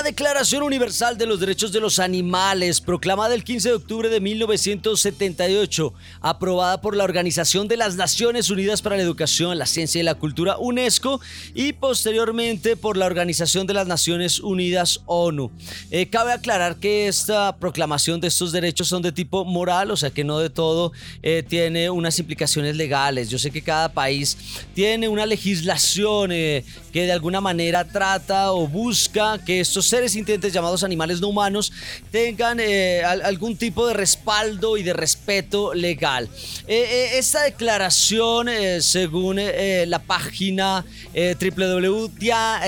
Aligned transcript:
La 0.00 0.04
Declaración 0.04 0.62
Universal 0.62 1.18
de 1.18 1.26
los 1.26 1.40
Derechos 1.40 1.72
de 1.72 1.80
los 1.80 1.98
Animales, 1.98 2.80
proclamada 2.80 3.34
el 3.34 3.44
15 3.44 3.68
de 3.68 3.74
octubre 3.74 4.08
de 4.08 4.18
1978, 4.18 5.92
aprobada 6.22 6.80
por 6.80 6.96
la 6.96 7.04
Organización 7.04 7.68
de 7.68 7.76
las 7.76 7.96
Naciones 7.96 8.48
Unidas 8.48 8.80
para 8.80 8.96
la 8.96 9.02
Educación, 9.02 9.58
la 9.58 9.66
Ciencia 9.66 10.00
y 10.00 10.04
la 10.04 10.14
Cultura, 10.14 10.56
UNESCO, 10.56 11.20
y 11.54 11.74
posteriormente 11.74 12.78
por 12.78 12.96
la 12.96 13.04
Organización 13.04 13.66
de 13.66 13.74
las 13.74 13.86
Naciones 13.86 14.40
Unidas, 14.40 15.00
ONU. 15.04 15.50
Eh, 15.90 16.08
cabe 16.08 16.32
aclarar 16.32 16.76
que 16.76 17.06
esta 17.06 17.54
proclamación 17.56 18.22
de 18.22 18.28
estos 18.28 18.52
derechos 18.52 18.88
son 18.88 19.02
de 19.02 19.12
tipo 19.12 19.44
moral, 19.44 19.90
o 19.90 19.98
sea 19.98 20.08
que 20.08 20.24
no 20.24 20.38
de 20.38 20.48
todo 20.48 20.92
eh, 21.22 21.44
tiene 21.46 21.90
unas 21.90 22.18
implicaciones 22.18 22.74
legales. 22.74 23.28
Yo 23.28 23.38
sé 23.38 23.50
que 23.50 23.60
cada 23.60 23.92
país 23.92 24.38
tiene 24.72 25.08
una 25.08 25.26
legislación 25.26 26.32
eh, 26.32 26.64
que 26.90 27.02
de 27.02 27.12
alguna 27.12 27.42
manera 27.42 27.84
trata 27.84 28.52
o 28.52 28.66
busca 28.66 29.38
que 29.44 29.60
estos 29.60 29.89
seres 29.90 30.12
sintientes 30.12 30.52
llamados 30.52 30.84
animales 30.84 31.20
no 31.20 31.28
humanos 31.28 31.72
tengan 32.10 32.58
eh, 32.60 33.02
algún 33.04 33.56
tipo 33.56 33.86
de 33.86 33.94
respaldo 33.94 34.76
y 34.76 34.82
de 34.82 34.92
respeto 34.92 35.74
legal. 35.74 36.28
Eh, 36.66 36.86
eh, 36.88 37.18
esta 37.18 37.42
declaración, 37.42 38.48
según 38.80 39.40
la 39.86 39.98
página 39.98 40.84
www.dia 41.12 42.60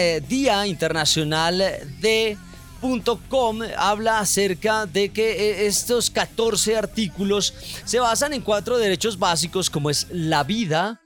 habla 3.79 4.19
acerca 4.19 4.87
de 4.87 5.11
que 5.11 5.67
estos 5.67 6.11
14 6.11 6.77
artículos 6.77 7.55
se 7.85 8.01
basan 8.01 8.33
en 8.33 8.43
cuatro 8.43 8.79
derechos 8.79 9.17
básicos 9.19 9.71
como 9.71 9.91
es 9.91 10.09
la 10.11 10.43
vida, 10.43 11.01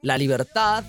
la 0.00 0.16
libertad, 0.16 0.84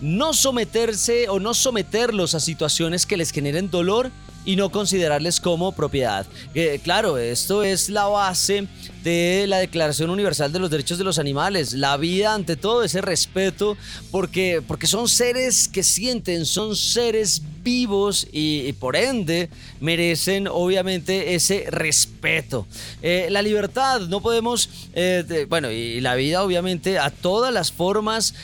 no 0.00 0.32
someterse 0.32 1.28
o 1.28 1.40
no 1.40 1.54
someterlos 1.54 2.34
a 2.34 2.40
situaciones 2.40 3.06
que 3.06 3.16
les 3.16 3.30
generen 3.30 3.70
dolor 3.70 4.10
y 4.44 4.56
no 4.56 4.70
considerarles 4.70 5.40
como 5.40 5.72
propiedad. 5.72 6.26
Eh, 6.54 6.80
claro, 6.82 7.18
esto 7.18 7.62
es 7.62 7.88
la 7.90 8.06
base 8.06 8.66
de 9.02 9.46
la 9.46 9.58
Declaración 9.58 10.10
Universal 10.10 10.52
de 10.52 10.58
los 10.58 10.70
Derechos 10.70 10.98
de 10.98 11.04
los 11.04 11.18
Animales. 11.18 11.72
La 11.72 11.96
vida 11.96 12.34
ante 12.34 12.56
todo, 12.56 12.82
ese 12.82 13.00
respeto, 13.00 13.76
porque, 14.10 14.62
porque 14.66 14.86
son 14.86 15.08
seres 15.08 15.68
que 15.68 15.82
sienten, 15.82 16.46
son 16.46 16.76
seres 16.76 17.42
vivos 17.62 18.26
y, 18.32 18.72
por 18.74 18.96
ende 18.96 19.50
merecen 19.80 20.48
obviamente 20.48 21.34
ese 21.34 21.66
respeto. 21.68 22.66
Eh, 23.02 23.28
la 23.30 23.42
libertad, 23.42 24.00
no 24.02 24.20
podemos, 24.20 24.70
eh, 24.94 25.46
bueno, 25.48 25.70
y 25.70 26.00
la 26.00 26.14
vida 26.14 26.42
obviamente 26.42 26.98
a 26.98 27.10
todas 27.10 27.52
las 27.52 27.70
formas, 27.70 28.34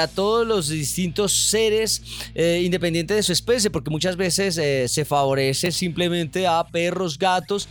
a 0.00 0.06
todos 0.06 0.46
los 0.46 0.68
distintos 0.68 1.32
seres, 1.32 2.02
independiente 2.34 3.14
de 3.14 3.22
su 3.22 3.32
especie, 3.32 3.70
porque 3.70 3.90
muchas 3.90 4.16
veces 4.16 4.54
se 4.90 5.04
favorece 5.04 5.72
simplemente 5.72 6.46
a 6.46 6.64
perros, 6.64 7.18
gatos. 7.18 7.68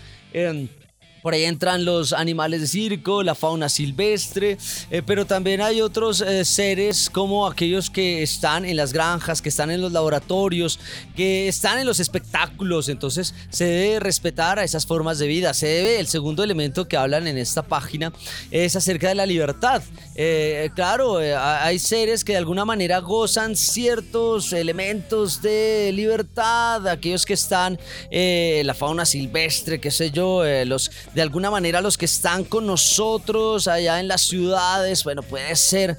Por 1.24 1.34
ahí 1.34 1.46
entran 1.46 1.86
los 1.86 2.12
animales 2.12 2.60
de 2.60 2.68
circo, 2.68 3.24
la 3.24 3.34
fauna 3.34 3.70
silvestre, 3.70 4.58
eh, 4.92 5.02
pero 5.06 5.26
también 5.26 5.62
hay 5.62 5.80
otros 5.80 6.20
eh, 6.20 6.44
seres 6.44 7.10
como 7.10 7.48
aquellos 7.48 7.90
que 7.90 8.22
están 8.22 8.66
en 8.66 8.76
las 8.76 8.92
granjas, 8.92 9.42
que 9.42 9.48
están 9.48 9.72
en 9.72 9.80
los 9.80 9.94
laboratorios, 9.94 10.82
que 11.16 11.48
están 11.48 11.80
en 11.80 11.86
los 11.86 12.02
espectáculos. 12.02 12.90
Entonces 12.90 13.34
se 13.50 13.64
debe 13.64 14.02
respetar 14.02 14.60
a 14.60 14.66
esas 14.66 14.86
formas 14.86 15.18
de 15.18 15.28
vida. 15.28 15.54
Se 15.54 15.66
debe, 15.66 16.02
el 16.02 16.08
segundo 16.08 16.44
elemento 16.44 16.90
que 16.90 16.98
hablan 16.98 17.26
en 17.26 17.38
esta 17.38 17.62
página 17.62 18.12
es 18.52 18.76
acerca 18.76 19.08
de 19.08 19.16
la 19.16 19.26
libertad. 19.26 19.82
Eh, 20.16 20.72
claro, 20.76 21.20
hay 21.20 21.80
seres 21.80 22.26
que 22.26 22.34
de 22.34 22.40
alguna 22.40 22.66
manera 22.66 23.00
gozan 23.00 23.56
ciertos 23.56 24.52
elementos 24.52 25.42
de 25.42 25.92
libertad, 25.94 26.86
aquellos 26.86 27.26
que 27.26 27.34
están 27.34 27.80
en 28.12 28.68
la 28.68 28.74
fauna 28.74 29.06
silvestre, 29.06 29.80
qué 29.80 29.90
sé 29.90 30.12
yo, 30.12 30.44
los 30.66 30.92
de 31.14 31.22
alguna 31.22 31.52
manera 31.52 31.82
los 31.82 31.98
que 31.98 32.06
están 32.06 32.44
con 32.44 32.66
nosotros 32.66 33.68
allá 33.68 34.00
en 34.00 34.08
las 34.08 34.22
ciudades, 34.22 35.04
bueno, 35.04 35.22
puede 35.22 35.56
ser, 35.56 35.98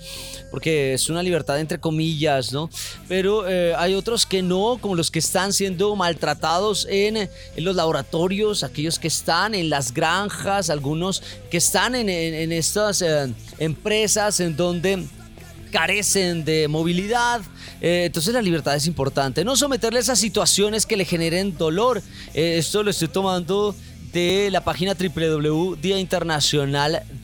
porque 0.50 0.94
es 0.94 1.08
una 1.08 1.22
libertad 1.22 1.60
entre 1.60 1.78
comillas, 1.78 2.52
¿no? 2.52 2.68
Pero 3.06 3.48
eh, 3.48 3.74
hay 3.76 3.94
otros 3.94 4.26
que 4.26 4.42
no, 4.42 4.78
como 4.80 4.96
los 4.96 5.10
que 5.10 5.20
están 5.20 5.52
siendo 5.52 5.94
maltratados 5.94 6.86
en, 6.90 7.30
los 7.56 7.76
laboratorios, 7.76 8.64
aquellos 8.64 8.98
que 8.98 9.08
están 9.08 9.54
en 9.54 9.70
las 9.70 9.94
granjas, 9.94 10.68
algunos 10.68 11.22
que 11.50 11.58
están 11.58 11.94
en, 11.94 12.52
estas 12.52 13.00
eh, 13.02 13.32
empresas 13.58 14.40
en 14.40 14.56
donde 14.56 15.04
carecen 15.70 16.44
de 16.44 16.66
movilidad. 16.68 17.40
Eh, 17.80 18.04
entonces 18.06 18.34
la 18.34 18.42
libertad 18.42 18.74
es 18.74 18.86
importante. 18.86 19.44
No 19.44 19.56
someterles 19.56 20.08
a 20.08 20.16
situaciones 20.16 20.86
que 20.86 20.96
le 20.96 21.04
generen 21.04 21.56
dolor. 21.56 22.02
esto 22.32 22.82
lo 22.82 22.90
estoy 22.90 23.08
tomando 23.08 23.74
de 24.14 24.48
la 24.50 24.62
página 24.62 24.94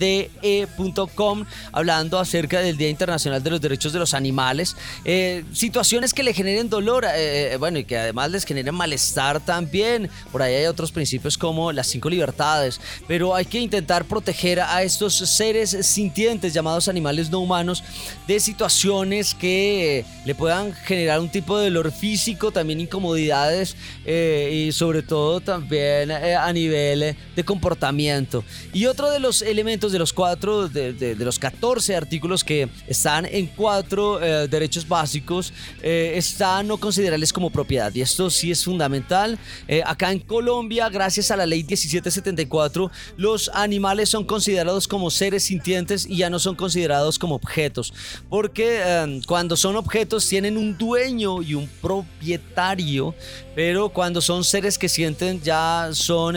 www.diainternacionalde.com 0.00 1.44
hablando 1.72 2.18
acerca 2.18 2.60
del 2.60 2.76
Día 2.76 2.88
Internacional 2.88 3.42
de 3.42 3.50
los 3.50 3.60
Derechos 3.60 3.92
de 3.92 3.98
los 3.98 4.14
Animales. 4.14 4.76
Eh, 5.04 5.44
situaciones 5.52 6.14
que 6.14 6.22
le 6.22 6.32
generen 6.32 6.70
dolor, 6.70 7.04
eh, 7.04 7.52
eh, 7.52 7.56
bueno, 7.58 7.78
y 7.78 7.84
que 7.84 7.98
además 7.98 8.30
les 8.30 8.44
generen 8.44 8.74
malestar 8.74 9.40
también. 9.40 10.08
Por 10.32 10.42
ahí 10.42 10.54
hay 10.54 10.66
otros 10.66 10.90
principios 10.90 11.36
como 11.36 11.72
las 11.72 11.86
cinco 11.86 12.08
libertades, 12.08 12.80
pero 13.06 13.34
hay 13.34 13.44
que 13.44 13.60
intentar 13.60 14.04
proteger 14.04 14.60
a 14.60 14.82
estos 14.82 15.14
seres 15.14 15.76
sintientes 15.82 16.54
llamados 16.54 16.88
animales 16.88 17.30
no 17.30 17.40
humanos 17.40 17.84
de 18.26 18.40
situaciones 18.40 19.34
que 19.34 20.04
le 20.24 20.34
puedan 20.34 20.72
generar 20.72 21.20
un 21.20 21.28
tipo 21.28 21.58
de 21.58 21.64
dolor 21.64 21.92
físico, 21.92 22.50
también 22.50 22.80
incomodidades 22.80 23.76
y 24.06 24.72
sobre 24.72 25.02
todo 25.02 25.40
también 25.40 26.10
a 26.10 26.52
nivel 26.52 27.16
de 27.36 27.44
comportamiento. 27.44 28.44
Y 28.72 28.86
otro 28.86 29.10
de 29.10 29.20
los 29.20 29.42
elementos 29.42 29.89
de 29.92 29.98
los 29.98 30.12
cuatro, 30.12 30.68
de, 30.68 31.16
los 31.18 31.38
14 31.38 31.96
artículos 31.96 32.44
que 32.44 32.68
están 32.86 33.26
en 33.26 33.46
cuatro 33.46 34.22
eh, 34.22 34.48
derechos 34.48 34.86
básicos, 34.86 35.52
eh, 35.82 36.12
está 36.16 36.62
no 36.62 36.76
considerarles 36.78 37.32
como 37.32 37.50
propiedad. 37.50 37.94
Y 37.94 38.00
esto 38.00 38.30
sí 38.30 38.50
es 38.50 38.64
fundamental. 38.64 39.38
Eh, 39.68 39.82
acá 39.84 40.12
en 40.12 40.20
Colombia, 40.20 40.88
gracias 40.88 41.30
a 41.30 41.36
la 41.36 41.46
ley 41.46 41.64
1774, 41.64 42.90
los 43.16 43.50
animales 43.54 44.08
son 44.08 44.24
considerados 44.24 44.86
como 44.86 45.10
seres 45.10 45.44
sintientes 45.44 46.06
y 46.06 46.18
ya 46.18 46.30
no 46.30 46.38
son 46.38 46.54
considerados 46.54 47.18
como 47.18 47.34
objetos. 47.34 47.92
Porque 48.28 48.82
em, 48.82 49.22
cuando 49.22 49.56
son 49.56 49.76
objetos 49.76 50.26
tienen 50.26 50.56
un 50.56 50.76
dueño 50.76 51.42
y 51.42 51.54
un 51.54 51.68
propietario, 51.80 53.14
pero 53.54 53.88
cuando 53.88 54.20
son 54.20 54.44
seres 54.44 54.78
que 54.78 54.88
sienten 54.88 55.40
ya 55.42 55.90
son 55.92 56.36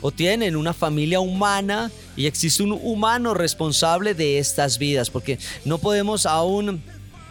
o 0.00 0.10
tienen 0.10 0.56
una 0.56 0.74
familia 0.74 1.20
humana 1.20 1.90
y 2.18 2.26
existe 2.26 2.64
un 2.64 2.72
humano 2.72 3.32
responsable 3.32 4.12
de 4.12 4.40
estas 4.40 4.78
vidas, 4.78 5.08
porque 5.08 5.38
no 5.64 5.78
podemos 5.78 6.26
aún 6.26 6.82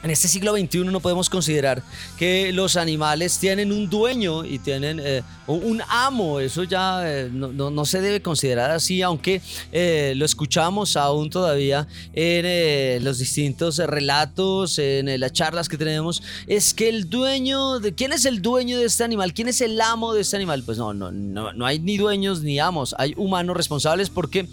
en 0.08 0.12
este 0.12 0.30
siglo 0.30 0.56
XXI 0.56 0.86
no 0.86 1.02
podemos 1.02 1.30
considerar 1.30 1.84
que 2.18 2.54
los 2.54 2.78
animales 2.78 3.40
tienen 3.40 3.74
un 3.74 3.90
dueño 3.90 4.46
y 4.46 4.58
tienen 4.58 5.02
eh, 5.04 5.22
un 5.48 5.82
amo. 5.90 6.40
Eso 6.40 6.64
ya 6.64 7.02
eh, 7.04 7.30
no, 7.30 7.86
se 7.86 8.00
debe 8.00 8.22
considerar 8.22 8.72
así, 8.72 9.02
aunque 9.02 9.42
eh, 9.74 10.14
lo 10.16 10.24
escuchamos 10.24 10.96
aún 10.96 11.30
todavía 11.30 11.88
en 12.14 13.04
los 13.04 13.20
distintos 13.20 13.80
relatos, 13.80 14.80
en 14.80 15.20
las 15.20 15.34
charlas 15.34 15.68
que 15.68 15.78
tenemos. 15.78 16.24
Es 16.48 16.74
que 16.74 16.88
el 16.88 17.10
dueño, 17.10 17.80
de, 17.82 17.94
¿quién 17.94 18.14
es 18.14 18.24
el 18.24 18.42
dueño 18.42 18.78
de 18.78 18.86
este 18.86 19.04
animal? 19.04 19.34
¿Quién 19.34 19.50
es 19.50 19.60
el 19.60 19.80
amo 19.82 20.14
de 20.14 20.22
este 20.22 20.38
animal? 20.38 20.64
Pues 20.64 20.78
no, 20.78 20.94
no, 20.94 21.12
no, 21.12 21.52
no 21.52 21.66
hay 21.66 21.80
ni 21.80 21.98
dueños 21.98 22.42
ni 22.42 22.60
amos, 22.60 22.96
hay 22.98 23.14
humanos 23.18 23.58
responsables 23.58 24.10
porque 24.10 24.48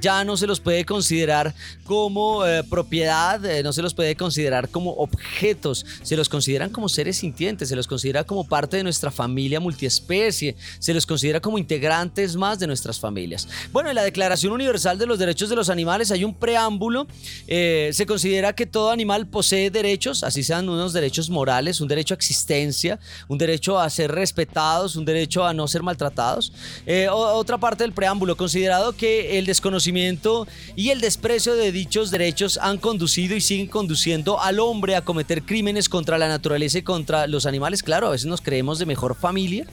ya 0.00 0.24
no 0.24 0.38
se 0.38 0.46
los 0.46 0.60
puede 0.60 0.86
considerar 0.86 1.54
como 1.84 2.42
propiedad, 2.70 3.40
no 3.62 3.72
se 3.74 3.82
los 3.82 3.92
puede 3.92 4.16
considerar 4.16 4.53
como 4.62 4.92
objetos, 4.92 5.84
se 6.02 6.16
los 6.16 6.28
consideran 6.28 6.70
como 6.70 6.88
seres 6.88 7.18
sintientes, 7.18 7.68
se 7.68 7.76
los 7.76 7.86
considera 7.86 8.24
como 8.24 8.46
parte 8.46 8.76
de 8.76 8.82
nuestra 8.82 9.10
familia 9.10 9.60
multiespecie, 9.60 10.56
se 10.78 10.94
los 10.94 11.06
considera 11.06 11.40
como 11.40 11.58
integrantes 11.58 12.36
más 12.36 12.58
de 12.58 12.66
nuestras 12.66 12.98
familias. 12.98 13.48
Bueno, 13.72 13.88
en 13.88 13.94
la 13.94 14.02
Declaración 14.02 14.52
Universal 14.52 14.98
de 14.98 15.06
los 15.06 15.18
Derechos 15.18 15.48
de 15.48 15.56
los 15.56 15.68
Animales 15.68 16.10
hay 16.10 16.24
un 16.24 16.34
preámbulo, 16.34 17.06
eh, 17.46 17.90
se 17.92 18.06
considera 18.06 18.54
que 18.54 18.66
todo 18.66 18.90
animal 18.90 19.26
posee 19.26 19.70
derechos, 19.70 20.22
así 20.22 20.42
sean 20.42 20.68
unos 20.68 20.92
derechos 20.92 21.30
morales, 21.30 21.80
un 21.80 21.88
derecho 21.88 22.14
a 22.14 22.16
existencia, 22.16 22.98
un 23.28 23.38
derecho 23.38 23.78
a 23.78 23.88
ser 23.90 24.12
respetados, 24.12 24.96
un 24.96 25.04
derecho 25.04 25.44
a 25.44 25.52
no 25.52 25.66
ser 25.68 25.82
maltratados. 25.82 26.52
Eh, 26.86 27.08
otra 27.10 27.58
parte 27.58 27.84
del 27.84 27.92
preámbulo, 27.92 28.36
considerado 28.36 28.92
que 28.92 29.38
el 29.38 29.46
desconocimiento 29.46 30.46
y 30.76 30.90
el 30.90 31.00
desprecio 31.00 31.54
de 31.54 31.72
dichos 31.72 32.10
derechos 32.10 32.58
han 32.60 32.78
conducido 32.78 33.36
y 33.36 33.40
siguen 33.40 33.66
conduciendo 33.66 34.33
al 34.40 34.60
hombre 34.60 34.96
a 34.96 35.02
cometer 35.02 35.42
crímenes 35.42 35.88
contra 35.88 36.18
la 36.18 36.28
naturaleza 36.28 36.78
y 36.78 36.82
contra 36.82 37.26
los 37.26 37.46
animales. 37.46 37.82
Claro, 37.82 38.08
a 38.08 38.10
veces 38.10 38.26
nos 38.26 38.40
creemos 38.40 38.78
de 38.78 38.86
mejor 38.86 39.14
familia, 39.14 39.66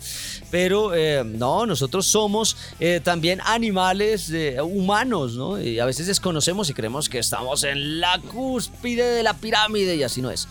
pero 0.50 0.94
eh, 0.94 1.24
no, 1.26 1.66
nosotros 1.66 2.06
somos 2.06 2.58
eh, 2.80 3.00
también 3.04 3.40
animales 3.46 4.30
eh, 4.32 4.58
humanos, 4.62 5.34
¿no? 5.34 5.62
Y 5.62 5.80
a 5.80 5.86
veces 5.86 6.08
desconocemos 6.08 6.70
y 6.70 6.74
creemos 6.74 7.10
que 7.10 7.20
estamos 7.20 7.64
en 7.64 8.00
la 8.00 8.20
cúspide 8.20 9.04
de 9.04 9.24
la 9.24 9.34
pirámide 9.34 9.96
y 9.96 10.04
así 10.04 10.22
no 10.22 10.32
es. 10.32 10.48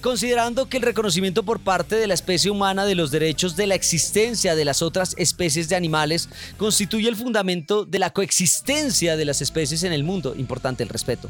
considerando 0.00 0.68
que 0.68 0.76
el 0.76 0.82
reconocimiento 0.82 1.42
por 1.42 1.60
parte 1.60 1.96
de 1.96 2.06
la 2.06 2.14
especie 2.14 2.50
humana 2.50 2.84
de 2.84 2.94
los 2.94 3.10
derechos 3.10 3.56
de 3.56 3.66
la 3.66 3.74
existencia 3.74 4.54
de 4.54 4.64
las 4.64 4.82
otras 4.82 5.14
especies 5.18 5.68
de 5.68 5.76
animales 5.76 6.28
constituye 6.58 7.08
el 7.08 7.16
fundamento 7.16 7.84
de 7.84 7.98
la 7.98 8.10
coexistencia 8.10 9.16
de 9.16 9.24
las 9.24 9.40
especies 9.42 9.82
en 9.82 9.92
el 9.92 10.04
mundo. 10.04 10.34
Importante 10.36 10.82
el 10.82 10.88
respeto. 10.88 11.28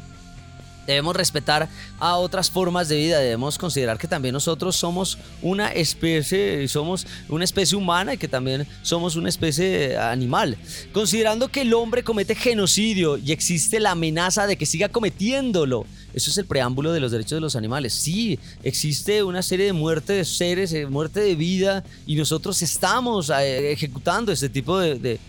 Debemos 0.87 1.15
respetar 1.15 1.69
a 1.99 2.15
otras 2.15 2.49
formas 2.49 2.89
de 2.89 2.97
vida, 2.97 3.19
debemos 3.19 3.57
considerar 3.57 3.97
que 3.97 4.07
también 4.07 4.33
nosotros 4.33 4.75
somos 4.75 5.17
una 5.41 5.71
especie, 5.71 6.67
somos 6.67 7.07
una 7.29 7.43
especie 7.43 7.77
humana 7.77 8.13
y 8.13 8.17
que 8.17 8.27
también 8.27 8.67
somos 8.81 9.15
una 9.15 9.29
especie 9.29 9.97
animal. 9.97 10.57
Considerando 10.93 11.47
que 11.47 11.61
el 11.61 11.73
hombre 11.73 12.03
comete 12.03 12.35
genocidio 12.35 13.17
y 13.17 13.31
existe 13.31 13.79
la 13.79 13.91
amenaza 13.91 14.47
de 14.47 14.57
que 14.57 14.65
siga 14.65 14.89
cometiéndolo. 14.89 15.85
Eso 16.13 16.31
es 16.31 16.37
el 16.37 16.45
preámbulo 16.45 16.93
de 16.93 17.01
los 17.01 17.11
derechos 17.11 17.31
de 17.31 17.41
los 17.41 17.57
animales. 17.57 17.93
Sí, 17.93 18.39
existe 18.63 19.21
una 19.21 19.41
serie 19.41 19.65
de 19.65 19.73
muerte 19.73 20.13
de 20.13 20.23
seres, 20.23 20.71
eh, 20.71 20.85
muerte 20.85 21.19
de 21.19 21.35
vida 21.35 21.83
y 22.07 22.15
nosotros 22.15 22.61
estamos 22.61 23.29
eh, 23.29 23.73
ejecutando 23.73 24.31
este 24.31 24.47
tipo 24.47 24.79
de, 24.79 25.19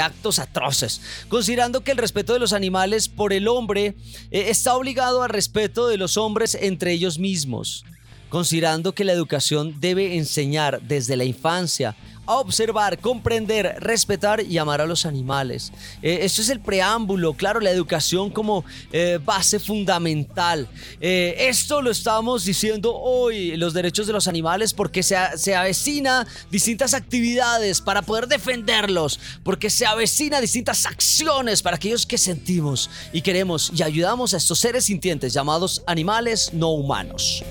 actos 0.00 0.38
atroces, 0.38 1.00
considerando 1.28 1.82
que 1.82 1.92
el 1.92 1.98
respeto 1.98 2.32
de 2.32 2.38
los 2.38 2.52
animales 2.52 3.08
por 3.08 3.32
el 3.32 3.48
hombre 3.48 3.94
eh, 4.30 4.46
está 4.48 4.74
obligado 4.74 5.22
al 5.22 5.30
respeto 5.30 5.88
de 5.88 5.98
los 5.98 6.16
hombres 6.16 6.56
entre 6.60 6.92
ellos 6.92 7.18
mismos, 7.18 7.84
considerando 8.28 8.94
que 8.94 9.04
la 9.04 9.12
educación 9.12 9.80
debe 9.80 10.16
enseñar 10.16 10.80
desde 10.82 11.16
la 11.16 11.24
infancia 11.24 11.96
a 12.26 12.36
observar, 12.36 12.98
comprender, 12.98 13.76
respetar 13.80 14.42
y 14.42 14.58
amar 14.58 14.80
a 14.80 14.86
los 14.86 15.06
animales. 15.06 15.72
Eh, 16.02 16.20
esto 16.22 16.40
es 16.42 16.48
el 16.50 16.60
preámbulo, 16.60 17.34
claro, 17.34 17.60
la 17.60 17.70
educación 17.70 18.30
como 18.30 18.64
eh, 18.92 19.18
base 19.24 19.58
fundamental. 19.58 20.68
Eh, 21.00 21.34
esto 21.38 21.82
lo 21.82 21.90
estamos 21.90 22.44
diciendo 22.44 22.94
hoy, 22.94 23.56
los 23.56 23.74
derechos 23.74 24.06
de 24.06 24.12
los 24.12 24.28
animales, 24.28 24.72
porque 24.72 25.02
se, 25.02 25.16
se 25.36 25.56
avecina 25.56 26.26
distintas 26.50 26.94
actividades 26.94 27.80
para 27.80 28.02
poder 28.02 28.28
defenderlos, 28.28 29.18
porque 29.42 29.70
se 29.70 29.86
avecina 29.86 30.40
distintas 30.40 30.86
acciones 30.86 31.62
para 31.62 31.76
aquellos 31.76 32.06
que 32.06 32.18
sentimos 32.18 32.88
y 33.12 33.22
queremos 33.22 33.72
y 33.74 33.82
ayudamos 33.82 34.34
a 34.34 34.36
estos 34.36 34.58
seres 34.58 34.84
sintientes 34.84 35.32
llamados 35.32 35.82
animales 35.86 36.52
no 36.52 36.70
humanos. 36.70 37.42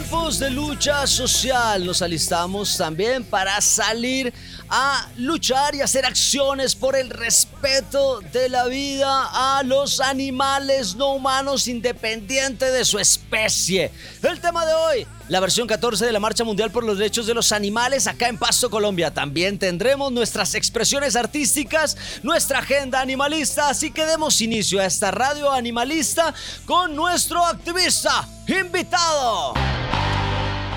Tiempos 0.00 0.38
de 0.38 0.50
lucha 0.50 1.06
social. 1.06 1.86
Nos 1.86 2.02
alistamos 2.02 2.76
también 2.76 3.24
para 3.24 3.58
salir 3.62 4.32
a 4.68 5.08
luchar 5.16 5.74
y 5.74 5.80
hacer 5.80 6.04
acciones 6.04 6.74
por 6.74 6.96
el 6.96 7.10
respeto 7.10 8.20
de 8.32 8.48
la 8.48 8.66
vida 8.66 9.58
a 9.58 9.62
los 9.62 10.00
animales 10.00 10.94
no 10.96 11.12
humanos 11.12 11.68
independiente 11.68 12.70
de 12.70 12.84
su 12.84 12.98
especie. 12.98 13.90
El 14.22 14.40
tema 14.40 14.66
de 14.66 14.74
hoy, 14.74 15.06
la 15.28 15.40
versión 15.40 15.66
14 15.66 16.06
de 16.06 16.12
la 16.12 16.20
Marcha 16.20 16.44
Mundial 16.44 16.70
por 16.70 16.84
los 16.84 16.98
Derechos 16.98 17.26
de 17.26 17.34
los 17.34 17.52
Animales 17.52 18.06
acá 18.06 18.28
en 18.28 18.38
Pasto, 18.38 18.70
Colombia. 18.70 19.12
También 19.12 19.58
tendremos 19.58 20.12
nuestras 20.12 20.54
expresiones 20.54 21.16
artísticas, 21.16 21.96
nuestra 22.22 22.60
agenda 22.60 23.00
animalista, 23.00 23.68
así 23.68 23.90
que 23.90 24.06
demos 24.06 24.40
inicio 24.40 24.80
a 24.80 24.86
esta 24.86 25.10
radio 25.10 25.50
animalista 25.50 26.34
con 26.64 26.94
nuestro 26.94 27.44
activista 27.44 28.28
invitado. 28.46 29.54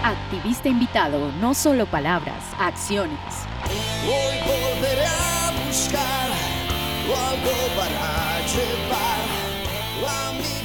Activista 0.03 0.69
invitado, 0.69 1.31
no 1.34 1.53
solo 1.53 1.86
palabras, 1.86 2.43
acciones. 2.58 3.49
Hoy 3.71 4.35
volveré 4.45 5.05
a 5.05 5.51
buscar 5.65 6.29
algo 7.15 7.55
para 7.75 8.39
llevar 8.53 9.21
a 10.07 10.33
mi 10.33 10.58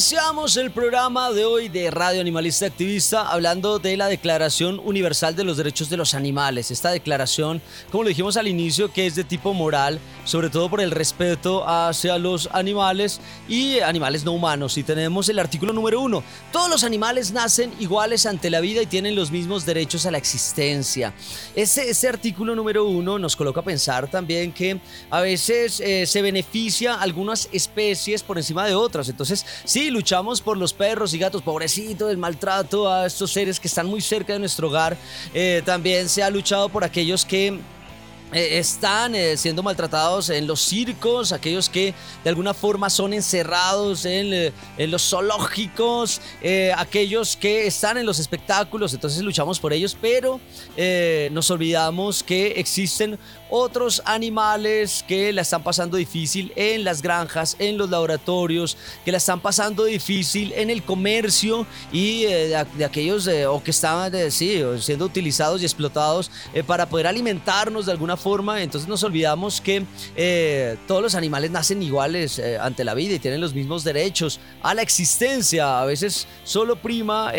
Iniciamos 0.00 0.56
el 0.56 0.70
programa 0.70 1.30
de 1.30 1.44
hoy 1.44 1.68
de 1.68 1.90
Radio 1.90 2.22
Animalista 2.22 2.64
Activista 2.64 3.28
hablando 3.28 3.78
de 3.78 3.98
la 3.98 4.08
Declaración 4.08 4.80
Universal 4.82 5.36
de 5.36 5.44
los 5.44 5.58
Derechos 5.58 5.90
de 5.90 5.98
los 5.98 6.14
Animales. 6.14 6.70
Esta 6.70 6.90
declaración, 6.90 7.60
como 7.90 8.04
lo 8.04 8.08
dijimos 8.08 8.38
al 8.38 8.48
inicio, 8.48 8.90
que 8.90 9.04
es 9.04 9.14
de 9.14 9.24
tipo 9.24 9.52
moral, 9.52 10.00
sobre 10.24 10.48
todo 10.48 10.70
por 10.70 10.80
el 10.80 10.90
respeto 10.90 11.68
hacia 11.68 12.16
los 12.16 12.48
animales 12.52 13.20
y 13.46 13.80
animales 13.80 14.24
no 14.24 14.32
humanos. 14.32 14.78
Y 14.78 14.84
tenemos 14.84 15.28
el 15.28 15.38
artículo 15.38 15.74
número 15.74 16.00
uno. 16.00 16.24
Todos 16.50 16.70
los 16.70 16.82
animales 16.82 17.30
nacen 17.32 17.70
iguales 17.78 18.24
ante 18.24 18.48
la 18.48 18.60
vida 18.60 18.80
y 18.80 18.86
tienen 18.86 19.14
los 19.14 19.30
mismos 19.30 19.66
derechos 19.66 20.06
a 20.06 20.10
la 20.10 20.16
existencia. 20.18 21.12
Ese, 21.54 21.90
ese 21.90 22.08
artículo 22.08 22.56
número 22.56 22.86
uno 22.86 23.18
nos 23.18 23.36
coloca 23.36 23.60
a 23.60 23.64
pensar 23.64 24.10
también 24.10 24.52
que 24.52 24.80
a 25.10 25.20
veces 25.20 25.78
eh, 25.80 26.06
se 26.06 26.22
beneficia 26.22 26.94
algunas 26.94 27.50
especies 27.52 28.22
por 28.22 28.38
encima 28.38 28.64
de 28.64 28.74
otras. 28.74 29.10
Entonces, 29.10 29.44
Sí, 29.64 29.89
luchamos 29.90 30.40
por 30.40 30.56
los 30.56 30.72
perros 30.72 31.14
y 31.14 31.18
gatos, 31.18 31.42
pobrecito, 31.42 32.10
el 32.10 32.18
maltrato 32.18 32.90
a 32.90 33.06
estos 33.06 33.32
seres 33.32 33.58
que 33.60 33.68
están 33.68 33.86
muy 33.86 34.00
cerca 34.00 34.32
de 34.32 34.38
nuestro 34.38 34.68
hogar. 34.68 34.96
Eh, 35.34 35.62
también 35.64 36.08
se 36.08 36.22
ha 36.22 36.30
luchado 36.30 36.68
por 36.68 36.84
aquellos 36.84 37.24
que 37.24 37.48
eh, 38.32 38.58
están 38.58 39.14
eh, 39.14 39.36
siendo 39.36 39.62
maltratados 39.62 40.30
en 40.30 40.46
los 40.46 40.60
circos, 40.60 41.32
aquellos 41.32 41.68
que 41.68 41.94
de 42.22 42.30
alguna 42.30 42.54
forma 42.54 42.88
son 42.88 43.12
encerrados 43.12 44.04
en, 44.04 44.52
los 44.78 45.08
zoológicos, 45.08 46.20
aquellos 46.76 47.36
que 47.36 47.66
están 47.66 47.98
en 47.98 48.06
los 48.06 48.18
espectáculos, 48.18 48.94
entonces 48.94 49.22
luchamos 49.22 49.58
por 49.58 49.72
ellos, 49.72 49.96
pero 50.00 50.40
nos 51.30 51.50
olvidamos 51.50 52.22
que 52.22 52.52
existen 52.52 53.18
otros 53.50 54.02
animales 54.04 55.04
que 55.06 55.32
la 55.32 55.42
están 55.42 55.62
pasando 55.62 55.96
difícil 55.96 56.52
en 56.56 56.84
las 56.84 57.02
granjas, 57.02 57.56
en 57.58 57.76
los 57.76 57.90
laboratorios, 57.90 58.76
que 59.04 59.12
la 59.12 59.18
están 59.18 59.40
pasando 59.40 59.84
difícil 59.84 60.52
en 60.54 60.70
el 60.70 60.82
comercio 60.82 61.66
y 61.92 62.24
eh, 62.24 62.64
de, 62.76 62.84
aquellos 62.84 63.26
eh, 63.26 63.46
o 63.46 63.62
que 63.62 63.70
estaban 63.70 64.14
eh, 64.14 64.30
siendo 64.30 65.04
utilizados 65.04 65.62
y 65.62 65.64
explotados 65.64 66.30
para 66.66 66.88
poder 66.88 67.06
alimentarnos 67.06 67.86
de 67.86 67.92
alguna 67.92 68.16
forma. 68.16 68.62
Entonces 68.62 68.88
nos 68.88 69.02
olvidamos 69.02 69.60
que 69.60 69.84
todos 70.86 71.02
los 71.02 71.14
animales 71.14 71.50
nacen 71.50 71.82
iguales 71.82 72.40
ante 72.60 72.84
la 72.84 72.94
vida 72.94 73.14
y 73.14 73.18
tienen 73.18 73.40
los 73.40 73.54
mismos 73.54 73.84
derechos 73.84 74.40
a 74.62 74.74
la 74.74 74.82
existencia. 74.82 75.80
A 75.80 75.84
veces 75.84 76.26
solo 76.44 76.76
prima 76.76 77.32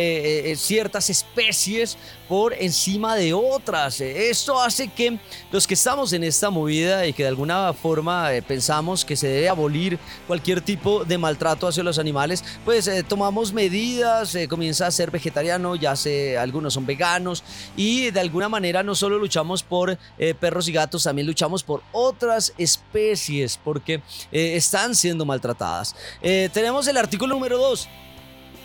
ciertas 0.56 1.10
especies 1.10 1.98
por 2.32 2.54
encima 2.54 3.18
de 3.18 3.34
otras. 3.34 4.00
Esto 4.00 4.58
hace 4.58 4.88
que 4.88 5.20
los 5.52 5.68
que 5.68 5.74
estamos 5.74 6.14
en 6.14 6.24
esta 6.24 6.50
movida 6.50 7.06
y 7.06 7.12
que 7.12 7.24
de 7.24 7.28
alguna 7.28 7.74
forma 7.74 8.34
eh, 8.34 8.42
pensamos 8.42 9.04
que 9.04 9.18
se 9.18 9.28
debe 9.28 9.50
abolir 9.50 10.00
cualquier 10.28 10.62
tipo 10.62 11.04
de 11.04 11.18
maltrato 11.18 11.68
hacia 11.68 11.84
los 11.84 12.00
animales, 12.00 12.42
pues 12.64 12.88
eh, 12.88 13.04
tomamos 13.04 13.52
medidas, 13.52 14.34
eh, 14.36 14.48
comienza 14.48 14.88
a 14.88 14.92
ser 14.92 15.12
vegetariano, 15.12 15.76
ya 15.76 15.94
sé, 15.98 16.38
algunos 16.38 16.74
son 16.74 16.86
veganos 16.86 17.44
y 17.76 18.12
de 18.12 18.22
alguna 18.22 18.48
manera 18.48 18.82
no 18.82 18.96
solo 18.96 19.20
luchamos 19.20 19.62
por 19.62 19.98
perros 20.40 20.70
y 20.70 20.72
gatos, 20.72 21.04
también 21.04 21.28
luchamos 21.28 21.64
por 21.64 21.84
otras 21.92 22.54
especies 22.58 23.60
porque 23.62 24.02
están 24.32 24.96
siendo 24.96 25.26
maltratadas. 25.26 25.98
tenemos 26.22 26.88
el 26.88 26.96
artículo 26.96 27.36
número 27.36 27.58
2. 27.58 27.90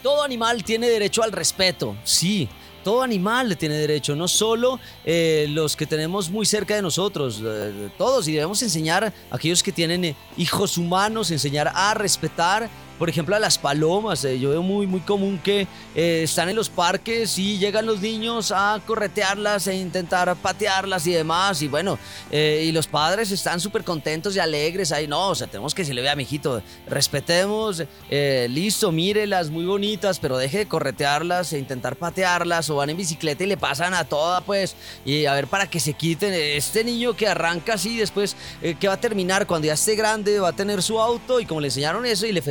Todo 0.04 0.22
animal 0.22 0.62
tiene 0.62 0.88
derecho 0.88 1.24
al 1.24 1.32
respeto, 1.32 1.96
sí 2.04 2.48
todo 2.86 3.02
animal 3.02 3.56
tiene 3.56 3.74
derecho, 3.74 4.14
no 4.14 4.28
solo 4.28 4.78
eh, 5.04 5.46
los 5.50 5.74
que 5.74 5.86
tenemos 5.86 6.30
muy 6.30 6.46
cerca 6.46 6.76
de 6.76 6.82
nosotros, 6.82 7.42
eh, 7.44 7.90
todos, 7.98 8.28
y 8.28 8.32
debemos 8.32 8.62
enseñar 8.62 9.06
a 9.06 9.12
aquellos 9.28 9.64
que 9.64 9.72
tienen 9.72 10.04
eh, 10.04 10.16
hijos 10.36 10.78
humanos, 10.78 11.32
enseñar 11.32 11.72
a 11.74 11.94
respetar 11.94 12.70
por 12.98 13.08
ejemplo, 13.08 13.36
a 13.36 13.38
las 13.38 13.58
palomas. 13.58 14.24
Eh, 14.24 14.38
yo 14.38 14.50
veo 14.50 14.62
muy, 14.62 14.86
muy 14.86 15.00
común 15.00 15.38
que 15.42 15.66
eh, 15.94 16.22
están 16.24 16.48
en 16.48 16.56
los 16.56 16.68
parques 16.68 17.38
y 17.38 17.58
llegan 17.58 17.86
los 17.86 18.00
niños 18.00 18.52
a 18.54 18.80
corretearlas 18.86 19.66
e 19.66 19.74
intentar 19.76 20.34
patearlas 20.36 21.06
y 21.06 21.12
demás. 21.12 21.62
Y 21.62 21.68
bueno, 21.68 21.98
eh, 22.30 22.64
y 22.66 22.72
los 22.72 22.86
padres 22.86 23.30
están 23.30 23.60
súper 23.60 23.84
contentos 23.84 24.34
y 24.36 24.38
alegres. 24.38 24.92
Ahí 24.92 25.06
no, 25.06 25.28
o 25.28 25.34
sea, 25.34 25.46
tenemos 25.46 25.74
que 25.74 25.82
decirle, 25.82 26.02
vea, 26.02 26.16
mijito, 26.16 26.62
respetemos, 26.88 27.82
listo, 28.48 28.92
mírelas, 28.92 29.50
muy 29.50 29.64
bonitas, 29.64 30.18
pero 30.18 30.38
deje 30.38 30.58
de 30.58 30.68
corretearlas 30.68 31.52
e 31.52 31.58
intentar 31.58 31.96
patearlas. 31.96 32.70
O 32.70 32.76
van 32.76 32.90
en 32.90 32.96
bicicleta 32.96 33.44
y 33.44 33.46
le 33.46 33.56
pasan 33.56 33.94
a 33.94 34.04
toda, 34.04 34.40
pues, 34.40 34.74
y 35.04 35.26
a 35.26 35.34
ver 35.34 35.46
para 35.46 35.68
que 35.68 35.80
se 35.80 35.92
quiten. 35.92 36.32
Este 36.32 36.84
niño 36.84 37.14
que 37.14 37.28
arranca 37.28 37.74
así, 37.74 37.96
después, 37.96 38.36
¿qué 38.60 38.88
va 38.88 38.94
a 38.94 39.00
terminar? 39.00 39.46
Cuando 39.46 39.66
ya 39.66 39.74
esté 39.74 39.94
grande, 39.94 40.38
va 40.38 40.48
a 40.48 40.52
tener 40.52 40.82
su 40.82 41.00
auto 41.00 41.40
y 41.40 41.46
como 41.46 41.60
le 41.60 41.68
enseñaron 41.68 42.06
eso 42.06 42.26
y 42.26 42.32
le 42.32 42.42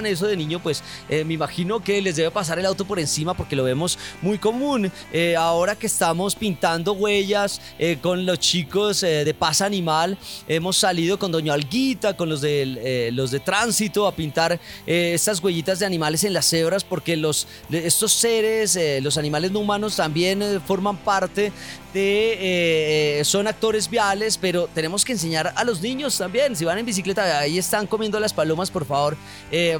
eso 0.00 0.26
de 0.26 0.36
niño, 0.36 0.60
pues 0.60 0.82
eh, 1.08 1.24
me 1.24 1.34
imagino 1.34 1.82
que 1.82 2.00
les 2.00 2.16
debe 2.16 2.30
pasar 2.30 2.58
el 2.58 2.66
auto 2.66 2.84
por 2.84 2.98
encima 2.98 3.34
porque 3.34 3.54
lo 3.54 3.64
vemos 3.64 3.98
muy 4.22 4.38
común. 4.38 4.90
Eh, 5.12 5.36
ahora 5.36 5.76
que 5.76 5.86
estamos 5.86 6.34
pintando 6.34 6.94
huellas 6.94 7.60
eh, 7.78 7.98
con 8.00 8.24
los 8.24 8.38
chicos 8.38 9.02
de 9.02 9.34
Paz 9.38 9.60
Animal, 9.60 10.16
hemos 10.48 10.76
salido 10.76 11.18
con 11.18 11.30
Doña 11.30 11.54
Alguita, 11.54 12.16
con 12.16 12.28
los 12.28 12.40
de, 12.40 13.10
los 13.12 13.30
de 13.30 13.40
tránsito 13.40 14.06
a 14.06 14.12
pintar 14.12 14.58
estas 14.86 15.42
huellitas 15.42 15.78
de 15.78 15.86
animales 15.86 16.24
en 16.24 16.32
las 16.32 16.46
cebras 16.46 16.84
porque 16.84 17.16
los, 17.16 17.46
estos 17.70 18.12
seres, 18.12 18.78
los 19.02 19.18
animales 19.18 19.50
no 19.50 19.60
humanos 19.60 19.96
también 19.96 20.60
forman 20.66 20.96
parte 20.96 21.52
de... 21.92 23.20
son 23.24 23.46
actores 23.46 23.88
viales, 23.88 24.38
pero 24.38 24.68
tenemos 24.74 25.04
que 25.04 25.12
enseñar 25.12 25.52
a 25.54 25.64
los 25.64 25.80
niños 25.80 26.16
también. 26.18 26.56
Si 26.56 26.64
van 26.64 26.78
en 26.78 26.86
bicicleta, 26.86 27.38
ahí 27.38 27.58
están 27.58 27.86
comiendo 27.86 28.18
las 28.20 28.32
palomas, 28.32 28.70
por 28.70 28.84
favor, 28.84 29.16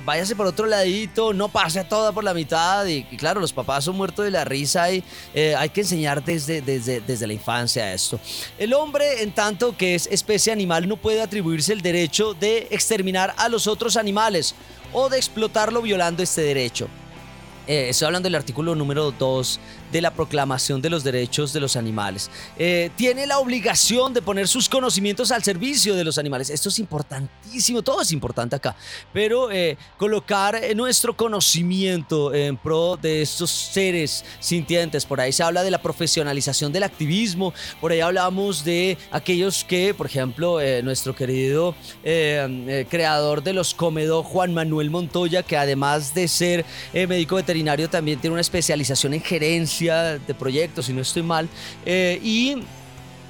váyase 0.04 0.36
por 0.36 0.46
otro 0.46 0.66
ladito, 0.66 1.32
no 1.32 1.48
pase 1.48 1.80
a 1.80 1.88
toda 1.88 2.12
por 2.12 2.24
la 2.24 2.34
mitad. 2.34 2.86
Y, 2.86 3.04
claro, 3.16 3.40
los 3.40 3.52
papás 3.52 3.84
son 3.84 3.96
muertos 3.96 4.24
de 4.24 4.30
la 4.30 4.44
risa 4.44 4.90
y 4.90 5.02
eh, 5.34 5.54
hay 5.56 5.70
que 5.70 5.82
enseñar 5.82 6.24
desde, 6.24 6.60
desde, 6.60 7.00
desde 7.00 7.26
la 7.26 7.32
infancia 7.32 7.92
esto. 7.92 8.20
El 8.58 8.74
hombre, 8.74 9.22
en 9.22 9.32
tanto 9.32 9.76
que 9.76 9.94
es 9.94 10.06
especie 10.06 10.52
animal, 10.52 10.88
no 10.88 10.96
puede 10.96 11.22
atribuirse 11.22 11.72
el 11.72 11.82
derecho 11.82 12.34
de 12.34 12.68
exterminar 12.70 13.34
a 13.36 13.48
los 13.48 13.66
otros 13.66 13.96
animales 13.96 14.54
o 14.92 15.08
de 15.08 15.16
explotarlo 15.18 15.82
violando 15.82 16.22
este 16.22 16.42
derecho. 16.42 16.88
Eh, 17.66 17.90
estoy 17.90 18.06
hablando 18.06 18.26
del 18.26 18.34
artículo 18.34 18.74
número 18.74 19.12
2 19.12 19.60
de 19.92 20.00
la 20.00 20.10
Proclamación 20.10 20.80
de 20.80 20.88
los 20.88 21.04
Derechos 21.04 21.52
de 21.52 21.60
los 21.60 21.76
Animales. 21.76 22.30
Eh, 22.58 22.90
tiene 22.96 23.26
la 23.26 23.38
obligación 23.38 24.14
de 24.14 24.22
poner 24.22 24.48
sus 24.48 24.68
conocimientos 24.68 25.30
al 25.30 25.44
servicio 25.44 25.94
de 25.94 26.02
los 26.02 26.16
animales. 26.16 26.48
Esto 26.48 26.70
es 26.70 26.78
importantísimo, 26.78 27.82
todo 27.82 28.00
es 28.00 28.10
importante 28.10 28.56
acá. 28.56 28.74
Pero 29.12 29.50
eh, 29.50 29.76
colocar 29.98 30.58
nuestro 30.74 31.14
conocimiento 31.14 32.34
en 32.34 32.56
pro 32.56 32.98
de 33.00 33.22
estos 33.22 33.50
seres 33.50 34.24
sintientes. 34.40 35.04
Por 35.04 35.20
ahí 35.20 35.32
se 35.32 35.42
habla 35.42 35.62
de 35.62 35.70
la 35.70 35.82
profesionalización 35.82 36.72
del 36.72 36.84
activismo. 36.84 37.52
Por 37.80 37.92
ahí 37.92 38.00
hablamos 38.00 38.64
de 38.64 38.96
aquellos 39.10 39.62
que, 39.64 39.92
por 39.92 40.06
ejemplo, 40.06 40.58
nuestro 40.82 41.14
querido 41.14 41.74
creador 42.02 43.42
de 43.42 43.52
los 43.52 43.74
Comedó, 43.74 44.22
Juan 44.22 44.54
Manuel 44.54 44.90
Montoya, 44.90 45.42
que 45.42 45.56
además 45.56 46.14
de 46.14 46.28
ser 46.28 46.64
médico 46.94 47.36
veterinario, 47.36 47.90
también 47.90 48.18
tiene 48.18 48.32
una 48.32 48.40
especialización 48.40 49.14
en 49.14 49.20
gerencia 49.20 49.81
de 49.86 50.34
proyectos, 50.34 50.86
si 50.86 50.92
no 50.92 51.02
estoy 51.02 51.22
mal. 51.22 51.48
Eh, 51.84 52.20
y 52.22 52.62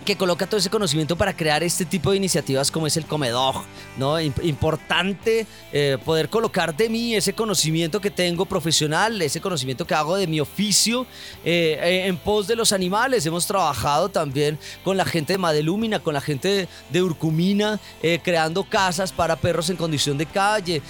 que 0.03 0.17
coloca 0.17 0.47
todo 0.47 0.59
ese 0.59 0.71
conocimiento 0.71 1.17
para 1.17 1.37
crear 1.37 1.63
este 1.63 1.85
tipo 1.85 2.11
de 2.11 2.17
iniciativas 2.17 2.71
como 2.71 2.87
es 2.87 2.97
el 2.97 3.07
Comedog, 3.07 3.65
¿no? 3.97 4.21
Importante 4.21 5.47
eh, 5.73 5.99
poder 6.05 6.29
colocar 6.29 6.77
de 6.77 6.89
mí 6.89 7.15
ese 7.15 7.33
conocimiento 7.33 8.01
que 8.01 8.11
tengo 8.11 8.47
profesional, 8.47 9.21
ese 9.23 9.41
conocimiento 9.41 9.87
que 9.87 9.95
hago 9.95 10.17
de 10.17 10.27
mi 10.27 10.41
oficio 10.41 11.07
eh, 11.45 11.79
eh, 11.81 12.07
en 12.07 12.17
pos 12.17 12.47
de 12.47 12.57
los 12.57 12.73
animales. 12.73 13.25
Hemos 13.27 13.47
trabajado 13.47 14.09
también 14.09 14.59
con 14.85 14.97
la 14.97 15.05
gente 15.05 15.35
de 15.35 15.39
Madelúmina, 15.39 16.01
con 16.01 16.15
la 16.15 16.21
gente 16.21 16.69
de 16.91 17.03
Urcumina, 17.03 17.81
creando 18.23 18.65
casas 18.65 19.13
para 19.13 19.37
perros 19.37 19.71
en 19.71 19.77
condición 19.77 20.19
de 20.19 20.27
calle, 20.27 20.83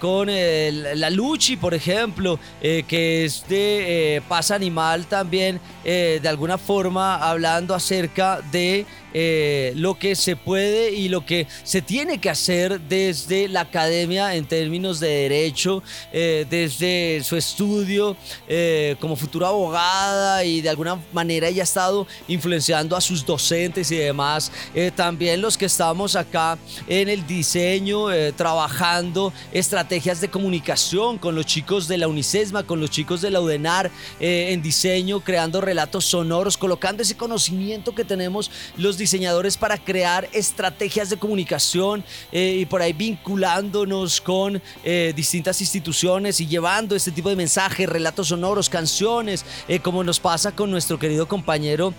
con 0.00 0.28
la 0.28 1.10
Luchi, 1.10 1.56
por 1.56 1.74
ejemplo, 1.74 2.38
que 2.60 3.24
es 3.24 3.46
de 3.48 4.22
paz 4.28 4.50
animal 4.50 5.06
también, 5.06 5.60
de 5.84 6.28
alguna 6.28 6.58
forma 6.58 7.16
hablando 7.16 7.74
acerca 7.74 8.40
de 8.52 8.57
de 8.58 8.86
eh, 9.14 9.72
lo 9.76 9.98
que 9.98 10.14
se 10.14 10.36
puede 10.36 10.92
y 10.92 11.08
lo 11.08 11.24
que 11.24 11.46
se 11.64 11.80
tiene 11.80 12.18
que 12.18 12.28
hacer 12.28 12.80
desde 12.80 13.48
la 13.48 13.62
academia 13.62 14.34
en 14.34 14.44
términos 14.44 15.00
de 15.00 15.08
derecho, 15.08 15.82
eh, 16.12 16.46
desde 16.50 17.22
su 17.24 17.36
estudio 17.36 18.16
eh, 18.48 18.96
como 19.00 19.16
futura 19.16 19.48
abogada 19.48 20.44
y 20.44 20.60
de 20.60 20.68
alguna 20.68 21.00
manera 21.12 21.48
ella 21.48 21.62
ha 21.62 21.64
estado 21.64 22.06
influenciando 22.26 22.96
a 22.96 23.00
sus 23.00 23.24
docentes 23.24 23.90
y 23.90 23.96
demás. 23.96 24.52
también 24.94 25.40
los 25.40 25.56
que 25.56 25.66
estamos 25.66 26.16
acá 26.16 26.58
en 26.86 27.08
el 27.08 27.26
diseño, 27.26 28.06
trabajando 28.36 29.32
estrategias 29.52 30.20
de 30.20 30.28
comunicación 30.28 31.18
con 31.18 31.34
los 31.34 31.46
chicos 31.46 31.88
de 31.88 31.98
la 31.98 32.08
UNICESMA, 32.08 32.64
con 32.64 32.80
los 32.80 32.90
chicos 32.90 33.20
de 33.20 33.30
la 33.30 33.40
UDENAR 33.40 33.90
en 34.20 34.62
diseño, 34.62 35.20
creando 35.20 35.60
relatos 35.60 36.04
sonoros, 36.04 36.56
colocando 36.56 37.02
ese 37.02 37.16
conocimiento 37.16 37.94
que 37.94 38.04
tenemos 38.04 38.50
los 38.76 38.97
diseñadores 38.98 39.56
para 39.56 39.78
crear 39.78 40.28
estrategias 40.32 41.10
de 41.10 41.16
comunicación 41.16 42.04
eh, 42.32 42.58
y 42.60 42.66
por 42.66 42.82
ahí 42.82 42.92
vinculándonos 42.92 44.20
con 44.20 44.60
eh, 44.84 45.12
distintas 45.14 45.60
instituciones 45.60 46.40
y 46.40 46.46
llevando 46.46 46.94
este 46.94 47.10
tipo 47.12 47.30
de 47.30 47.36
mensajes, 47.36 47.88
relatos 47.88 48.28
sonoros, 48.28 48.68
canciones, 48.68 49.44
eh, 49.68 49.78
como 49.80 50.04
nos 50.04 50.20
pasa 50.20 50.52
con 50.52 50.70
nuestro 50.70 50.98
querido 50.98 51.26
compañero 51.26 51.94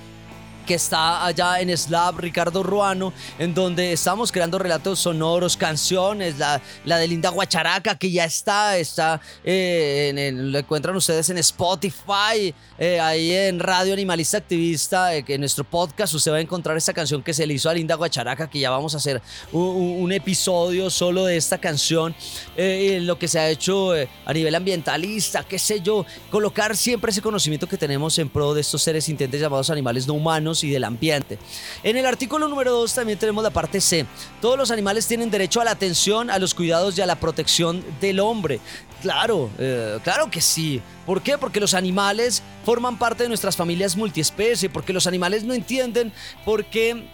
que 0.70 0.76
está 0.76 1.26
allá 1.26 1.60
en 1.62 1.76
Slab, 1.76 2.20
Ricardo 2.20 2.62
Ruano, 2.62 3.12
en 3.40 3.56
donde 3.56 3.92
estamos 3.92 4.32
creando 4.32 4.60
relatos 4.60 5.00
sonoros, 5.00 5.58
canciones, 5.58 6.38
la, 6.38 6.62
la 6.86 7.00
de 7.00 7.08
Linda 7.08 7.32
Guacharaca, 7.32 7.98
que 7.98 8.12
ya 8.12 8.26
está, 8.26 8.78
está, 8.78 9.20
eh, 9.44 10.32
lo 10.32 10.60
encuentran 10.60 10.96
ustedes 10.96 11.28
en 11.32 11.40
Spotify, 11.40 12.54
eh, 12.78 13.00
ahí 13.00 13.32
en 13.32 13.60
Radio 13.60 13.94
Animalista 13.94 14.38
Activista, 14.38 15.16
eh, 15.16 15.24
que 15.24 15.34
en 15.34 15.42
nuestro 15.42 15.64
podcast 15.64 16.14
usted 16.14 16.34
va 16.34 16.36
a 16.36 16.42
encontrar 16.42 16.78
esta 16.78 16.94
canción 16.94 17.24
que 17.24 17.34
se 17.34 17.48
le 17.48 17.56
hizo 17.56 17.68
a 17.68 17.74
Linda 17.74 17.96
Guacharaca, 17.96 18.48
que 18.48 18.60
ya 18.60 18.70
vamos 18.70 18.94
a 18.94 18.98
hacer 18.98 19.24
un, 19.52 20.12
episodio 20.12 20.92
solo 20.92 21.26
de 21.26 21.38
esta 21.38 21.58
canción, 21.58 22.16
lo 22.56 23.18
que 23.18 23.28
se 23.28 23.40
ha 23.40 23.50
hecho 23.50 23.92
a 24.26 24.34
nivel 24.34 24.54
ambientalista, 24.54 25.44
qué 25.44 25.58
sé 25.58 25.82
yo, 25.82 26.06
colocar 26.30 26.78
siempre 26.78 27.10
ese 27.10 27.24
conocimiento 27.24 27.68
que 27.68 27.78
tenemos 27.78 28.20
en 28.20 28.30
pro 28.30 28.54
de 28.54 28.62
estos 28.62 28.84
seres 28.84 29.06
sintientes 29.06 29.42
llamados 29.42 29.72
animales 29.72 30.08
no 30.08 30.14
humanos 30.14 30.59
y 30.68 30.72
del 30.72 30.84
ambiente. 30.84 31.38
En 31.84 31.98
el 31.98 32.06
artículo 32.06 32.48
número 32.48 32.72
2 32.72 32.94
también 32.94 33.20
tenemos 33.20 33.44
la 33.44 33.50
parte 33.50 33.82
C. 33.82 34.06
Todos 34.42 34.58
los 34.58 34.72
animales 34.72 35.08
tienen 35.08 35.32
derecho 35.32 35.62
a 35.62 35.66
la 35.66 35.72
atención, 35.72 36.30
a 36.30 36.40
los 36.40 36.54
cuidados 36.54 36.98
y 36.98 37.02
a 37.02 37.06
la 37.06 37.16
protección 37.16 37.84
del 38.02 38.20
hombre. 38.20 38.60
Claro, 39.02 39.50
eh, 39.58 39.98
claro 40.04 40.30
que 40.30 40.42
sí. 40.42 40.82
¿Por 41.06 41.22
qué? 41.22 41.38
Porque 41.38 41.60
los 41.60 41.74
animales 41.74 42.44
forman 42.66 43.00
parte 43.00 43.24
de 43.24 43.30
nuestras 43.30 43.56
familias 43.56 43.96
multiespecie, 43.96 44.70
porque 44.70 44.94
los 44.94 45.08
animales 45.08 45.44
no 45.44 45.54
entienden 45.54 46.12
por 46.44 46.66
qué 46.66 47.08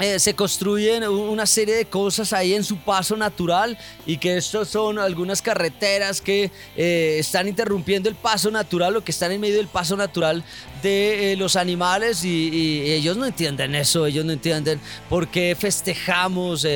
eh, 0.00 0.18
se 0.18 0.32
construyen 0.32 1.04
una 1.04 1.44
serie 1.44 1.74
de 1.74 1.84
cosas 1.84 2.32
ahí 2.32 2.54
en 2.54 2.64
su 2.64 2.78
paso 2.78 3.18
natural 3.18 3.76
y 4.06 4.16
que 4.16 4.38
estos 4.38 4.68
son 4.68 4.98
algunas 4.98 5.42
carreteras 5.42 6.22
que 6.22 6.50
eh, 6.74 7.16
están 7.18 7.48
interrumpiendo 7.48 8.08
el 8.08 8.14
paso 8.14 8.50
natural 8.50 8.96
o 8.96 9.04
que 9.04 9.12
están 9.12 9.30
en 9.30 9.42
medio 9.42 9.58
del 9.58 9.68
paso 9.68 9.98
natural 9.98 10.42
de 10.82 11.32
eh, 11.32 11.36
los 11.36 11.54
animales 11.56 12.24
y, 12.24 12.80
ellos 12.90 13.18
no 13.18 13.26
entienden 13.26 13.74
eso, 13.74 14.06
ellos 14.06 14.24
no 14.24 14.32
entienden 14.32 14.80
por 15.10 15.28
qué 15.28 15.54
festejamos 15.58 16.66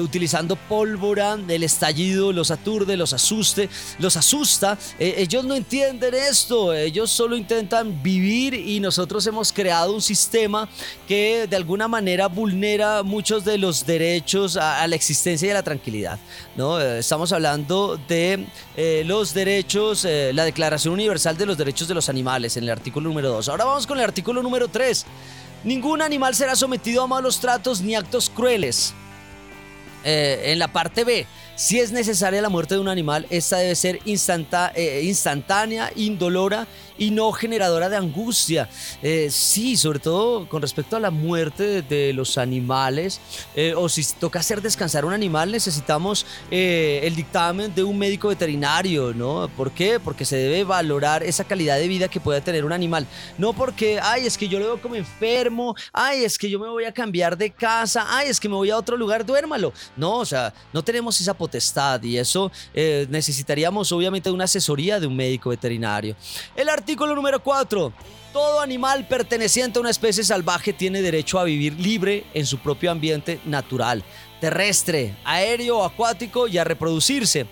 utilizando 0.00 0.56
pólvora, 0.56 1.36
el 1.48 1.62
estallido 1.62 2.32
los 2.32 2.50
aturde, 2.50 2.96
los 2.96 3.12
asuste, 3.12 3.68
los 3.98 4.16
asusta, 4.16 4.78
ellos 4.98 5.44
no 5.44 5.54
entienden 5.54 6.14
esto, 6.14 6.72
ellos 6.72 7.10
solo 7.10 7.36
intentan 7.36 8.02
vivir 8.02 8.54
y 8.54 8.80
nosotros 8.80 9.26
hemos 9.26 9.52
creado 9.52 9.92
un 9.92 10.02
sistema 10.02 10.68
que 11.06 11.46
de 11.48 11.56
alguna 11.56 11.88
manera 11.88 12.28
vulnera 12.28 12.67
muchos 13.04 13.44
de 13.44 13.58
los 13.58 13.86
derechos 13.86 14.56
a, 14.56 14.86
la 14.86 14.94
existencia 14.94 15.48
y 15.48 15.50
a 15.50 15.54
la 15.54 15.62
tranquilidad. 15.62 16.18
¿no? 16.56 16.80
Eh, 16.80 16.98
estamos 16.98 17.32
hablando 17.32 17.98
de 18.08 18.46
eh, 18.76 19.02
los 19.06 19.34
derechos, 19.34 20.04
eh, 20.04 20.32
la 20.34 20.44
Declaración 20.44 20.94
Universal 20.94 21.36
de 21.36 21.46
los 21.46 21.56
Derechos 21.56 21.88
de 21.88 21.94
los 21.94 22.08
Animales 22.08 22.56
en 22.56 22.64
el 22.64 22.70
artículo 22.70 23.08
número 23.08 23.30
2. 23.30 23.48
Ahora 23.48 23.64
vamos 23.64 23.86
con 23.86 23.98
el 23.98 24.04
artículo 24.04 24.42
número 24.42 24.68
3. 24.68 25.06
Ningún 25.64 26.02
animal 26.02 26.34
será 26.34 26.54
sometido 26.54 27.02
a 27.02 27.06
malos 27.06 27.40
tratos 27.40 27.80
ni 27.80 27.94
actos 27.94 28.30
crueles. 28.30 28.94
en 30.04 30.58
la 30.58 30.68
parte 30.68 31.04
B, 31.04 31.26
si 31.58 31.80
es 31.80 31.90
necesaria 31.90 32.40
la 32.40 32.48
muerte 32.48 32.74
de 32.76 32.80
un 32.80 32.86
animal, 32.86 33.26
esta 33.30 33.56
debe 33.56 33.74
ser 33.74 33.98
instantánea, 34.04 35.90
indolora 35.96 36.68
y 36.98 37.10
no 37.10 37.32
generadora 37.32 37.88
de 37.88 37.96
angustia. 37.96 38.68
Eh, 39.02 39.28
sí, 39.30 39.76
sobre 39.76 39.98
todo 39.98 40.48
con 40.48 40.62
respecto 40.62 40.96
a 40.96 41.00
la 41.00 41.10
muerte 41.10 41.82
de, 41.82 42.12
los 42.12 42.38
animales, 42.38 43.20
eh, 43.56 43.74
o 43.76 43.88
si 43.88 44.04
toca 44.04 44.38
hacer 44.38 44.62
descansar 44.62 45.04
un 45.04 45.12
animal, 45.12 45.50
necesitamos 45.50 46.26
eh, 46.50 47.00
el 47.02 47.16
dictamen 47.16 47.74
de 47.74 47.82
un 47.82 47.98
médico 47.98 48.28
veterinario, 48.28 49.12
¿no? 49.12 49.50
¿Por 49.56 49.72
qué? 49.72 49.98
Porque 49.98 50.24
se 50.24 50.36
debe 50.36 50.62
valorar 50.62 51.24
esa 51.24 51.42
calidad 51.42 51.76
de 51.76 51.88
vida 51.88 52.08
que 52.08 52.20
puede 52.20 52.40
tener 52.40 52.64
un 52.64 52.72
animal. 52.72 53.06
No 53.36 53.52
porque, 53.52 53.98
ay, 54.00 54.26
es 54.26 54.38
que 54.38 54.48
yo 54.48 54.60
lo 54.60 54.66
veo 54.66 54.82
como 54.82 54.94
enfermo, 54.94 55.74
ay, 55.92 56.24
es 56.24 56.38
que 56.38 56.48
yo 56.48 56.60
me 56.60 56.68
voy 56.68 56.84
a 56.84 56.92
cambiar 56.92 57.36
de 57.36 57.50
casa, 57.50 58.06
ay, 58.08 58.28
es 58.28 58.38
que 58.38 58.48
me 58.48 58.54
voy 58.54 58.70
a 58.70 58.76
otro 58.76 58.96
lugar, 58.96 59.26
duérmalo. 59.26 59.72
No, 59.96 60.18
o 60.18 60.26
sea, 60.26 60.54
no 60.72 60.82
tenemos 60.82 61.20
esa 61.20 61.34
y 62.02 62.16
eso 62.16 62.50
necesitaríamos 62.74 63.90
obviamente 63.92 64.30
una 64.30 64.44
asesoría 64.44 65.00
de 65.00 65.06
un 65.06 65.16
médico 65.16 65.50
veterinario. 65.50 66.16
El 66.56 66.68
Artículo 66.68 67.14
número 67.14 67.42
4. 67.42 67.92
Todo 68.32 68.60
animal 68.60 69.08
perteneciente 69.08 69.78
a 69.78 69.80
una 69.80 69.90
especie 69.90 70.22
salvaje 70.22 70.72
tiene 70.72 71.00
derecho 71.00 71.38
a 71.38 71.44
vivir 71.44 71.74
libre 71.80 72.24
en 72.34 72.44
su 72.44 72.58
propio 72.58 72.90
ambiente 72.90 73.40
natural, 73.46 74.04
terrestre, 74.40 75.16
aéreo, 75.24 75.82
acuático 75.82 76.46
y 76.46 76.58
a 76.58 76.64
reproducirse. 76.64 77.46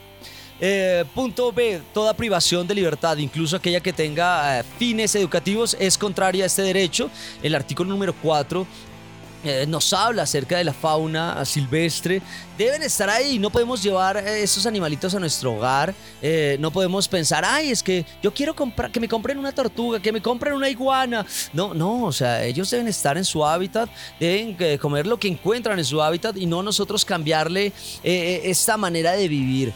Eh, 0.60 1.04
punto 1.14 1.52
B. 1.52 1.82
Toda 1.92 2.14
privación 2.14 2.66
de 2.66 2.74
libertad, 2.74 3.16
incluso 3.18 3.56
aquella 3.56 3.80
que 3.80 3.92
tenga 3.92 4.60
eh, 4.60 4.64
fines 4.78 5.14
educativos, 5.14 5.76
es 5.78 5.98
contraria 5.98 6.44
a 6.44 6.46
este 6.46 6.62
derecho. 6.62 7.10
El 7.42 7.54
artículo 7.54 7.90
número 7.90 8.14
4 8.22 8.66
eh, 9.46 9.66
nos 9.66 9.92
habla 9.92 10.22
acerca 10.22 10.58
de 10.58 10.64
la 10.64 10.72
fauna 10.72 11.44
silvestre. 11.44 12.20
Deben 12.58 12.82
estar 12.82 13.08
ahí, 13.08 13.38
no 13.38 13.50
podemos 13.50 13.82
llevar 13.82 14.16
eh, 14.16 14.42
esos 14.42 14.66
animalitos 14.66 15.14
a 15.14 15.20
nuestro 15.20 15.54
hogar. 15.54 15.94
Eh, 16.20 16.56
no 16.60 16.70
podemos 16.70 17.08
pensar, 17.08 17.44
ay, 17.46 17.70
es 17.70 17.82
que 17.82 18.04
yo 18.22 18.32
quiero 18.32 18.54
comprar, 18.54 18.90
que 18.90 19.00
me 19.00 19.08
compren 19.08 19.38
una 19.38 19.52
tortuga, 19.52 20.00
que 20.00 20.12
me 20.12 20.20
compren 20.20 20.54
una 20.54 20.68
iguana. 20.68 21.24
No, 21.52 21.74
no, 21.74 22.04
o 22.04 22.12
sea, 22.12 22.44
ellos 22.44 22.70
deben 22.70 22.88
estar 22.88 23.16
en 23.16 23.24
su 23.24 23.44
hábitat, 23.44 23.88
deben 24.18 24.78
comer 24.78 25.06
lo 25.06 25.18
que 25.18 25.28
encuentran 25.28 25.78
en 25.78 25.84
su 25.84 26.02
hábitat 26.02 26.36
y 26.36 26.46
no 26.46 26.62
nosotros 26.62 27.04
cambiarle 27.04 27.72
esta 28.02 28.76
manera 28.76 29.12
de 29.12 29.28
vivir. 29.28 29.72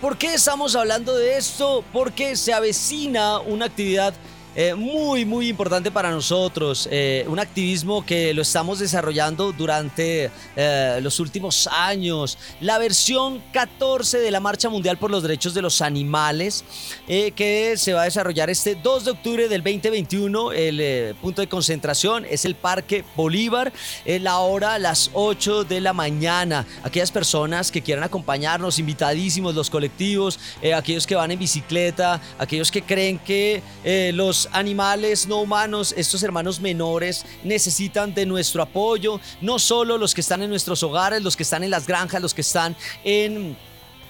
¿Por 0.00 0.16
qué 0.16 0.32
estamos 0.32 0.76
hablando 0.76 1.14
de 1.14 1.36
esto? 1.36 1.84
Porque 1.92 2.34
se 2.34 2.54
avecina 2.54 3.38
una 3.40 3.66
actividad 3.66 4.14
eh, 4.56 4.74
muy, 4.74 5.24
muy 5.24 5.48
importante 5.48 5.92
para 5.92 6.10
nosotros. 6.10 6.88
Eh, 6.90 7.24
un 7.28 7.38
activismo 7.38 8.04
que 8.04 8.34
lo 8.34 8.42
estamos 8.42 8.80
desarrollando 8.80 9.52
durante 9.52 10.28
eh, 10.56 10.98
los 11.02 11.20
últimos 11.20 11.68
años. 11.68 12.36
La 12.60 12.78
versión 12.78 13.40
14 13.52 14.18
de 14.18 14.30
la 14.32 14.40
Marcha 14.40 14.68
Mundial 14.68 14.98
por 14.98 15.10
los 15.12 15.22
Derechos 15.22 15.54
de 15.54 15.62
los 15.62 15.80
Animales, 15.80 16.64
que 17.06 17.74
se 17.76 17.92
va 17.92 18.02
a 18.02 18.04
desarrollar 18.04 18.50
este 18.50 18.74
2 18.74 19.04
de 19.04 19.10
octubre 19.12 19.48
del 19.48 19.62
2021. 19.62 20.52
El 20.52 21.14
punto 21.16 21.42
de 21.42 21.48
concentración 21.48 22.24
es 22.28 22.44
el 22.44 22.54
Parque 22.54 23.04
Bolívar. 23.16 23.72
la 24.04 24.38
hora 24.38 24.78
las 24.78 25.10
8 25.12 25.64
de 25.64 25.80
la 25.80 25.92
mañana. 25.92 26.66
Aquellas 26.82 27.12
personas 27.12 27.70
que 27.70 27.82
quieran 27.82 28.04
acompañarnos, 28.04 28.78
invitadísimos, 28.78 29.54
los 29.54 29.70
colectivos, 29.70 30.38
aquellos 30.74 31.06
que 31.06 31.14
van 31.14 31.30
en 31.30 31.38
bicicleta, 31.38 32.20
aquellos 32.38 32.70
que 32.70 32.82
creen 32.82 33.18
que 33.18 33.62
los 34.14 34.39
animales 34.52 35.26
no 35.26 35.40
humanos, 35.40 35.94
estos 35.96 36.22
hermanos 36.22 36.60
menores, 36.60 37.24
necesitan 37.44 38.14
de 38.14 38.26
nuestro 38.26 38.62
apoyo, 38.62 39.20
no 39.40 39.58
solo 39.58 39.98
los 39.98 40.14
que 40.14 40.20
están 40.20 40.42
en 40.42 40.50
nuestros 40.50 40.82
hogares, 40.82 41.22
los 41.22 41.36
que 41.36 41.42
están 41.42 41.64
en 41.64 41.70
las 41.70 41.86
granjas, 41.86 42.22
los 42.22 42.34
que 42.34 42.40
están 42.40 42.76
en 43.04 43.56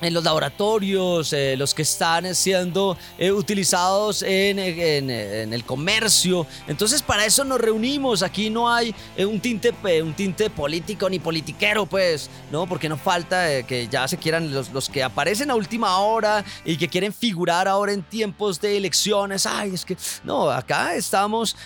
en 0.00 0.14
los 0.14 0.24
laboratorios, 0.24 1.32
eh, 1.32 1.56
los 1.56 1.74
que 1.74 1.82
están 1.82 2.34
siendo 2.34 2.96
eh, 3.18 3.30
utilizados 3.32 4.22
en, 4.22 4.58
en, 4.58 5.52
el 5.52 5.64
comercio. 5.64 6.46
Entonces 6.68 7.02
para 7.02 7.24
eso 7.24 7.44
nos 7.44 7.60
reunimos. 7.60 8.22
Aquí 8.22 8.50
no 8.50 8.72
hay 8.72 8.94
eh, 9.16 9.24
un, 9.24 9.40
tinte, 9.40 9.72
un 10.02 10.14
tinte 10.14 10.50
político 10.50 11.08
ni 11.08 11.18
politiquero, 11.18 11.86
pues, 11.86 12.30
¿no? 12.50 12.66
Porque 12.66 12.88
no 12.88 12.96
falta 12.96 13.62
que 13.62 13.88
ya 13.88 14.06
se 14.08 14.16
quieran 14.16 14.52
los, 14.52 14.70
los 14.70 14.88
que 14.88 15.02
aparecen 15.02 15.50
a 15.50 15.54
última 15.54 15.98
hora 15.98 16.44
y 16.64 16.76
que 16.76 16.88
quieren 16.88 17.12
figurar 17.12 17.68
ahora 17.68 17.92
en 17.92 18.02
tiempos 18.02 18.60
de 18.60 18.76
elecciones. 18.76 19.46
Ay, 19.46 19.74
es 19.74 19.84
que 19.84 19.96
no, 20.24 20.50
acá 20.50 20.94
estamos 20.94 21.56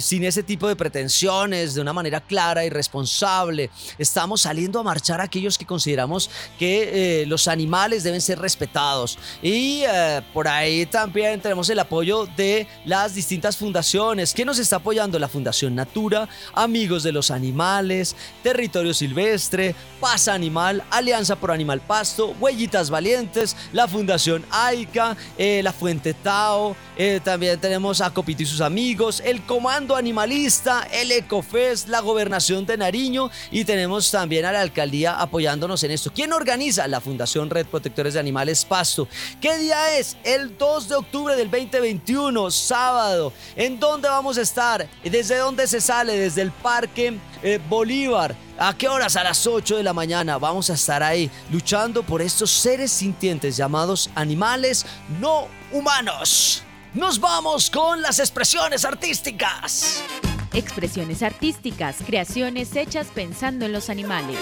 sin 0.00 0.24
ese 0.24 0.42
tipo 0.42 0.68
de 0.68 0.76
pretensiones, 0.76 1.74
de 1.74 1.80
una 1.80 1.92
manera 1.92 2.20
clara 2.20 2.64
y 2.64 2.70
responsable. 2.70 3.70
Estamos 3.98 4.42
saliendo 4.42 4.80
a 4.80 4.82
marchar 4.82 5.20
aquellos 5.20 5.56
que 5.56 5.66
consideramos 5.66 6.30
que 6.58 7.24
los 7.26 7.48
animales 7.48 7.77
deben 7.86 8.20
ser 8.20 8.38
respetados. 8.38 9.18
Y 9.42 9.82
eh, 9.86 10.20
por 10.34 10.48
ahí 10.48 10.86
también 10.86 11.40
tenemos 11.40 11.68
el 11.70 11.78
apoyo 11.78 12.26
de 12.36 12.66
las 12.84 13.14
distintas 13.14 13.56
fundaciones. 13.56 14.34
que 14.34 14.44
nos 14.44 14.58
está 14.58 14.76
apoyando? 14.76 15.18
La 15.18 15.28
Fundación 15.28 15.74
Natura, 15.74 16.28
Amigos 16.54 17.02
de 17.02 17.12
los 17.12 17.30
Animales, 17.30 18.16
Territorio 18.42 18.92
Silvestre, 18.92 19.74
Paz 20.00 20.28
Animal, 20.28 20.82
Alianza 20.90 21.36
por 21.36 21.50
Animal 21.50 21.80
Pasto, 21.80 22.34
Huellitas 22.40 22.90
Valientes, 22.90 23.56
la 23.72 23.86
Fundación 23.86 24.44
AICA, 24.50 25.16
eh, 25.36 25.60
la 25.62 25.72
Fuente 25.72 26.14
Tao, 26.14 26.76
eh, 26.96 27.20
también 27.22 27.60
tenemos 27.60 28.00
a 28.00 28.10
Copito 28.10 28.42
y 28.42 28.46
sus 28.46 28.60
amigos, 28.60 29.22
el 29.24 29.42
Comando 29.42 29.94
Animalista, 29.94 30.86
el 30.92 31.12
Ecofest, 31.12 31.88
la 31.88 32.00
Gobernación 32.00 32.66
de 32.66 32.76
Nariño 32.76 33.30
y 33.50 33.64
tenemos 33.64 34.10
también 34.10 34.44
a 34.44 34.52
la 34.52 34.60
alcaldía 34.60 35.20
apoyándonos 35.20 35.82
en 35.84 35.92
esto. 35.92 36.12
¿Quién 36.12 36.32
organiza? 36.32 36.88
La 36.88 37.00
Fundación 37.00 37.50
Red 37.50 37.66
Protectores 37.68 38.14
de 38.14 38.20
Animales 38.20 38.64
Pasto. 38.64 39.06
¿Qué 39.40 39.56
día 39.58 39.98
es? 39.98 40.16
El 40.24 40.56
2 40.56 40.88
de 40.88 40.94
octubre 40.96 41.36
del 41.36 41.50
2021, 41.50 42.50
sábado. 42.50 43.32
¿En 43.56 43.78
dónde 43.78 44.08
vamos 44.08 44.38
a 44.38 44.42
estar? 44.42 44.88
¿Desde 45.04 45.36
dónde 45.36 45.66
se 45.66 45.80
sale? 45.80 46.18
Desde 46.18 46.42
el 46.42 46.50
Parque 46.50 47.18
eh, 47.42 47.60
Bolívar. 47.68 48.34
¿A 48.58 48.76
qué 48.76 48.88
horas? 48.88 49.16
A 49.16 49.22
las 49.22 49.46
8 49.46 49.76
de 49.76 49.82
la 49.82 49.92
mañana 49.92 50.38
vamos 50.38 50.68
a 50.70 50.74
estar 50.74 51.02
ahí 51.02 51.30
luchando 51.52 52.02
por 52.02 52.20
estos 52.20 52.50
seres 52.50 52.90
sintientes 52.90 53.56
llamados 53.56 54.10
animales 54.14 54.84
no 55.20 55.46
humanos. 55.72 56.62
Nos 56.94 57.20
vamos 57.20 57.70
con 57.70 58.02
las 58.02 58.18
expresiones 58.18 58.84
artísticas. 58.84 60.02
Expresiones 60.54 61.22
artísticas, 61.22 61.98
creaciones 62.04 62.74
hechas 62.74 63.08
pensando 63.14 63.66
en 63.66 63.72
los 63.72 63.90
animales. 63.90 64.38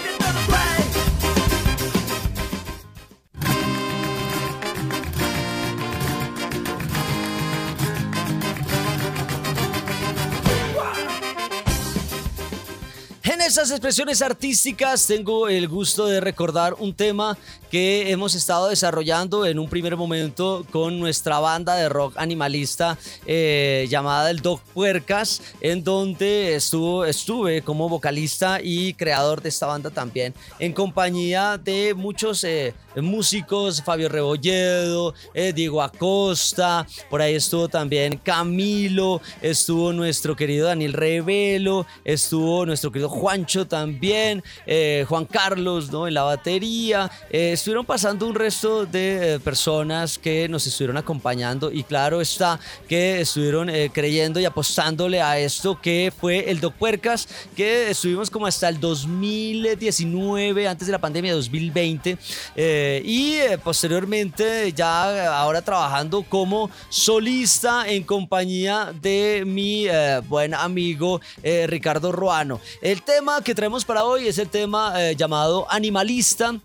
Esas 13.41 13.71
expresiones 13.71 14.21
artísticas 14.21 15.05
tengo 15.05 15.47
el 15.47 15.67
gusto 15.67 16.05
de 16.07 16.19
recordar 16.19 16.75
un 16.79 16.93
tema 16.93 17.37
que 17.69 18.11
hemos 18.11 18.35
estado 18.35 18.69
desarrollando 18.69 19.45
en 19.45 19.59
un 19.59 19.69
primer 19.69 19.97
momento 19.97 20.65
con 20.71 20.99
nuestra 20.99 21.39
banda 21.39 21.75
de 21.75 21.89
rock 21.89 22.13
animalista 22.17 22.97
eh, 23.25 23.85
llamada 23.89 24.29
el 24.31 24.41
Dog 24.41 24.61
Puercas, 24.73 25.41
en 25.61 25.83
donde 25.83 26.55
estuve 26.55 27.61
como 27.61 27.89
vocalista 27.89 28.59
y 28.61 28.93
creador 28.93 29.41
de 29.41 29.49
esta 29.49 29.67
banda 29.67 29.89
también, 29.89 30.33
en 30.59 30.73
compañía 30.73 31.57
de 31.57 31.93
muchos 31.93 32.43
eh, 32.43 32.73
músicos, 33.01 33.81
Fabio 33.83 34.09
Rebolledo, 34.09 35.13
eh, 35.33 35.53
Diego 35.53 35.81
Acosta, 35.81 36.85
por 37.09 37.21
ahí 37.21 37.35
estuvo 37.35 37.67
también 37.67 38.17
Camilo, 38.17 39.21
estuvo 39.41 39.93
nuestro 39.93 40.35
querido 40.35 40.67
Daniel 40.67 40.93
Revelo, 40.93 41.85
estuvo 42.03 42.65
nuestro 42.65 42.91
querido 42.91 43.09
Juancho 43.09 43.67
también, 43.67 44.43
Juan 45.07 45.25
Carlos 45.25 45.91
¿no? 45.91 46.07
en 46.07 46.13
la 46.13 46.23
batería 46.23 47.09
estuvieron 47.29 47.85
pasando 47.85 48.27
un 48.27 48.35
resto 48.35 48.85
de 48.85 49.35
eh, 49.35 49.39
personas 49.39 50.17
que 50.17 50.47
nos 50.47 50.65
estuvieron 50.67 50.97
acompañando 50.97 51.71
y 51.71 51.83
claro 51.83 52.21
está 52.21 52.59
que 52.87 53.21
estuvieron 53.21 53.69
eh, 53.69 53.89
creyendo 53.93 54.39
y 54.39 54.45
apostándole 54.45 55.21
a 55.21 55.39
esto 55.39 55.79
que 55.81 56.11
fue 56.17 56.49
el 56.49 56.59
Doc 56.59 56.73
Puercas, 56.75 57.27
que 57.55 57.89
estuvimos 57.89 58.29
como 58.29 58.45
hasta 58.47 58.69
el 58.69 58.79
2019, 58.79 60.67
antes 60.67 60.87
de 60.87 60.91
la 60.91 60.99
pandemia 60.99 61.33
2020, 61.33 62.17
eh, 62.55 62.86
y 63.03 63.39
posteriormente 63.63 64.73
ya 64.73 65.39
ahora 65.39 65.61
trabajando 65.61 66.23
como 66.23 66.69
solista 66.89 67.87
en 67.87 68.03
compañía 68.03 68.93
de 69.01 69.43
mi 69.45 69.87
buen 70.27 70.53
amigo 70.53 71.21
Ricardo 71.43 72.11
Ruano. 72.11 72.59
El 72.81 73.01
tema 73.01 73.41
que 73.41 73.55
traemos 73.55 73.85
para 73.85 74.03
hoy 74.03 74.27
es 74.27 74.37
el 74.37 74.49
tema 74.49 75.11
llamado 75.13 75.67
Animalista 75.69 76.27
eh, 76.37 76.55
eh, 76.55 76.59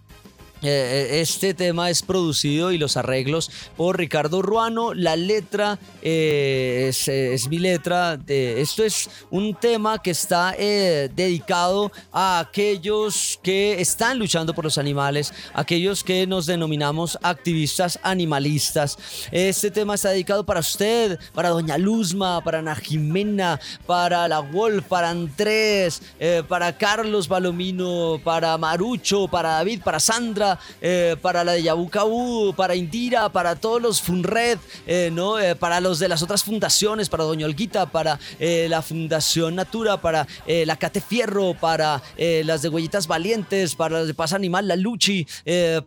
este 0.62 1.55
tema 1.55 1.90
es 1.90 2.03
producido 2.03 2.70
y 2.70 2.79
los 2.79 2.96
arreglos 2.96 3.51
por 3.77 3.98
Ricardo 3.98 4.42
Ruano. 4.42 4.94
La 4.94 5.16
letra 5.16 5.79
eh, 6.03 6.90
es, 6.90 7.48
mi 7.48 7.59
letra. 7.59 8.18
esto 8.27 8.85
es 8.85 9.11
un 9.31 9.55
tema 9.55 10.01
que 10.01 10.12
está 10.12 10.53
dedicado 10.53 11.90
a 12.12 12.38
aquellos 12.38 13.40
que 13.42 13.81
están 13.81 14.18
luchando 14.18 14.55
por 14.55 14.64
los 14.64 14.79
animales, 14.79 15.33
aquellos 15.53 16.05
que 16.05 16.27
nos 16.27 16.46
denominamos 16.46 17.18
activistas 17.22 17.98
animalistas. 18.03 18.98
Este 19.33 19.70
tema 19.70 19.94
está 19.94 20.11
dedicado 20.11 20.44
para 20.44 20.61
usted, 20.61 21.18
para 21.35 21.48
Doña 21.48 21.77
Luzma, 21.79 22.40
para 22.42 22.61
Ana 22.61 22.77
Jimena, 22.77 23.61
para 23.87 24.29
La 24.29 24.40
Wolf, 24.40 24.85
para 24.87 25.11
Andrés, 25.11 26.03
para 26.48 26.77
Carlos 26.77 27.27
Balomino, 27.27 28.20
para 28.22 28.57
Marucho, 28.59 29.27
para 29.29 29.51
David, 29.51 29.83
para 29.83 29.98
Sandra 29.98 30.51
eh, 30.80 31.16
para 31.20 31.44
la 31.44 31.52
de 31.52 31.62
Yabucabú, 31.62 32.54
para 32.54 32.74
Indira, 32.74 33.28
para 33.30 33.56
todos 33.56 33.80
los 33.80 34.00
Funred, 34.00 34.58
eh, 34.86 35.10
¿no? 35.12 35.38
Eh, 35.38 35.54
para 35.54 35.80
los 35.80 35.98
de 35.98 36.08
las 36.08 36.22
otras 36.22 36.44
fundaciones, 36.44 37.08
para 37.08 37.24
Doña 37.24 37.46
Olguita, 37.46 37.86
para 37.86 38.18
la 38.38 38.82
Fundación 38.82 39.54
Natura, 39.54 40.00
para 40.00 40.26
la 40.46 40.76
Cate 40.76 41.00
Fierro, 41.00 41.54
para 41.54 42.02
las 42.18 42.62
de 42.62 42.68
Huellitas 42.68 43.06
Valientes, 43.06 43.74
para 43.74 43.98
las 43.98 44.06
de 44.06 44.14
Paz 44.14 44.32
Animal, 44.32 44.68
la 44.68 44.76
Luchi, 44.76 45.26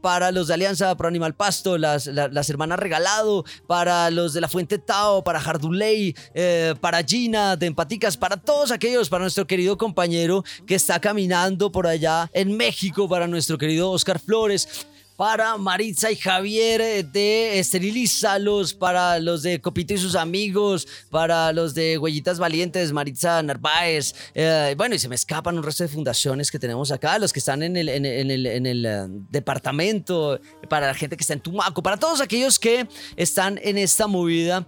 para 0.01 0.32
los 0.32 0.47
de 0.47 0.54
Alianza 0.54 0.95
Pro 0.95 1.08
Animal 1.08 1.34
Pasto, 1.34 1.78
las, 1.78 2.08
las, 2.08 2.49
Hermanas 2.49 2.80
Regalado, 2.80 3.45
para 3.67 4.10
los 4.12 4.34
de 4.34 4.41
la 4.41 4.47
Fuente 4.47 4.78
Tao, 4.78 5.23
para 5.23 5.39
Jarduley, 5.39 6.15
para 6.80 7.04
Gina 7.04 7.56
de 7.56 7.67
Empaticas, 7.67 8.17
para 8.17 8.38
todos 8.38 8.71
aquellos, 8.71 9.10
para 9.10 9.23
nuestro 9.23 9.47
querido 9.47 9.78
compañero 9.78 10.43
que 10.65 10.75
está 10.75 10.99
caminando 10.99 11.71
por 11.71 11.88
allá 11.88 12.30
en 12.34 12.56
México, 12.56 13.10
para 13.10 13.28
nuestro 13.28 13.58
querido 13.58 13.91
Oscar 13.91 14.19
Flores 14.19 14.55
para 15.15 15.58
Maritza 15.58 16.12
y 16.12 16.15
Javier 16.15 16.82
eh, 16.82 17.04
de 17.04 17.60
Esterilízalos, 17.60 18.74
para 18.74 19.20
los 19.20 19.44
de 19.44 19.62
Copito 19.62 19.94
y 19.94 19.98
sus 19.98 20.15
amigos, 20.15 20.88
para 21.10 21.54
los 21.54 21.74
de 21.74 21.98
Huellitas 21.98 22.38
Valientes, 22.38 22.91
Maritza 22.91 23.41
Narváez. 23.41 24.13
Eh, 24.34 24.76
bueno, 24.78 24.96
y 24.96 25.00
se 25.00 25.08
me 25.08 25.15
escapan 25.15 25.58
un 25.58 25.63
resto 25.63 25.84
de 25.84 25.89
fundaciones 25.89 26.52
que 26.52 26.60
tenemos 26.60 26.91
acá, 26.91 27.18
los 27.20 27.32
que 27.32 27.39
están 27.39 27.63
en 27.63 27.78
el, 27.78 27.89
eh, 27.89 29.08
departamento, 29.30 30.39
para 30.70 30.88
la 30.88 30.94
gente 30.94 31.15
que 31.15 31.22
está 31.22 31.34
en 31.34 31.39
Tumaco, 31.39 31.82
para 31.82 31.98
todos 31.98 32.22
aquellos 32.22 32.60
que 32.60 32.88
están 33.15 33.60
en 33.63 33.78
esta 33.78 34.08
movida 34.08 34.65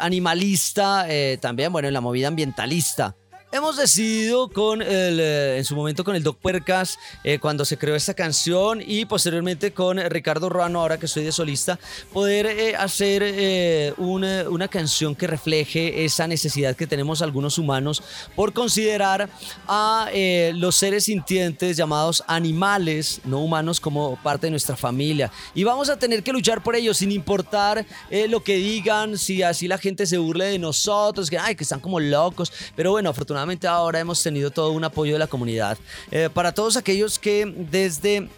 animalista, 0.00 1.06
también, 1.40 1.72
bueno, 1.72 1.88
en 1.88 1.94
la 1.94 2.00
movida 2.00 2.28
ambientalista. 2.28 3.16
Hemos 3.50 3.78
decidido 3.78 4.48
con 4.48 4.82
el, 4.82 5.18
eh, 5.18 5.56
en 5.56 5.64
su 5.64 5.74
momento 5.74 6.04
con 6.04 6.14
el 6.14 6.22
Doc 6.22 6.36
Puercas, 6.36 6.98
eh, 7.24 7.38
cuando 7.38 7.64
se 7.64 7.78
creó 7.78 7.96
esta 7.96 8.12
canción 8.12 8.82
y 8.86 9.06
posteriormente 9.06 9.72
con 9.72 9.96
Ricardo 9.96 10.50
Ruano, 10.50 10.82
ahora 10.82 10.98
que 10.98 11.08
soy 11.08 11.24
de 11.24 11.32
solista, 11.32 11.78
poder 12.12 12.44
eh, 12.44 12.76
hacer 12.76 13.94
una, 13.96 14.50
una, 14.50 14.68
canción 14.68 15.14
que 15.14 15.26
refleje 15.26 16.04
esa 16.04 16.26
necesidad 16.26 16.76
que 16.76 16.86
tenemos 16.86 17.22
algunos 17.22 17.56
humanos 17.56 18.02
por 18.36 18.52
considerar 18.52 19.30
a 19.66 20.10
los 20.52 20.76
seres 20.76 21.04
sintientes 21.04 21.78
llamados 21.78 22.22
animales, 22.26 23.22
no 23.24 23.40
humanos, 23.40 23.80
como 23.80 24.16
parte 24.22 24.48
de 24.48 24.50
nuestra 24.50 24.76
familia. 24.76 25.32
Y 25.54 25.64
vamos 25.64 25.88
a 25.88 25.98
tener 25.98 26.22
que 26.22 26.34
luchar 26.34 26.62
por 26.62 26.76
ellos 26.76 26.98
sin 26.98 27.12
importar 27.12 27.86
lo 28.28 28.44
que 28.44 28.56
digan, 28.56 29.16
si 29.16 29.42
así 29.42 29.68
la 29.68 29.78
gente 29.78 30.06
se 30.06 30.18
burle 30.18 30.44
de 30.46 30.58
nosotros, 30.58 31.30
que, 31.30 31.38
ay, 31.38 31.54
que 31.54 31.62
están 31.62 31.80
como 31.80 31.98
locos. 31.98 32.52
Pero 32.76 32.90
bueno, 32.90 33.08
afortunadamente 33.08 33.37
ahora 33.72 34.00
hemos 34.00 34.22
tenido 34.22 34.50
todo 34.50 34.72
un 34.72 34.84
apoyo 34.84 35.12
de 35.12 35.18
la 35.18 35.26
comunidad. 35.26 35.78
Eh, 36.10 36.28
para 36.32 36.52
todos 36.52 36.76
aquellos 36.76 37.18
que 37.18 37.52
desde 37.70 38.28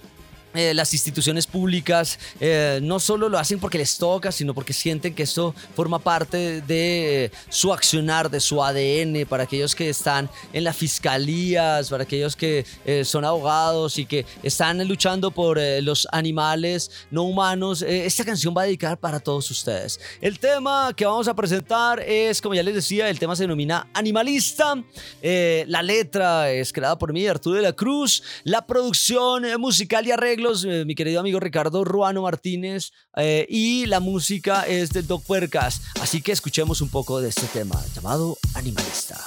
eh, 0.52 0.74
las 0.74 0.92
instituciones 0.92 1.46
públicas 1.46 2.18
eh, 2.40 2.80
no 2.82 2.98
solo 2.98 3.28
lo 3.28 3.38
hacen 3.38 3.60
porque 3.60 3.78
les 3.78 3.96
toca, 3.96 4.32
sino 4.32 4.52
porque 4.52 4.72
sienten 4.72 5.14
que 5.14 5.22
esto 5.22 5.54
forma 5.76 6.00
parte 6.00 6.60
de 6.62 7.30
su 7.48 7.72
accionar, 7.72 8.28
de 8.28 8.40
su 8.40 8.60
ADN, 8.62 9.26
para 9.28 9.44
aquellos 9.44 9.76
que 9.76 9.88
están 9.88 10.28
en 10.52 10.64
las 10.64 10.76
fiscalías, 10.76 11.88
para 11.88 12.02
aquellos 12.02 12.34
que 12.34 12.66
eh, 12.84 13.04
son 13.04 13.24
abogados 13.24 13.96
y 13.98 14.06
que 14.06 14.26
están 14.42 14.86
luchando 14.88 15.30
por 15.30 15.60
los 15.82 16.08
animales 16.10 16.90
no 17.10 17.22
humanos. 17.22 17.82
esta 17.82 18.24
canción 18.24 18.54
va 18.56 18.62
a 18.62 18.64
dedicar 18.64 18.98
para 18.98 19.20
todos 19.20 19.50
ustedes. 19.50 20.00
El 20.20 20.38
tema 20.40 20.92
que 20.96 21.04
vamos 21.04 21.28
a 21.28 21.34
presentar 21.34 22.00
es, 22.00 22.40
como 22.40 22.56
ya 22.56 22.62
les 22.62 22.74
decía, 22.74 23.08
el 23.08 23.18
tema 23.18 23.36
se 23.36 23.44
denomina 23.44 23.88
Animalista. 23.94 24.82
la 25.22 25.82
letra 25.82 26.50
es 26.50 26.72
creada 26.72 26.98
por 26.98 27.12
mí, 27.12 27.26
Arturo 27.26 27.56
de 27.56 27.62
la 27.62 27.72
Cruz. 27.72 28.22
La 28.42 28.66
producción 28.66 29.44
musical 29.60 30.06
y 30.06 30.10
arreglo 30.10 30.39
eh, 30.64 30.84
mi 30.86 30.94
querido 30.94 31.20
amigo 31.20 31.38
Ricardo 31.38 31.84
Ruano 31.84 32.22
Martínez, 32.22 32.92
eh, 33.16 33.46
y 33.48 33.86
la 33.86 34.00
música 34.00 34.62
es 34.62 34.90
de 34.90 35.02
Doc 35.02 35.24
Puercas. 35.24 35.82
Así 36.00 36.22
que 36.22 36.32
escuchemos 36.32 36.80
un 36.80 36.88
poco 36.88 37.20
de 37.20 37.28
este 37.28 37.46
tema 37.46 37.80
llamado 37.94 38.38
Animalista. 38.54 39.18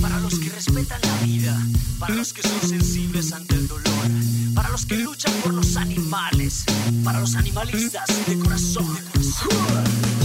Para 0.00 0.18
los 0.20 0.38
que 0.38 0.48
respetan 0.50 1.00
la 1.02 1.26
vida, 1.26 1.66
para 2.00 2.14
los 2.14 2.32
que 2.32 2.42
son 2.42 2.60
sensibles 2.68 3.32
ante 3.32 3.54
el 3.54 3.68
dolor, 3.68 3.84
para 4.54 4.68
los 4.70 4.84
que 4.84 4.96
luchan 4.96 5.32
por 5.42 5.54
los 5.54 5.76
animales, 5.76 6.64
para 7.04 7.20
los 7.20 7.36
animalistas 7.36 8.08
de 8.26 8.38
corazón. 8.38 8.94
De 8.94 9.02
corazón. 9.12 10.17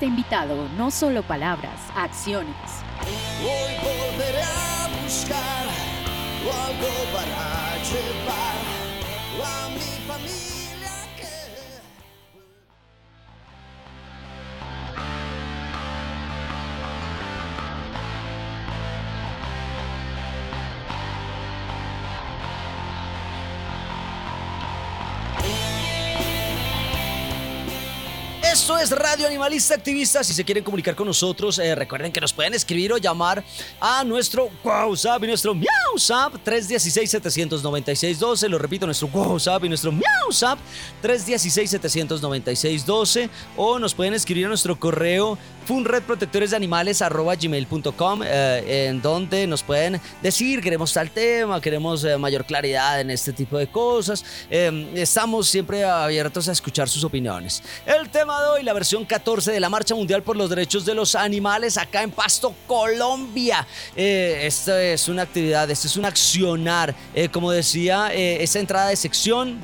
Está 0.00 0.06
invitado, 0.06 0.66
no 0.78 0.90
solo 0.90 1.22
palabras, 1.22 1.78
acciones. 1.94 2.54
Hoy 3.42 3.74
volveré 3.82 4.42
a 4.42 4.88
buscar 5.02 5.66
algo 6.48 6.88
para 7.12 7.76
llevar 7.84 8.56
a 9.44 9.68
mi 9.68 9.90
familia 10.08 10.59
es 28.82 28.90
Radio 28.92 29.26
Animalista 29.26 29.74
Activista. 29.74 30.22
Si 30.24 30.32
se 30.32 30.42
quieren 30.42 30.64
comunicar 30.64 30.94
con 30.94 31.06
nosotros, 31.06 31.58
eh, 31.58 31.74
recuerden 31.74 32.10
que 32.12 32.20
nos 32.20 32.32
pueden 32.32 32.54
escribir 32.54 32.94
o 32.94 32.96
llamar 32.96 33.44
a 33.78 34.02
nuestro 34.04 34.48
WhatsApp 34.64 35.22
y 35.24 35.26
nuestro 35.26 35.54
MiauSap 35.54 36.36
316-796-12. 36.42 38.48
Lo 38.48 38.58
repito, 38.58 38.86
nuestro 38.86 39.08
WhatsApp 39.08 39.64
y 39.64 39.68
nuestro 39.68 39.92
MiauSap 39.92 40.58
316-796-12. 41.02 43.28
O 43.58 43.78
nos 43.78 43.92
pueden 43.92 44.14
escribir 44.14 44.46
a 44.46 44.48
nuestro 44.48 44.80
correo 44.80 45.36
funredprotectoresdeanimales.gmail.com 45.70 48.22
eh, 48.24 48.88
en 48.88 49.00
donde 49.00 49.46
nos 49.46 49.62
pueden 49.62 50.00
decir 50.20 50.60
queremos 50.60 50.92
tal 50.92 51.12
tema, 51.12 51.60
queremos 51.60 52.02
eh, 52.02 52.18
mayor 52.18 52.44
claridad 52.44 53.00
en 53.00 53.10
este 53.10 53.32
tipo 53.32 53.56
de 53.56 53.68
cosas. 53.68 54.24
Eh, 54.50 54.90
estamos 54.96 55.46
siempre 55.46 55.84
abiertos 55.84 56.48
a 56.48 56.52
escuchar 56.52 56.88
sus 56.88 57.04
opiniones. 57.04 57.62
El 57.86 58.10
tema 58.10 58.42
de 58.42 58.48
hoy, 58.48 58.64
la 58.64 58.72
versión 58.72 59.04
14 59.04 59.52
de 59.52 59.60
la 59.60 59.68
Marcha 59.68 59.94
Mundial 59.94 60.24
por 60.24 60.36
los 60.36 60.50
Derechos 60.50 60.84
de 60.84 60.92
los 60.92 61.14
Animales 61.14 61.78
acá 61.78 62.02
en 62.02 62.10
Pasto, 62.10 62.52
Colombia. 62.66 63.64
Eh, 63.94 64.40
esta 64.42 64.82
es 64.82 65.08
una 65.08 65.22
actividad, 65.22 65.70
este 65.70 65.86
es 65.86 65.96
un 65.96 66.04
accionar. 66.04 66.96
Eh, 67.14 67.28
como 67.28 67.52
decía, 67.52 68.12
esa 68.12 68.58
entrada 68.58 68.88
de 68.88 68.96
sección 68.96 69.60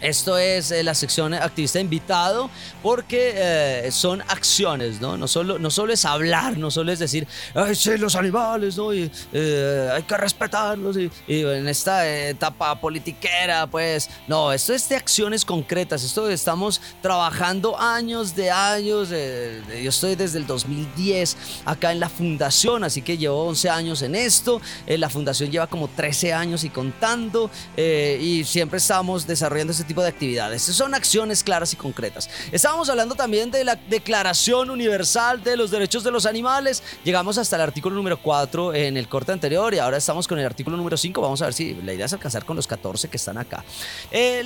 esto 0.00 0.38
es 0.38 0.70
eh, 0.70 0.84
la 0.84 0.94
sección 0.94 1.34
activista 1.34 1.80
invitado 1.80 2.50
porque 2.82 3.32
eh, 3.34 3.88
son 3.90 4.22
acciones, 4.22 5.00
¿no? 5.00 5.16
No 5.16 5.26
solo, 5.26 5.58
no 5.58 5.70
solo 5.70 5.92
es 5.92 6.04
hablar, 6.04 6.56
no 6.56 6.70
solo 6.70 6.92
es 6.92 7.00
decir, 7.00 7.26
ay, 7.54 7.74
sí, 7.74 7.98
los 7.98 8.14
animales, 8.14 8.76
¿no? 8.76 8.94
Y, 8.94 9.10
eh, 9.32 9.90
hay 9.92 10.02
que 10.04 10.16
respetarlos. 10.16 10.96
Y, 10.96 11.10
en 11.26 11.68
esta 11.68 12.08
etapa 12.08 12.80
politiquera, 12.80 13.66
pues, 13.66 14.08
no, 14.28 14.52
esto 14.52 14.72
es 14.72 14.88
de 14.88 14.96
acciones 14.96 15.44
concretas. 15.44 16.04
Esto 16.04 16.28
estamos 16.30 16.80
trabajando 17.02 17.78
años 17.78 18.36
de 18.36 18.50
años. 18.50 19.08
yo 19.08 19.88
estoy 19.90 20.14
desde 20.14 20.38
el 20.38 20.46
2010 20.46 21.36
acá 21.64 21.92
en 21.92 22.00
la 22.00 22.08
fundación, 22.08 22.84
así 22.84 23.02
que 23.02 23.18
llevo 23.18 23.44
11 23.46 23.70
años 23.70 24.02
en 24.02 24.14
esto. 24.14 24.60
La 24.86 25.08
fundación 25.08 25.50
lleva 25.50 25.66
como 25.66 25.88
13 25.88 26.32
años 26.32 26.64
y 26.64 26.70
contando. 26.70 27.50
y 27.76 28.44
siempre 28.44 28.78
estamos 28.78 29.26
desarrollando 29.26 29.72
este 29.72 29.87
tipo 29.88 30.02
de 30.02 30.08
actividades. 30.08 30.62
Son 30.62 30.94
acciones 30.94 31.42
claras 31.42 31.72
y 31.72 31.76
concretas. 31.76 32.30
Estábamos 32.52 32.88
hablando 32.88 33.14
también 33.14 33.50
de 33.50 33.64
la 33.64 33.74
Declaración 33.74 34.70
Universal 34.70 35.42
de 35.42 35.56
los 35.56 35.70
Derechos 35.70 36.04
de 36.04 36.12
los 36.12 36.26
Animales. 36.26 36.82
Llegamos 37.04 37.38
hasta 37.38 37.56
el 37.56 37.62
artículo 37.62 37.96
número 37.96 38.22
4 38.22 38.74
en 38.74 38.96
el 38.96 39.08
corte 39.08 39.32
anterior 39.32 39.74
y 39.74 39.78
ahora 39.78 39.96
estamos 39.96 40.28
con 40.28 40.38
el 40.38 40.46
artículo 40.46 40.76
número 40.76 40.96
5. 40.96 41.20
Vamos 41.20 41.42
a 41.42 41.46
ver 41.46 41.54
si 41.54 41.74
la 41.74 41.92
idea 41.92 42.06
es 42.06 42.12
alcanzar 42.12 42.44
con 42.44 42.54
los 42.54 42.66
14 42.66 43.08
que 43.08 43.16
están 43.16 43.38
acá. 43.38 43.64
Eh, 44.10 44.44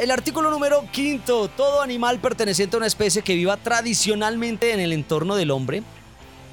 el 0.00 0.10
artículo 0.10 0.50
número 0.50 0.84
5. 0.92 1.48
Todo 1.56 1.80
animal 1.80 2.18
perteneciente 2.18 2.76
a 2.76 2.78
una 2.78 2.86
especie 2.86 3.22
que 3.22 3.34
viva 3.34 3.56
tradicionalmente 3.56 4.72
en 4.72 4.80
el 4.80 4.92
entorno 4.92 5.36
del 5.36 5.50
hombre 5.50 5.82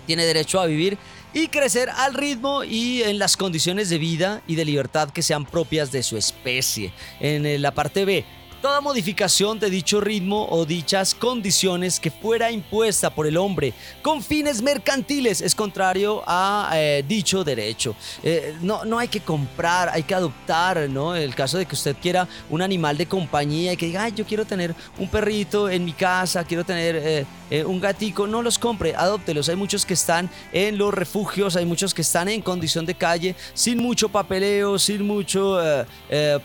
tiene 0.05 0.25
derecho 0.25 0.59
a 0.59 0.65
vivir 0.65 0.97
y 1.37 1.49
crecer 1.49 1.91
al 1.91 2.15
ritmo 2.15 2.63
y 2.63 3.03
en 3.03 3.19
las 3.19 3.37
condiciones 3.37 3.89
de 3.89 3.99
vida 3.99 4.41
y 4.47 4.55
de 4.55 4.65
libertad 4.65 5.11
que 5.11 5.21
sean 5.21 5.45
propias 5.45 5.91
de 5.91 6.01
su 6.01 6.17
especie. 6.17 6.91
En 7.19 7.45
eh, 7.45 7.59
la 7.59 7.75
parte 7.75 8.05
B, 8.05 8.25
toda 8.67 8.81
modificación 8.81 9.59
de 9.59 9.69
dicho 9.69 10.01
ritmo 10.01 10.45
o 10.49 10.65
dichas 10.65 11.15
condiciones 11.15 12.01
que 12.01 12.11
fuera 12.11 12.51
impuesta 12.51 13.09
por 13.09 13.25
el 13.25 13.37
hombre 13.37 13.73
con 14.01 14.21
fines 14.21 14.61
mercantiles 14.61 15.39
es 15.39 15.55
contrario 15.55 16.21
a 16.27 16.71
eh, 16.73 17.01
dicho 17.07 17.45
derecho. 17.45 17.95
Eh, 18.23 18.57
no, 18.61 18.83
no 18.83 18.99
hay 18.99 19.07
que 19.07 19.21
comprar, 19.21 19.87
hay 19.87 20.03
que 20.03 20.13
adoptar, 20.13 20.89
¿no? 20.89 21.15
El 21.15 21.33
caso 21.33 21.57
de 21.57 21.65
que 21.65 21.75
usted 21.75 21.95
quiera 22.01 22.27
un 22.49 22.61
animal 22.61 22.97
de 22.97 23.05
compañía 23.05 23.71
y 23.71 23.77
que 23.77 23.85
diga, 23.85 24.09
yo 24.09 24.25
quiero 24.25 24.43
tener 24.43 24.75
un 24.97 25.07
perrito 25.07 25.69
en 25.69 25.85
mi 25.85 25.93
casa, 25.93 26.43
quiero 26.43 26.65
tener 26.65 27.25
eh, 27.49 27.63
un 27.63 27.79
gatico, 27.79 28.27
no 28.27 28.41
los 28.41 28.59
compre, 28.59 28.93
adóptelos. 28.95 29.47
Hay 29.47 29.55
muchos 29.55 29.85
que 29.85 29.93
están 29.93 30.29
en 30.51 30.77
los 30.77 30.93
refugios, 30.93 31.55
hay 31.55 31.65
muchos 31.65 31.93
que 31.93 32.01
están 32.01 32.27
en 32.27 32.41
condición 32.41 32.85
de 32.85 32.95
calle, 32.95 33.33
sin 33.53 33.77
mucho 33.77 34.09
papeleo, 34.09 34.77
sin 34.77 35.07
mucho 35.07 35.57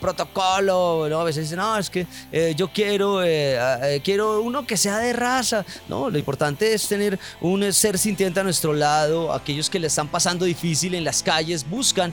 protocolo, 0.01 1.09
¿no? 1.09 1.21
A 1.21 1.25
veces 1.25 1.45
dicen, 1.45 1.59
no, 1.59 1.77
es 1.77 1.91
que 1.91 2.07
eh, 2.31 2.55
yo 2.57 2.69
quiero, 2.69 3.23
eh, 3.23 3.57
eh, 3.57 4.01
quiero 4.03 4.43
uno 4.43 4.67
que 4.67 4.77
sea 4.77 4.99
de 4.99 5.13
raza. 5.13 5.65
No, 5.89 6.11
lo 6.11 6.19
importante 6.19 6.73
es 6.73 6.89
tener 6.89 7.19
un 7.41 7.73
ser 7.73 7.99
sintiente 7.99 8.41
a 8.41 8.45
nuestro 8.45 8.73
lado, 8.73 9.33
aquellos 9.33 9.69
que 9.69 9.79
le 9.79 9.87
están 9.87 10.09
pasando 10.09 10.45
difícil 10.45 10.95
en 10.95 11.05
las 11.05 11.23
calles, 11.23 11.69
buscan 11.69 12.13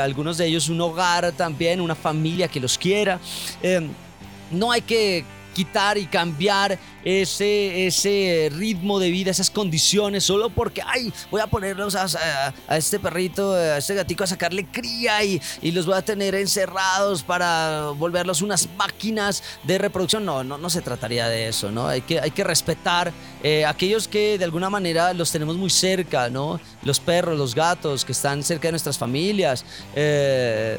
algunos 0.00 0.38
de 0.38 0.46
ellos 0.46 0.68
un 0.68 0.80
hogar 0.80 1.32
también, 1.32 1.80
una 1.80 1.94
familia 1.94 2.48
que 2.48 2.60
los 2.60 2.78
quiera. 2.78 3.20
No 4.50 4.72
hay 4.72 4.80
que 4.82 5.24
quitar 5.58 5.98
y 5.98 6.06
cambiar 6.06 6.78
ese, 7.04 7.88
ese 7.88 8.48
ritmo 8.54 9.00
de 9.00 9.10
vida, 9.10 9.32
esas 9.32 9.50
condiciones, 9.50 10.22
solo 10.22 10.50
porque, 10.50 10.82
ay, 10.86 11.12
voy 11.32 11.40
a 11.40 11.48
ponerlos 11.48 11.96
a, 11.96 12.54
este 12.76 13.00
perrito, 13.00 13.54
a 13.54 13.78
este 13.78 13.94
gatico 13.94 14.22
a 14.22 14.28
sacarle 14.28 14.66
cría 14.66 15.24
y, 15.24 15.42
y 15.60 15.72
los 15.72 15.84
voy 15.84 15.96
a 15.96 16.02
tener 16.02 16.36
encerrados 16.36 17.24
para 17.24 17.90
volverlos 17.96 18.40
unas 18.40 18.68
máquinas 18.76 19.42
de 19.64 19.78
reproducción. 19.78 20.24
No, 20.24 20.44
no, 20.44 20.58
no 20.58 20.70
se 20.70 20.80
trataría 20.80 21.26
de 21.26 21.48
eso, 21.48 21.72
¿no? 21.72 21.88
Hay 21.88 22.02
que, 22.02 22.20
hay 22.20 22.30
que 22.30 22.44
respetar 22.44 23.12
eh, 23.42 23.64
aquellos 23.64 24.06
que 24.06 24.38
de 24.38 24.44
alguna 24.44 24.70
manera 24.70 25.12
los 25.12 25.32
tenemos 25.32 25.56
muy 25.56 25.70
cerca, 25.70 26.30
¿no? 26.30 26.60
Los 26.84 27.00
perros, 27.00 27.36
los 27.36 27.52
gatos 27.56 28.04
que 28.04 28.12
están 28.12 28.44
cerca 28.44 28.68
de 28.68 28.72
nuestras 28.72 28.96
familias. 28.96 29.64
eh, 29.96 30.78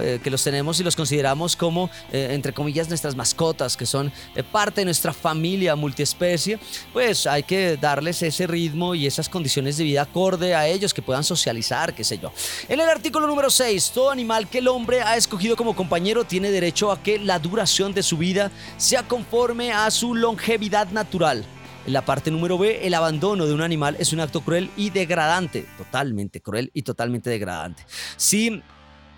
Eh, 0.00 0.20
que 0.22 0.30
los 0.30 0.42
tenemos 0.42 0.80
y 0.80 0.84
los 0.84 0.96
consideramos 0.96 1.56
como, 1.56 1.90
eh, 2.12 2.28
entre 2.32 2.52
comillas, 2.52 2.88
nuestras 2.88 3.14
mascotas, 3.16 3.76
que 3.76 3.86
son 3.86 4.12
eh, 4.34 4.42
parte 4.42 4.80
de 4.80 4.86
nuestra 4.86 5.12
familia 5.12 5.76
multiespecie, 5.76 6.58
pues 6.92 7.26
hay 7.26 7.42
que 7.42 7.76
darles 7.76 8.22
ese 8.22 8.46
ritmo 8.46 8.94
y 8.94 9.06
esas 9.06 9.28
condiciones 9.28 9.76
de 9.76 9.84
vida 9.84 10.02
acorde 10.02 10.54
a 10.54 10.66
ellos, 10.66 10.94
que 10.94 11.02
puedan 11.02 11.24
socializar, 11.24 11.94
qué 11.94 12.04
sé 12.04 12.18
yo. 12.18 12.32
En 12.68 12.80
el 12.80 12.88
artículo 12.88 13.26
número 13.26 13.50
6, 13.50 13.92
todo 13.94 14.10
animal 14.10 14.48
que 14.48 14.58
el 14.58 14.68
hombre 14.68 15.02
ha 15.02 15.16
escogido 15.16 15.56
como 15.56 15.76
compañero 15.76 16.24
tiene 16.24 16.50
derecho 16.50 16.90
a 16.90 17.02
que 17.02 17.18
la 17.18 17.38
duración 17.38 17.92
de 17.92 18.02
su 18.02 18.16
vida 18.16 18.50
sea 18.76 19.02
conforme 19.02 19.72
a 19.72 19.90
su 19.90 20.14
longevidad 20.14 20.88
natural. 20.90 21.44
En 21.86 21.92
la 21.92 22.04
parte 22.04 22.32
número 22.32 22.58
B, 22.58 22.84
el 22.84 22.94
abandono 22.94 23.46
de 23.46 23.54
un 23.54 23.62
animal 23.62 23.96
es 24.00 24.12
un 24.12 24.18
acto 24.18 24.40
cruel 24.40 24.70
y 24.76 24.90
degradante, 24.90 25.66
totalmente 25.78 26.40
cruel 26.40 26.70
y 26.74 26.82
totalmente 26.82 27.30
degradante. 27.30 27.86
Si 28.16 28.60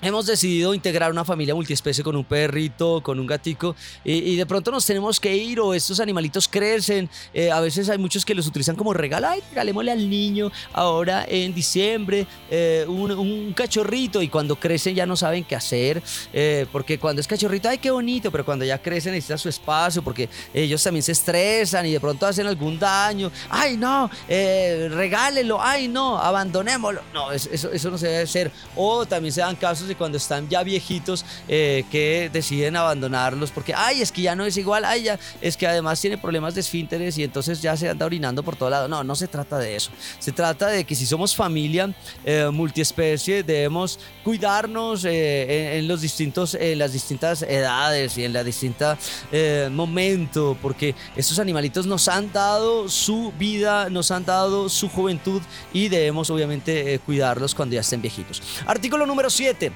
hemos 0.00 0.26
decidido 0.26 0.74
integrar 0.74 1.10
una 1.10 1.24
familia 1.24 1.54
multiespecie 1.54 2.04
con 2.04 2.14
un 2.16 2.24
perrito, 2.24 3.02
con 3.02 3.18
un 3.18 3.26
gatico, 3.26 3.74
y, 4.04 4.36
de 4.36 4.46
pronto 4.46 4.70
nos 4.70 4.86
tenemos 4.86 5.18
que 5.18 5.36
ir 5.36 5.60
o 5.60 5.74
estos 5.74 6.00
animalitos 6.00 6.46
crecen. 6.48 7.08
eh, 7.34 7.50
a 7.50 7.60
veces 7.60 7.88
hay 7.88 7.98
muchos 7.98 8.24
que 8.24 8.34
los 8.34 8.46
utilizan 8.46 8.76
como 8.76 8.92
regalo. 8.94 9.28
Ay, 9.28 9.40
regalémosle 9.50 9.90
al 9.92 10.08
niño 10.08 10.52
ahora 10.72 11.24
en 11.28 11.54
diciembre 11.54 12.26
eh, 12.50 12.84
un, 12.88 13.52
cachorrito 13.54 14.22
y 14.22 14.28
cuando 14.28 14.56
crecen 14.56 14.94
ya 14.94 15.06
no 15.06 15.16
saben 15.16 15.44
qué 15.44 15.56
hacer, 15.56 16.02
eh, 16.32 16.66
porque 16.70 16.98
cuando 16.98 17.20
es 17.20 17.26
cachorrito, 17.26 17.68
ay, 17.68 17.78
qué 17.78 17.90
bonito, 17.90 18.30
pero 18.30 18.44
cuando 18.44 18.64
ya 18.64 18.80
crecen 18.80 19.12
necesita 19.12 19.38
su 19.38 19.48
espacio 19.48 20.02
porque 20.02 20.28
ellos 20.54 20.82
también 20.82 21.02
se 21.02 21.12
estresan 21.12 21.86
y 21.86 21.92
de 21.92 22.00
pronto 22.00 22.26
hacen 22.26 22.46
algún 22.46 22.78
daño. 22.78 23.32
Ay, 23.48 23.76
no, 23.76 24.10
regálelo, 24.28 25.60
ay, 25.60 25.88
no, 25.88 26.18
abandonémoslo. 26.18 27.00
No, 27.12 27.32
es- 27.32 27.48
eso, 27.50 27.70
eso 27.72 27.90
no 27.90 27.98
se 27.98 28.06
debe 28.06 28.22
hacer. 28.22 28.52
O 28.76 29.04
también 29.06 29.32
se 29.32 29.40
dan 29.40 29.56
casos 29.56 29.87
de 29.88 29.96
cuando 29.96 30.18
están 30.18 30.48
ya 30.48 30.62
viejitos 30.62 31.24
eh, 31.48 31.84
que 31.90 32.30
deciden 32.32 32.76
abandonarlos 32.76 33.50
porque, 33.50 33.74
ay, 33.74 34.02
es 34.02 34.12
que 34.12 34.22
ya 34.22 34.34
no 34.34 34.44
es 34.44 34.56
igual, 34.56 34.84
ay, 34.84 35.04
ya, 35.04 35.18
es 35.40 35.56
que 35.56 35.66
además 35.66 36.00
tiene 36.00 36.18
problemas 36.18 36.54
de 36.54 36.60
esfínteres 36.60 37.18
y 37.18 37.24
entonces 37.24 37.60
ya 37.60 37.76
se 37.76 37.88
anda 37.88 38.06
orinando 38.06 38.42
por 38.42 38.56
todo 38.56 38.70
lado. 38.70 38.88
No, 38.88 39.04
no 39.04 39.14
se 39.14 39.28
trata 39.28 39.58
de 39.58 39.76
eso. 39.76 39.90
Se 40.18 40.32
trata 40.32 40.68
de 40.68 40.84
que 40.84 40.94
si 40.94 41.06
somos 41.06 41.34
familia 41.34 41.94
eh, 42.24 42.48
multiespecie, 42.52 43.42
debemos 43.42 43.98
cuidarnos 44.24 45.04
eh, 45.04 45.78
en, 45.78 45.88
los 45.88 46.00
distintos, 46.00 46.54
en 46.54 46.78
las 46.78 46.92
distintas 46.92 47.42
edades 47.42 48.18
y 48.18 48.24
en 48.24 48.32
la 48.32 48.44
distinta 48.44 48.98
eh, 49.32 49.68
momento, 49.70 50.56
porque 50.60 50.94
estos 51.16 51.38
animalitos 51.38 51.86
nos 51.86 52.08
han 52.08 52.32
dado 52.32 52.88
su 52.88 53.32
vida, 53.38 53.90
nos 53.90 54.10
han 54.10 54.24
dado 54.24 54.68
su 54.68 54.88
juventud 54.88 55.42
y 55.72 55.88
debemos 55.88 56.30
obviamente 56.30 57.00
cuidarlos 57.04 57.54
cuando 57.54 57.74
ya 57.74 57.80
estén 57.80 58.02
viejitos. 58.02 58.42
Artículo 58.66 59.06
número 59.06 59.30
7. 59.30 59.72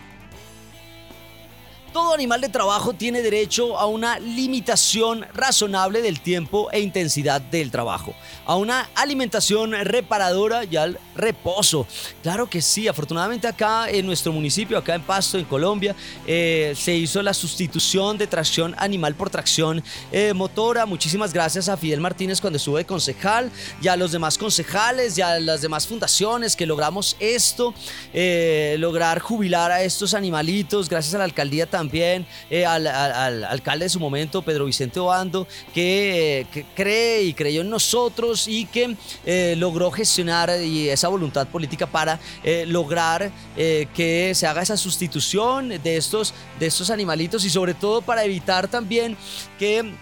Todo 1.93 2.15
animal 2.15 2.41
de 2.41 2.49
trabajo 2.49 2.95
tiene 2.95 3.21
derecho 3.21 3.79
a 3.79 3.85
una 3.85 4.19
limitación 4.19 5.27
razonable 5.35 6.01
del 6.01 6.21
tiempo 6.21 6.71
e 6.73 6.81
intensidad 6.81 7.43
del 7.43 7.71
trabajo, 7.71 8.15
a 8.47 8.57
una 8.57 8.89
alimentación 8.95 9.73
reparadora 9.73 10.65
y 10.65 10.77
al 10.77 10.99
reposo. 11.15 11.87
Claro 12.23 12.49
que 12.49 12.63
sí, 12.63 12.89
afortunadamente 12.89 13.47
acá 13.47 13.91
en 13.91 14.07
nuestro 14.07 14.33
municipio, 14.33 14.79
acá 14.79 14.95
en 14.95 15.03
Pasto, 15.03 15.37
en 15.37 15.45
Colombia, 15.45 15.95
eh, 16.27 16.73
se 16.75 16.95
hizo 16.95 17.21
la 17.21 17.35
sustitución 17.35 18.17
de 18.17 18.27
tracción 18.27 18.75
animal 18.79 19.15
por 19.15 19.29
tracción 19.29 19.85
eh, 20.13 20.33
motora. 20.33 20.87
Muchísimas 20.87 21.31
gracias 21.31 21.69
a 21.69 21.77
Fidel 21.77 22.01
Martínez 22.01 22.41
cuando 22.41 22.57
estuvo 22.57 22.79
de 22.79 22.87
concejal 22.87 23.51
y 23.83 23.89
a 23.89 23.97
los 23.97 24.13
demás 24.13 24.39
concejales 24.39 25.19
y 25.19 25.21
a 25.21 25.39
las 25.39 25.61
demás 25.61 25.87
fundaciones 25.87 26.57
que 26.57 26.65
logramos 26.65 27.17
esto, 27.21 27.75
eh, 28.15 28.77
lograr 28.79 29.19
jubilar 29.19 29.71
a 29.71 29.83
estos 29.83 30.15
animalitos, 30.15 30.89
gracias 30.89 31.15
a 31.15 31.19
la 31.19 31.25
alcaldía 31.25 31.67
también 31.67 31.82
también 31.83 32.25
eh, 32.49 32.65
al, 32.65 32.87
alcalde 32.87 33.87
de 33.87 33.89
su 33.89 33.99
momento, 33.99 34.43
Pedro 34.43 34.67
Vicente 34.67 35.01
Obando, 35.01 35.49
que, 35.75 36.47
cree 36.77 37.25
y 37.25 37.35
creyó 37.35 37.63
en 37.63 37.71
nosotros 37.71 38.47
y 38.47 38.67
que 38.67 38.95
eh, 39.27 39.57
logró 39.59 39.91
gestionar 39.91 40.51
y 40.63 40.89
esa 40.89 41.09
voluntad 41.09 41.49
política 41.49 41.89
para 41.89 42.21
eh, 42.45 42.65
lograr 42.69 43.33
que 43.57 44.33
se 44.35 44.47
haga 44.47 44.63
esa 44.63 44.77
sustitución 44.77 45.71
de 45.83 45.97
estos, 45.97 46.35
de 46.61 46.67
estos 46.67 46.91
animalitos 46.91 47.45
y 47.45 47.51
sobre 47.51 47.75
todo 47.75 48.01
para 48.01 48.25
evitar 48.25 48.69
también 48.69 49.17
que 49.59 49.93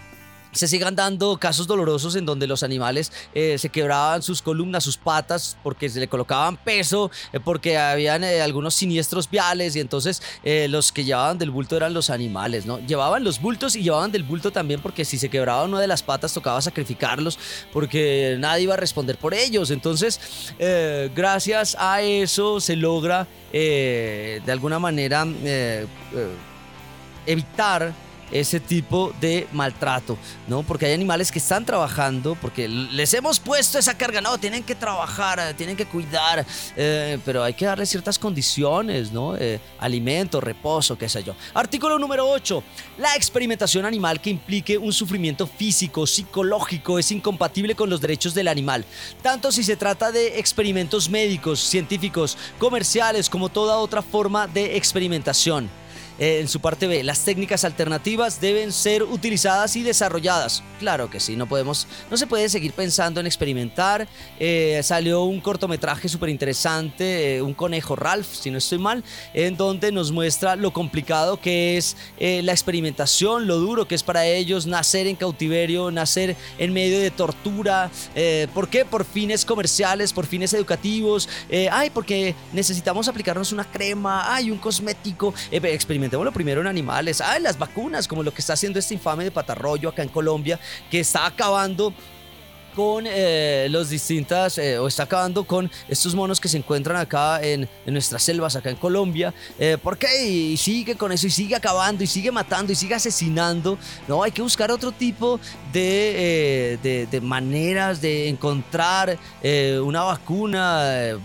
se 0.51 0.67
sigan 0.67 0.95
dando 0.95 1.37
casos 1.37 1.67
dolorosos 1.67 2.15
en 2.15 2.25
donde 2.25 2.47
los 2.47 2.63
animales 2.63 3.11
eh, 3.33 3.57
se 3.57 3.69
quebraban 3.69 4.21
sus 4.21 4.41
columnas, 4.41 4.83
sus 4.83 4.97
patas, 4.97 5.57
porque 5.63 5.89
se 5.89 5.99
le 5.99 6.07
colocaban 6.07 6.57
peso, 6.57 7.11
eh, 7.31 7.39
porque 7.39 7.77
habían 7.77 8.23
eh, 8.23 8.41
algunos 8.41 8.73
siniestros 8.73 9.29
viales 9.29 9.75
y 9.75 9.79
entonces 9.79 10.21
los 10.43 10.91
que 10.91 11.03
llevaban 11.03 11.37
del 11.37 11.51
bulto 11.51 11.77
eran 11.77 11.93
los 11.93 12.09
animales, 12.09 12.65
¿no? 12.65 12.79
Llevaban 12.79 13.23
los 13.23 13.41
bultos 13.41 13.75
y 13.75 13.83
llevaban 13.83 14.11
del 14.11 14.23
bulto 14.23 14.51
también 14.51 14.81
porque 14.81 15.05
si 15.05 15.17
se 15.17 15.29
quebraba 15.29 15.63
una 15.63 15.79
de 15.79 15.87
las 15.87 16.03
patas 16.03 16.33
tocaba 16.33 16.61
sacrificarlos 16.61 17.39
porque 17.71 18.35
nadie 18.39 18.63
iba 18.63 18.73
a 18.73 18.77
responder 18.77 19.17
por 19.17 19.33
ellos. 19.33 19.71
Entonces, 19.71 20.19
gracias 21.15 21.75
a 21.79 22.01
eso 22.01 22.59
se 22.59 22.75
logra 22.75 23.27
de 23.51 24.41
alguna 24.47 24.79
manera 24.79 25.25
evitar 27.25 27.93
ese 28.31 28.59
tipo 28.59 29.13
de 29.19 29.47
maltrato, 29.51 30.17
¿no? 30.47 30.63
Porque 30.63 30.85
hay 30.85 30.93
animales 30.93 31.31
que 31.31 31.39
están 31.39 31.65
trabajando, 31.65 32.35
porque 32.41 32.67
les 32.67 33.13
hemos 33.13 33.39
puesto 33.39 33.77
esa 33.77 33.97
carga, 33.97 34.21
no, 34.21 34.37
tienen 34.37 34.63
que 34.63 34.75
trabajar, 34.75 35.53
tienen 35.57 35.75
que 35.75 35.85
cuidar, 35.85 36.45
eh, 36.75 37.19
pero 37.25 37.43
hay 37.43 37.53
que 37.53 37.65
darle 37.65 37.85
ciertas 37.85 38.17
condiciones, 38.17 39.11
¿no? 39.11 39.35
Eh, 39.35 39.59
alimento, 39.79 40.41
reposo, 40.41 40.97
qué 40.97 41.09
sé 41.09 41.23
yo. 41.23 41.35
Artículo 41.53 41.99
número 41.99 42.27
8. 42.29 42.63
La 42.97 43.15
experimentación 43.15 43.85
animal 43.85 44.21
que 44.21 44.29
implique 44.29 44.77
un 44.77 44.93
sufrimiento 44.93 45.47
físico, 45.47 46.07
psicológico, 46.07 46.99
es 46.99 47.11
incompatible 47.11 47.75
con 47.75 47.89
los 47.89 48.01
derechos 48.01 48.33
del 48.33 48.47
animal, 48.47 48.85
tanto 49.21 49.51
si 49.51 49.63
se 49.63 49.75
trata 49.75 50.11
de 50.11 50.39
experimentos 50.39 51.09
médicos, 51.09 51.59
científicos, 51.59 52.37
comerciales, 52.59 53.29
como 53.29 53.49
toda 53.49 53.77
otra 53.77 54.01
forma 54.01 54.47
de 54.47 54.77
experimentación. 54.77 55.80
Eh, 56.21 56.39
en 56.39 56.47
su 56.47 56.59
parte 56.59 56.85
B, 56.85 57.03
las 57.03 57.25
técnicas 57.25 57.65
alternativas 57.65 58.39
deben 58.39 58.71
ser 58.71 59.01
utilizadas 59.01 59.75
y 59.75 59.81
desarrolladas. 59.81 60.61
Claro 60.77 61.09
que 61.09 61.19
sí, 61.19 61.35
no 61.35 61.47
podemos, 61.47 61.87
no 62.11 62.17
se 62.17 62.27
puede 62.27 62.47
seguir 62.47 62.73
pensando 62.73 63.19
en 63.19 63.25
experimentar. 63.25 64.07
Eh, 64.39 64.79
salió 64.83 65.23
un 65.23 65.41
cortometraje 65.41 66.07
súper 66.07 66.29
interesante, 66.29 67.37
eh, 67.37 67.41
un 67.41 67.55
conejo 67.55 67.95
Ralph, 67.95 68.27
si 68.33 68.51
no 68.51 68.59
estoy 68.59 68.77
mal, 68.77 69.03
en 69.33 69.57
donde 69.57 69.91
nos 69.91 70.11
muestra 70.11 70.55
lo 70.55 70.71
complicado 70.71 71.41
que 71.41 71.77
es 71.77 71.97
la 72.19 72.51
experimentación, 72.51 73.47
lo 73.47 73.57
duro 73.57 73.87
que 73.87 73.95
es 73.95 74.03
para 74.03 74.27
ellos 74.27 74.67
nacer 74.67 75.07
en 75.07 75.15
cautiverio, 75.15 75.89
nacer 75.89 76.35
en 76.59 76.71
medio 76.71 76.99
de 76.99 77.09
tortura. 77.09 77.89
¿Por 78.53 78.69
qué? 78.69 78.85
Por 78.85 79.05
fines 79.05 79.43
comerciales, 79.43 80.13
por 80.13 80.27
fines 80.27 80.53
educativos. 80.53 81.27
ay, 81.71 81.89
porque 81.89 82.35
necesitamos 82.53 83.07
aplicarnos 83.07 83.51
una 83.51 83.63
crema, 83.63 84.31
ay, 84.31 84.51
un 84.51 84.59
cosmético. 84.59 85.33
experimentar 85.51 86.10
lo 86.11 86.31
primero 86.31 86.61
en 86.61 86.67
animales. 86.67 87.21
Ah, 87.21 87.39
las 87.39 87.57
vacunas, 87.57 88.07
como 88.07 88.21
lo 88.21 88.33
que 88.33 88.41
está 88.41 88.53
haciendo 88.53 88.79
este 88.79 88.93
infame 88.93 89.23
de 89.23 89.31
Patarroyo 89.31 89.89
acá 89.89 90.03
en 90.03 90.09
Colombia, 90.09 90.59
que 90.89 90.99
está 90.99 91.25
acabando 91.25 91.93
con 92.75 93.05
eh, 93.07 93.67
los 93.69 93.89
distintas, 93.89 94.57
eh, 94.57 94.77
o 94.79 94.87
está 94.87 95.03
acabando 95.03 95.43
con 95.43 95.69
estos 95.87 96.15
monos 96.15 96.39
que 96.39 96.47
se 96.47 96.57
encuentran 96.57 96.97
acá 96.97 97.41
en, 97.41 97.67
nuestras 97.85 98.23
selvas, 98.23 98.55
acá 98.55 98.69
en 98.69 98.77
Colombia. 98.77 99.33
Eh, 99.59 99.77
¿Por 99.81 99.97
qué? 99.97 100.27
Y 100.27 100.57
sigue 100.57 100.95
con 100.95 101.11
eso, 101.11 101.27
y 101.27 101.29
sigue 101.29 101.55
acabando, 101.55 102.03
y 102.03 102.07
sigue 102.07 102.31
matando, 102.31 102.71
y 102.71 102.75
sigue 102.75 102.95
asesinando. 102.95 103.77
No, 104.07 104.23
hay 104.23 104.31
que 104.31 104.41
buscar 104.41 104.71
otro 104.71 104.91
tipo 104.91 105.39
de, 105.71 106.79
de, 106.81 107.07
de 107.07 107.21
maneras 107.21 108.01
de 108.01 108.29
encontrar 108.29 109.17
una 109.81 110.03
vacuna 110.03 111.17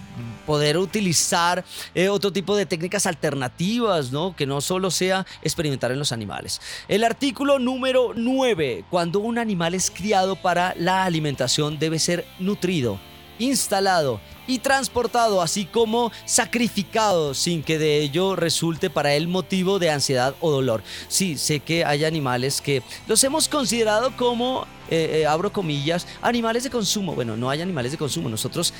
poder 0.46 0.78
utilizar 0.78 1.64
eh, 1.94 2.08
otro 2.08 2.32
tipo 2.32 2.56
de 2.56 2.64
técnicas 2.64 3.04
alternativas, 3.06 4.12
¿no? 4.12 4.34
Que 4.34 4.46
no 4.46 4.60
solo 4.60 4.90
sea 4.90 5.26
experimentar 5.42 5.90
en 5.90 5.98
los 5.98 6.12
animales. 6.12 6.60
El 6.88 7.04
artículo 7.04 7.58
número 7.58 8.12
9, 8.14 8.84
cuando 8.88 9.18
un 9.18 9.38
animal 9.38 9.74
es 9.74 9.90
criado 9.90 10.36
para 10.36 10.74
la 10.76 11.04
alimentación 11.04 11.35
debe 11.78 11.98
ser 11.98 12.26
nutrido, 12.38 12.98
instalado 13.38 14.20
y 14.46 14.58
transportado, 14.58 15.42
así 15.42 15.64
como 15.64 16.12
sacrificado 16.24 17.34
sin 17.34 17.62
que 17.62 17.78
de 17.78 18.00
ello 18.00 18.36
resulte 18.36 18.90
para 18.90 19.14
él 19.14 19.28
motivo 19.28 19.78
de 19.78 19.90
ansiedad 19.90 20.34
o 20.40 20.50
dolor. 20.50 20.82
Sí, 21.08 21.36
sé 21.38 21.60
que 21.60 21.84
hay 21.84 22.04
animales 22.04 22.60
que 22.60 22.82
los 23.06 23.22
hemos 23.24 23.48
considerado 23.48 24.16
como 24.16 24.66
eh, 24.88 25.22
eh, 25.22 25.26
abro 25.26 25.52
comillas, 25.52 26.06
animales 26.22 26.64
de 26.64 26.70
consumo. 26.70 27.14
Bueno, 27.14 27.36
no 27.36 27.50
hay 27.50 27.60
animales 27.60 27.92
de 27.92 27.98
consumo. 27.98 28.28
Nosotros 28.28 28.72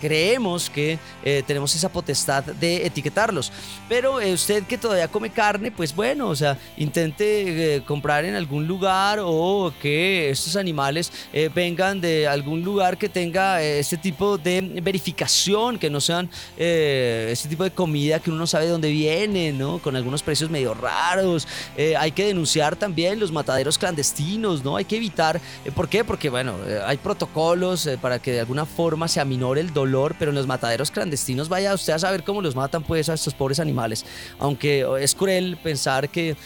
creemos 0.00 0.70
que 0.70 0.98
eh, 1.22 1.42
tenemos 1.46 1.74
esa 1.74 1.90
potestad 1.90 2.44
de 2.44 2.86
etiquetarlos. 2.86 3.52
Pero 3.88 4.16
usted 4.32 4.64
que 4.64 4.78
todavía 4.78 5.08
come 5.08 5.30
carne, 5.30 5.70
pues 5.70 5.94
bueno, 5.94 6.28
o 6.28 6.36
sea, 6.36 6.58
intente 6.76 7.82
comprar 7.86 8.24
en 8.24 8.34
algún 8.34 8.66
lugar 8.66 9.18
o 9.22 9.72
que 9.80 10.30
estos 10.30 10.56
animales 10.56 11.12
vengan 11.54 12.00
de 12.00 12.26
algún 12.26 12.62
lugar 12.62 12.96
que 12.96 13.08
tenga 13.08 13.62
este 13.62 13.96
tipo 13.96 14.38
de 14.38 14.58
verificación, 14.94 15.78
que 15.78 15.90
no 15.90 16.00
sean 16.00 16.30
este 16.56 17.48
tipo 17.48 17.64
de 17.64 17.70
comida 17.70 18.20
que 18.20 18.30
uno 18.30 18.38
no 18.38 18.46
sabe 18.46 18.66
de 18.66 18.70
dónde 18.70 18.90
viene, 18.90 19.52
¿no? 19.52 19.78
Con 19.78 19.96
algunos 19.96 20.22
precios 20.22 20.50
medio 20.50 20.74
raros. 20.74 21.48
hay 21.76 22.12
que 22.12 22.26
denunciar 22.26 22.76
también 22.76 23.18
los 23.18 23.32
mataderos 23.32 23.78
clandestinos, 23.78 24.62
¿no? 24.62 24.76
Hay 24.76 24.84
que 24.84 24.96
evitar 24.96 25.24
eh, 25.64 25.70
¿Por 25.72 25.88
qué? 25.88 26.04
Porque, 26.04 26.30
bueno, 26.30 26.54
eh, 26.66 26.80
hay 26.84 26.96
protocolos 26.96 27.86
eh, 27.86 27.98
para 28.00 28.18
que 28.18 28.32
de 28.32 28.40
alguna 28.40 28.66
forma 28.66 29.08
se 29.08 29.20
aminore 29.20 29.60
el 29.60 29.72
dolor, 29.72 30.16
pero 30.18 30.30
en 30.30 30.34
los 30.34 30.46
mataderos 30.46 30.90
clandestinos 30.90 31.48
vaya 31.48 31.74
usted 31.74 31.92
a 31.92 31.98
saber 31.98 32.24
cómo 32.24 32.42
los 32.42 32.54
matan 32.54 32.82
pues 32.82 33.08
a 33.08 33.14
estos 33.14 33.34
pobres 33.34 33.60
animales. 33.60 34.04
Aunque 34.38 34.86
es 35.00 35.14
cruel 35.14 35.56
pensar 35.62 36.08
que 36.08 36.36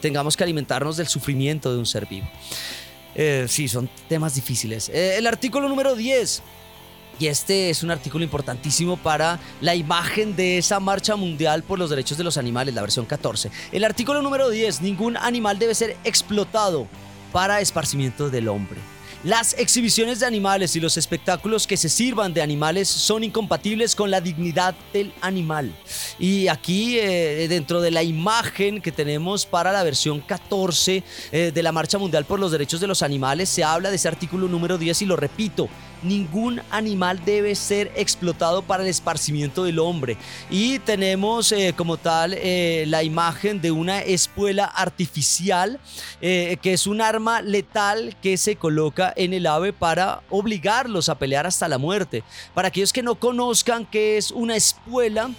tengamos 0.00 0.36
que 0.36 0.44
alimentarnos 0.44 0.96
del 0.96 1.08
sufrimiento 1.08 1.72
de 1.72 1.78
un 1.78 1.86
ser 1.86 2.06
vivo. 2.06 2.28
sí, 3.48 3.68
son 3.68 3.88
temas 4.08 4.34
difíciles. 4.34 4.88
el 4.88 5.26
artículo 5.26 5.68
número 5.68 5.94
10. 5.94 6.42
Y 7.18 7.26
este 7.26 7.70
es 7.70 7.82
un 7.82 7.90
artículo 7.90 8.24
importantísimo 8.24 8.96
para 8.96 9.40
la 9.60 9.74
imagen 9.74 10.36
de 10.36 10.58
esa 10.58 10.78
marcha 10.78 11.16
mundial 11.16 11.62
por 11.64 11.78
los 11.78 11.90
derechos 11.90 12.16
de 12.16 12.24
los 12.24 12.38
animales, 12.38 12.74
la 12.74 12.82
versión 12.82 13.06
14. 13.06 13.50
El 13.72 13.84
artículo 13.84 14.22
número 14.22 14.50
10, 14.50 14.82
ningún 14.82 15.16
animal 15.16 15.58
debe 15.58 15.74
ser 15.74 15.96
explotado 16.04 16.86
para 17.32 17.60
esparcimiento 17.60 18.30
del 18.30 18.48
hombre. 18.48 18.78
Las 19.24 19.58
exhibiciones 19.58 20.20
de 20.20 20.26
animales 20.26 20.76
y 20.76 20.80
los 20.80 20.96
espectáculos 20.96 21.66
que 21.66 21.76
se 21.76 21.88
sirvan 21.88 22.32
de 22.32 22.40
animales 22.40 22.88
son 22.88 23.24
incompatibles 23.24 23.96
con 23.96 24.12
la 24.12 24.20
dignidad 24.20 24.76
del 24.92 25.12
animal. 25.20 25.74
Y 26.20 26.46
aquí, 26.46 27.00
eh, 27.00 27.48
dentro 27.48 27.80
de 27.80 27.90
la 27.90 28.04
imagen 28.04 28.80
que 28.80 28.92
tenemos 28.92 29.44
para 29.44 29.72
la 29.72 29.82
versión 29.82 30.20
14 30.20 31.02
eh, 31.32 31.50
de 31.52 31.62
la 31.64 31.72
Marcha 31.72 31.98
Mundial 31.98 32.26
por 32.26 32.38
los 32.38 32.52
Derechos 32.52 32.78
de 32.78 32.86
los 32.86 33.02
Animales, 33.02 33.48
se 33.48 33.64
habla 33.64 33.90
de 33.90 33.96
ese 33.96 34.06
artículo 34.06 34.46
número 34.46 34.78
10 34.78 35.02
y 35.02 35.06
lo 35.06 35.16
repito, 35.16 35.68
ningún 36.02 36.60
animal 36.70 37.24
debe 37.24 37.54
ser 37.54 37.92
explotado 37.96 38.62
para 38.62 38.82
el 38.82 38.88
esparcimiento 38.88 39.64
del 39.64 39.78
hombre. 39.78 40.16
Y 40.50 40.78
tenemos 40.80 41.52
eh, 41.52 41.74
como 41.76 41.96
tal 41.96 42.34
eh, 42.34 42.84
la 42.88 43.02
imagen 43.02 43.60
de 43.60 43.70
una 43.70 44.00
espuela 44.00 44.64
artificial, 44.64 45.78
eh, 46.20 46.56
que 46.62 46.72
es 46.72 46.86
un 46.86 47.00
arma 47.00 47.42
letal 47.42 48.16
que 48.22 48.36
se 48.36 48.56
coloca 48.56 49.12
en 49.16 49.32
el 49.32 49.46
ave 49.46 49.72
para 49.72 50.22
obligarlos 50.30 51.08
a 51.08 51.18
pelear 51.18 51.46
hasta 51.46 51.68
la 51.68 51.78
muerte. 51.78 52.22
Para 52.54 52.68
aquellos 52.68 52.92
que 52.92 53.02
no 53.02 53.16
conozcan 53.16 53.86
qué 53.86 54.16
es 54.16 54.30
una 54.30 54.56
espuela, 54.56 55.30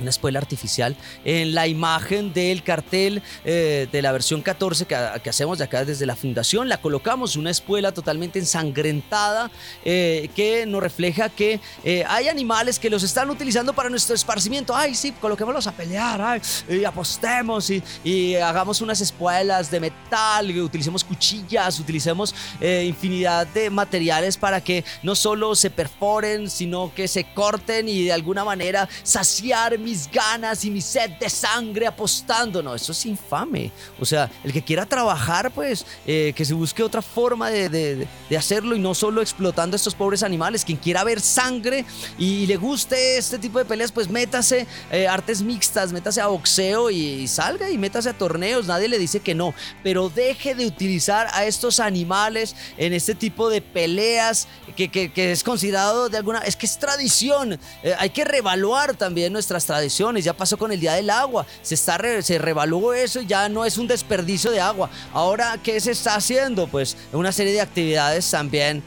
una 0.00 0.10
espuela 0.10 0.38
artificial 0.38 0.96
en 1.24 1.54
la 1.54 1.66
imagen 1.66 2.32
del 2.32 2.62
cartel 2.62 3.22
eh, 3.44 3.88
de 3.90 4.02
la 4.02 4.12
versión 4.12 4.42
14 4.42 4.86
que, 4.86 4.94
hacemos 4.94 5.58
de 5.58 5.64
acá 5.64 5.84
desde 5.84 6.06
la 6.06 6.16
fundación. 6.16 6.68
La 6.68 6.80
colocamos 6.80 7.36
una 7.36 7.50
espuela 7.50 7.92
totalmente 7.92 8.38
ensangrentada 8.38 9.50
eh, 9.84 10.28
que 10.34 10.66
nos 10.66 10.82
refleja 10.82 11.28
que 11.28 11.60
eh, 11.84 12.04
hay 12.08 12.28
animales 12.28 12.78
que 12.78 12.90
los 12.90 13.02
están 13.02 13.30
utilizando 13.30 13.72
para 13.72 13.88
nuestro 13.90 14.14
esparcimiento. 14.14 14.74
Ay, 14.74 14.94
sí, 14.94 15.12
coloquémoslos 15.12 15.66
a 15.66 15.72
pelear, 15.72 16.20
ay, 16.20 16.40
y 16.68 16.84
apostemos 16.84 17.70
y, 17.70 17.82
y, 18.04 18.34
hagamos 18.36 18.80
unas 18.80 19.00
espuelas 19.00 19.70
de 19.70 19.80
metal, 19.80 20.50
utilicemos 20.60 21.04
cuchillas, 21.04 21.78
utilicemos 21.78 22.34
infinidad 22.60 23.46
de 23.48 23.70
materiales 23.70 24.36
para 24.36 24.60
que 24.60 24.84
no 25.02 25.14
solo 25.14 25.54
se 25.54 25.70
perforen, 25.70 26.48
sino 26.48 26.92
que 26.94 27.08
se 27.08 27.24
corten 27.24 27.88
y 27.88 28.04
de 28.04 28.12
alguna 28.12 28.44
manera 28.44 28.88
saciar 29.02 29.78
mi 29.78 29.89
mis 29.90 30.08
ganas 30.08 30.64
y 30.64 30.70
mi 30.70 30.80
sed 30.80 31.10
de 31.18 31.28
sangre 31.28 31.84
apostando. 31.84 32.62
No, 32.62 32.76
eso 32.76 32.92
es 32.92 33.06
infame. 33.06 33.72
O 33.98 34.04
sea, 34.04 34.30
el 34.44 34.52
que 34.52 34.62
quiera 34.62 34.86
trabajar, 34.86 35.50
pues 35.50 35.84
eh, 36.06 36.32
que 36.36 36.44
se 36.44 36.54
busque 36.54 36.84
otra 36.84 37.02
forma 37.02 37.50
de, 37.50 38.06
hacerlo 38.38 38.76
y 38.76 38.78
no 38.78 38.94
solo 38.94 39.20
explotando 39.20 39.74
a 39.74 39.78
estos 39.78 39.96
pobres 39.96 40.22
animales. 40.22 40.64
Quien 40.64 40.78
quiera 40.78 41.02
ver 41.02 41.20
sangre 41.20 41.84
y, 42.18 42.46
le 42.46 42.56
guste 42.56 43.18
este 43.18 43.38
tipo 43.38 43.58
de 43.58 43.64
peleas, 43.64 43.90
pues 43.90 44.08
métase 44.08 44.66
eh, 44.92 45.08
artes 45.08 45.42
mixtas, 45.42 45.92
métase 45.92 46.20
a 46.20 46.28
boxeo 46.28 46.90
y, 46.90 47.26
salga 47.26 47.68
y 47.68 47.76
métase 47.76 48.10
a 48.10 48.12
torneos. 48.16 48.66
Nadie 48.66 48.88
le 48.88 48.98
dice 48.98 49.18
que 49.18 49.34
no, 49.34 49.54
pero 49.82 50.08
deje 50.08 50.54
de 50.54 50.66
utilizar 50.66 51.26
a 51.32 51.44
estos 51.46 51.80
animales 51.80 52.54
en 52.76 52.92
este 52.92 53.14
tipo 53.16 53.50
de 53.50 53.60
peleas 53.60 54.46
que, 54.76 54.88
que, 54.88 55.32
es 55.32 55.42
considerado 55.42 56.08
de 56.08 56.16
alguna... 56.16 56.38
Es 56.40 56.54
que 56.54 56.66
es 56.66 56.78
tradición. 56.78 57.58
Eh, 57.82 57.94
hay 57.98 58.10
que 58.10 58.24
reevaluar 58.24 58.94
también 58.94 59.32
nuestras 59.32 59.66
tradiciones 59.66 59.79
ya 60.24 60.36
pasó 60.36 60.56
con 60.56 60.72
el 60.72 60.80
Día 60.80 60.94
del 60.94 61.10
Agua, 61.10 61.46
se, 61.62 61.74
está 61.74 61.98
se 62.22 62.38
revaluó 62.38 62.92
eso 62.92 63.20
y 63.20 63.26
ya 63.26 63.48
no 63.48 63.64
es 63.64 63.78
un 63.78 63.86
desperdicio 63.86 64.50
de 64.50 64.60
agua. 64.60 64.90
Ahora, 65.12 65.58
¿qué 65.62 65.80
se 65.80 65.92
está 65.92 66.14
haciendo? 66.14 66.66
Pues 66.66 66.96
una 67.12 67.32
serie 67.32 67.52
de 67.52 67.60
actividades 67.60 68.30
también 68.30 68.82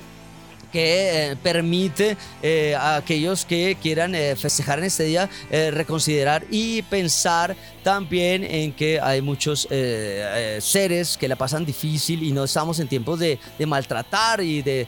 que 0.74 1.32
eh, 1.32 1.36
permite 1.36 2.18
eh, 2.42 2.76
a 2.76 2.98
aquellos 2.98 3.46
que 3.46 3.78
quieran 3.80 4.16
eh, 4.16 4.36
festejar 4.36 4.80
en 4.80 4.86
este 4.86 5.04
día 5.04 5.30
reconsiderar 5.72 6.46
y 6.50 6.82
pensar 6.82 7.56
también 7.84 8.44
en 8.44 8.74
que 8.74 9.00
hay 9.00 9.22
muchos 9.22 9.68
seres 9.70 11.18
que 11.18 11.28
la 11.28 11.36
pasan 11.36 11.66
difícil 11.66 12.24
y 12.24 12.32
no 12.32 12.46
estamos 12.46 12.80
en 12.80 12.88
tiempos 12.88 13.20
de, 13.20 13.38
maltratar 13.68 14.42
y 14.42 14.62
de, 14.64 14.88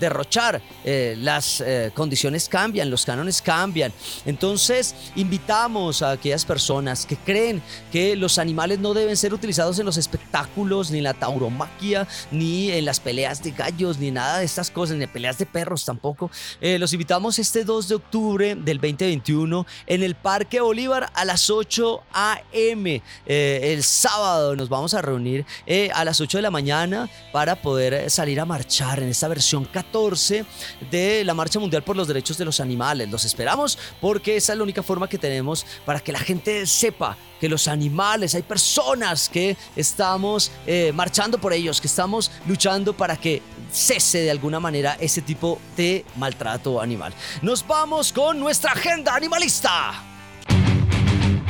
derrochar. 0.00 0.62
las 0.84 1.62
condiciones 1.94 2.48
cambian, 2.48 2.88
los 2.88 3.04
cánones 3.04 3.42
cambian. 3.42 3.92
Entonces 4.24 4.94
invitamos 5.16 6.00
a 6.00 6.12
aquellas 6.12 6.44
personas 6.44 7.04
que 7.04 7.16
creen 7.16 7.60
que 7.92 8.16
los 8.16 8.38
animales 8.38 8.78
no 8.78 8.94
deben 8.94 9.16
ser 9.16 9.34
utilizados 9.34 9.78
en 9.78 9.84
los 9.84 9.98
espectáculos, 9.98 10.90
ni 10.90 10.98
en 10.98 11.04
la 11.04 11.14
tauromaquia, 11.14 12.06
ni 12.30 12.70
en 12.70 12.84
las 12.84 13.00
peleas 13.00 13.42
de 13.42 13.50
gallos, 13.50 13.98
ni 13.98 14.10
nada 14.10 14.38
de 14.38 14.44
estas 14.44 14.70
cosas 14.70 14.85
en 14.90 15.06
peleas 15.08 15.38
de 15.38 15.46
perros 15.46 15.84
tampoco. 15.84 16.30
Eh, 16.60 16.78
los 16.78 16.92
invitamos 16.92 17.38
este 17.38 17.64
2 17.64 17.88
de 17.88 17.94
octubre 17.94 18.54
del 18.54 18.78
2021 18.78 19.66
en 19.86 20.02
el 20.02 20.14
Parque 20.14 20.60
Bolívar 20.60 21.10
a 21.14 21.24
las 21.24 21.50
8 21.50 22.02
a.m. 22.12 23.02
Eh, 23.26 23.60
el 23.62 23.82
sábado 23.82 24.56
nos 24.56 24.68
vamos 24.68 24.94
a 24.94 25.02
reunir 25.02 25.44
eh, 25.66 25.90
a 25.94 26.04
las 26.04 26.20
8 26.20 26.38
de 26.38 26.42
la 26.42 26.50
mañana 26.50 27.08
para 27.32 27.56
poder 27.56 28.10
salir 28.10 28.40
a 28.40 28.44
marchar 28.44 29.00
en 29.00 29.08
esta 29.08 29.28
versión 29.28 29.64
14 29.64 30.44
de 30.90 31.24
la 31.24 31.34
Marcha 31.34 31.58
Mundial 31.58 31.82
por 31.82 31.96
los 31.96 32.08
Derechos 32.08 32.38
de 32.38 32.44
los 32.44 32.60
Animales. 32.60 33.10
Los 33.10 33.24
esperamos 33.24 33.78
porque 34.00 34.36
esa 34.36 34.52
es 34.52 34.58
la 34.58 34.64
única 34.64 34.82
forma 34.82 35.08
que 35.08 35.18
tenemos 35.18 35.66
para 35.84 36.00
que 36.00 36.12
la 36.12 36.20
gente 36.20 36.66
sepa 36.66 37.16
que 37.40 37.48
los 37.48 37.68
animales, 37.68 38.34
hay 38.34 38.42
personas 38.42 39.28
que 39.28 39.56
estamos 39.74 40.50
marchando 40.94 41.38
por 41.38 41.52
ellos, 41.52 41.80
que 41.80 41.86
estamos 41.86 42.30
luchando 42.46 42.96
para 42.96 43.16
que 43.16 43.42
cese 43.72 44.18
de 44.18 44.30
alguna 44.30 44.60
manera 44.60 44.96
ese 45.00 45.22
tipo 45.22 45.58
de 45.76 46.04
maltrato 46.16 46.80
animal. 46.80 47.12
Nos 47.42 47.66
vamos 47.66 48.12
con 48.12 48.38
nuestra 48.38 48.72
agenda 48.72 49.14
animalista. 49.14 49.92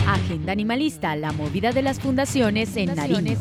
Agenda 0.06 0.52
Animalista, 0.52 1.16
la 1.16 1.32
movida 1.32 1.72
de 1.72 1.82
las 1.82 1.98
fundaciones 1.98 2.76
en 2.76 2.94
Nariño. 2.94 3.36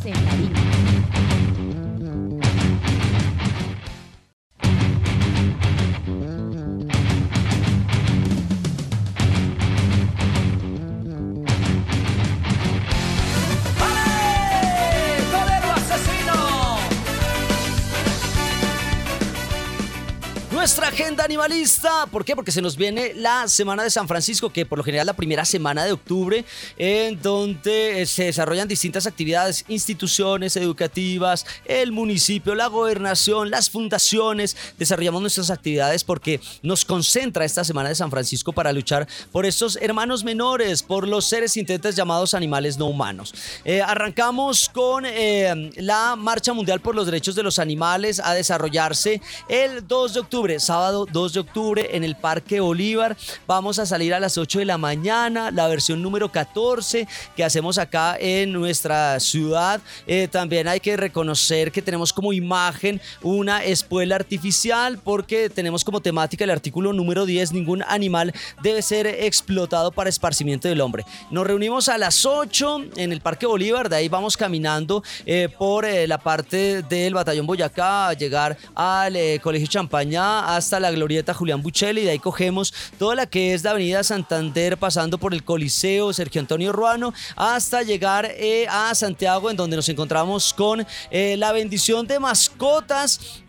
Nuestra 20.66 20.88
agenda 20.88 21.24
animalista. 21.24 22.08
¿Por 22.08 22.26
qué? 22.26 22.36
Porque 22.36 22.52
se 22.52 22.60
nos 22.60 22.76
viene 22.76 23.14
la 23.14 23.48
Semana 23.48 23.84
de 23.84 23.92
San 23.92 24.08
Francisco, 24.08 24.50
que 24.52 24.66
por 24.66 24.80
lo 24.80 24.84
general 24.84 25.06
la 25.06 25.14
primera 25.14 25.46
semana 25.46 25.86
de 25.86 25.92
octubre, 25.92 26.44
en 26.80 27.22
donde 27.22 28.02
eh, 28.02 28.06
se 28.08 28.24
desarrollan 28.24 28.68
distintas 28.68 29.06
actividades, 29.06 29.64
instituciones 29.68 30.58
educativas, 30.58 31.46
el 31.66 31.92
municipio, 31.92 32.56
la 32.56 32.66
gobernación, 32.66 33.52
las 33.52 33.70
fundaciones. 33.70 34.58
Desarrollamos 34.80 35.22
nuestras 35.22 35.52
actividades 35.52 36.04
porque 36.04 36.42
nos 36.64 36.84
concentra 36.84 37.46
esta 37.46 37.64
Semana 37.64 37.90
de 37.90 37.96
San 37.96 38.10
Francisco 38.10 38.52
para 38.52 38.74
luchar 38.74 39.08
por 39.32 39.46
estos 39.46 39.78
hermanos 39.80 40.24
menores, 40.24 40.82
por 40.82 41.08
los 41.08 41.26
seres 41.26 41.52
sintientes 41.52 41.96
llamados 41.96 42.34
animales 42.34 42.80
no 42.80 42.88
humanos. 42.88 43.36
Eh, 43.66 43.84
arrancamos 43.84 44.68
con 44.70 45.06
eh, 45.06 45.72
la 45.76 46.16
Marcha 46.16 46.54
Mundial 46.54 46.82
por 46.82 46.96
los 46.96 47.06
Derechos 47.06 47.36
de 47.36 47.44
los 47.44 47.60
Animales 47.60 48.20
a 48.20 48.34
desarrollarse 48.34 49.22
el 49.48 49.88
2 49.88 50.14
de 50.16 50.20
octubre 50.22 50.55
sábado 50.60 51.06
2 51.12 51.34
de 51.34 51.40
octubre 51.40 51.90
en 51.92 52.04
el 52.04 52.16
Parque 52.16 52.60
Bolívar. 52.60 53.18
Vamos 53.48 53.80
a 53.80 53.86
salir 53.86 54.14
a 54.14 54.20
las 54.20 54.38
8 54.38 54.60
de 54.60 54.66
la 54.66 54.78
mañana, 54.78 55.52
la 55.52 55.68
versión 55.68 56.02
número 56.02 56.32
14 56.32 57.08
que 57.36 57.44
hacemos 57.44 57.78
acá 57.78 58.18
en 58.20 58.52
nuestra 58.52 59.20
ciudad. 59.20 59.82
Eh, 60.08 60.28
también 60.28 60.68
hay 60.68 60.80
que 60.80 60.98
reconocer 60.98 61.72
que 61.72 61.82
tenemos 61.82 62.14
como 62.14 62.34
imagen 62.34 63.02
una 63.22 63.64
espuela 63.64 64.16
artificial 64.16 65.00
porque 65.04 65.50
tenemos 65.50 65.84
como 65.84 66.02
temática 66.02 66.44
el 66.44 66.52
artículo 66.52 66.94
número 66.94 67.26
10, 67.26 67.54
ningún 67.54 67.84
animal 67.88 68.34
debe 68.62 68.82
ser 68.82 69.08
explotado 69.08 69.92
para 69.92 70.10
esparcimiento 70.10 70.68
del 70.68 70.82
hombre. 70.82 71.06
Nos 71.32 71.48
reunimos 71.48 71.90
a 71.90 71.98
las 71.98 72.26
8 72.26 72.86
en 72.98 73.12
el 73.12 73.22
Parque 73.22 73.46
Bolívar, 73.46 73.90
de 73.90 73.98
ahí 73.98 74.10
vamos 74.10 74.38
caminando 74.38 75.04
eh, 75.26 75.50
por 75.58 75.86
eh, 75.86 76.08
la 76.08 76.18
parte 76.18 76.84
del 76.84 77.14
Batallón 77.14 77.46
Boyacá 77.46 78.10
a 78.10 78.14
llegar 78.14 78.58
al 78.76 79.18
Colegio 79.42 79.68
Champañá 79.68 80.45
hasta 80.46 80.80
la 80.80 80.92
glorieta 80.92 81.34
Julián 81.34 81.62
Buchelli. 81.62 82.04
De 82.04 82.12
ahí 82.12 82.20
cogemos 82.20 82.74
toda 82.98 83.16
la 83.16 83.26
que 83.26 83.54
es 83.54 83.64
la 83.64 83.72
avenida 83.72 84.04
Santander, 84.04 84.78
pasando 84.78 85.18
por 85.18 85.34
el 85.34 85.44
Coliseo 85.44 86.14
Sergio 86.14 86.42
Antonio 86.42 86.72
Ruano, 86.72 87.14
hasta 87.36 87.84
llegar 87.84 88.26
eh, 88.32 88.68
a 88.70 88.94
Santiago, 88.94 89.50
en 89.50 89.58
donde 89.58 89.76
nos 89.76 89.90
encontramos 89.90 90.54
con 90.54 90.86
eh, 91.12 91.36
la 91.38 91.52
bendición 91.52 92.06
de 92.08 92.20
mascotas 92.20 93.44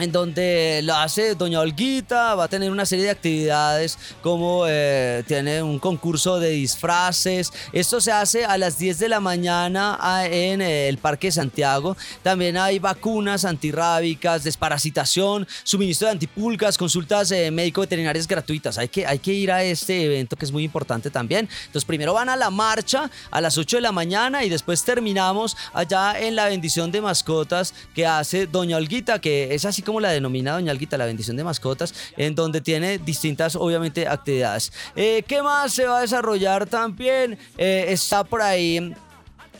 en 0.00 0.12
donde 0.12 0.80
lo 0.82 0.94
hace 0.94 1.34
Doña 1.34 1.60
Olguita, 1.60 2.34
va 2.34 2.44
a 2.44 2.48
tener 2.48 2.70
una 2.70 2.86
serie 2.86 3.04
de 3.04 3.10
actividades 3.10 3.98
como 4.22 4.64
eh, 4.66 5.22
tiene 5.26 5.62
un 5.62 5.78
concurso 5.78 6.40
de 6.40 6.50
disfraces, 6.50 7.52
esto 7.72 8.00
se 8.00 8.12
hace 8.12 8.44
a 8.44 8.56
las 8.56 8.78
10 8.78 8.98
de 8.98 9.08
la 9.08 9.20
mañana 9.20 9.98
en 10.24 10.62
eh, 10.62 10.88
el 10.88 10.98
Parque 10.98 11.30
Santiago, 11.30 11.96
también 12.22 12.56
hay 12.56 12.78
vacunas 12.78 13.44
antirrábicas, 13.44 14.44
desparasitación, 14.44 15.46
suministro 15.64 16.06
de 16.06 16.12
antipulgas, 16.12 16.78
consultas 16.78 17.30
eh, 17.32 17.50
médico-veterinarias 17.50 18.26
gratuitas, 18.26 18.78
hay 18.78 18.88
que, 18.88 19.06
hay 19.06 19.18
que 19.18 19.32
ir 19.32 19.52
a 19.52 19.62
este 19.62 20.04
evento 20.04 20.36
que 20.36 20.44
es 20.46 20.52
muy 20.52 20.64
importante 20.64 21.10
también, 21.10 21.48
entonces 21.66 21.84
primero 21.84 22.14
van 22.14 22.28
a 22.28 22.36
la 22.36 22.50
marcha 22.50 23.10
a 23.30 23.40
las 23.40 23.58
8 23.58 23.76
de 23.76 23.80
la 23.82 23.92
mañana 23.92 24.44
y 24.44 24.48
después 24.48 24.82
terminamos 24.82 25.56
allá 25.74 26.18
en 26.18 26.36
la 26.36 26.46
bendición 26.46 26.90
de 26.90 27.00
mascotas 27.00 27.74
que 27.94 28.06
hace 28.06 28.46
Doña 28.46 28.76
Olguita, 28.76 29.20
que 29.20 29.54
es 29.54 29.64
así 29.64 29.82
como 29.82 29.89
como 29.90 30.00
la 30.00 30.10
denomina 30.10 30.52
Doña 30.52 30.70
Alguita, 30.70 30.96
la 30.96 31.06
bendición 31.06 31.36
de 31.36 31.42
mascotas, 31.42 31.92
en 32.16 32.36
donde 32.36 32.60
tiene 32.60 32.98
distintas, 32.98 33.56
obviamente, 33.56 34.06
actividades. 34.06 34.72
Eh, 34.94 35.24
¿Qué 35.26 35.42
más 35.42 35.72
se 35.72 35.84
va 35.84 35.98
a 35.98 36.00
desarrollar 36.02 36.66
también? 36.66 37.36
Eh, 37.58 37.86
está 37.88 38.22
por 38.22 38.40
ahí 38.40 38.94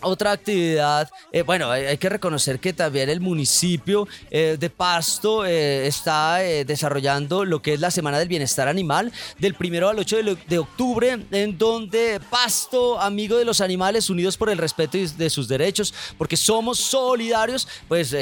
otra 0.02 0.32
actividad, 0.32 1.10
eh, 1.32 1.42
bueno, 1.42 1.70
hay, 1.70 1.98
que 1.98 2.08
reconocer 2.08 2.60
que 2.60 2.72
también 2.72 3.08
el 3.08 3.20
municipio 3.20 4.08
eh, 4.30 4.56
de 4.58 4.70
Pasto 4.70 5.44
eh, 5.44 5.86
está 5.86 6.36
desarrollando 6.36 7.44
lo 7.44 7.60
que 7.60 7.74
es 7.74 7.80
la 7.80 7.90
Semana 7.90 8.18
del 8.18 8.28
Bienestar 8.28 8.68
Animal 8.68 9.12
del 9.38 9.54
primero 9.54 9.88
al 9.88 9.98
8 9.98 10.16
de, 10.16 10.36
de 10.48 10.58
octubre, 10.58 11.18
en 11.30 11.58
donde 11.58 12.20
Pasto, 12.30 13.00
amigo 13.00 13.36
de 13.36 13.44
los 13.44 13.60
animales, 13.60 14.10
unidos 14.10 14.36
por 14.36 14.50
el 14.50 14.58
respeto 14.58 14.98
de 14.98 15.30
sus 15.30 15.48
derechos, 15.48 15.92
porque 16.18 16.36
somos 16.36 16.78
solidarios, 16.78 17.68
pues 17.88 18.14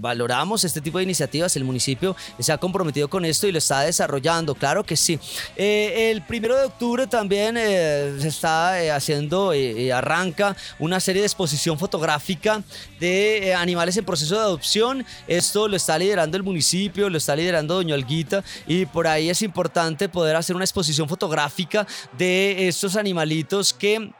valoramos 0.00 0.64
este 0.64 0.80
tipo 0.80 0.98
de 0.98 1.04
iniciativas. 1.04 1.54
El 1.56 1.64
municipio 1.64 2.16
se 2.38 2.52
ha 2.52 2.58
comprometido 2.58 3.08
con 3.08 3.24
esto 3.24 3.46
y 3.46 3.52
lo 3.52 3.58
está 3.58 3.80
desarrollando, 3.82 4.54
claro 4.54 4.84
que 4.84 4.96
sí. 4.96 5.18
El 5.56 6.22
primero 6.22 6.56
de 6.56 6.64
octubre 6.64 7.06
también 7.06 7.54
se 7.56 8.28
está 8.28 8.94
haciendo 8.94 9.54
y 9.54 9.90
arranca 9.90 10.56
una 10.78 11.00
serie 11.10 11.22
de 11.22 11.26
exposición 11.26 11.76
fotográfica 11.76 12.62
de 13.00 13.48
eh, 13.48 13.54
animales 13.54 13.96
en 13.96 14.04
proceso 14.04 14.36
de 14.36 14.42
adopción. 14.42 15.04
Esto 15.26 15.66
lo 15.66 15.74
está 15.74 15.98
liderando 15.98 16.36
el 16.36 16.44
municipio, 16.44 17.10
lo 17.10 17.18
está 17.18 17.34
liderando 17.34 17.74
Doña 17.74 17.96
Olguita 17.96 18.44
y 18.68 18.86
por 18.86 19.08
ahí 19.08 19.28
es 19.28 19.42
importante 19.42 20.08
poder 20.08 20.36
hacer 20.36 20.54
una 20.54 20.64
exposición 20.64 21.08
fotográfica 21.08 21.84
de 22.16 22.68
estos 22.68 22.94
animalitos 22.94 23.74
que 23.74 24.12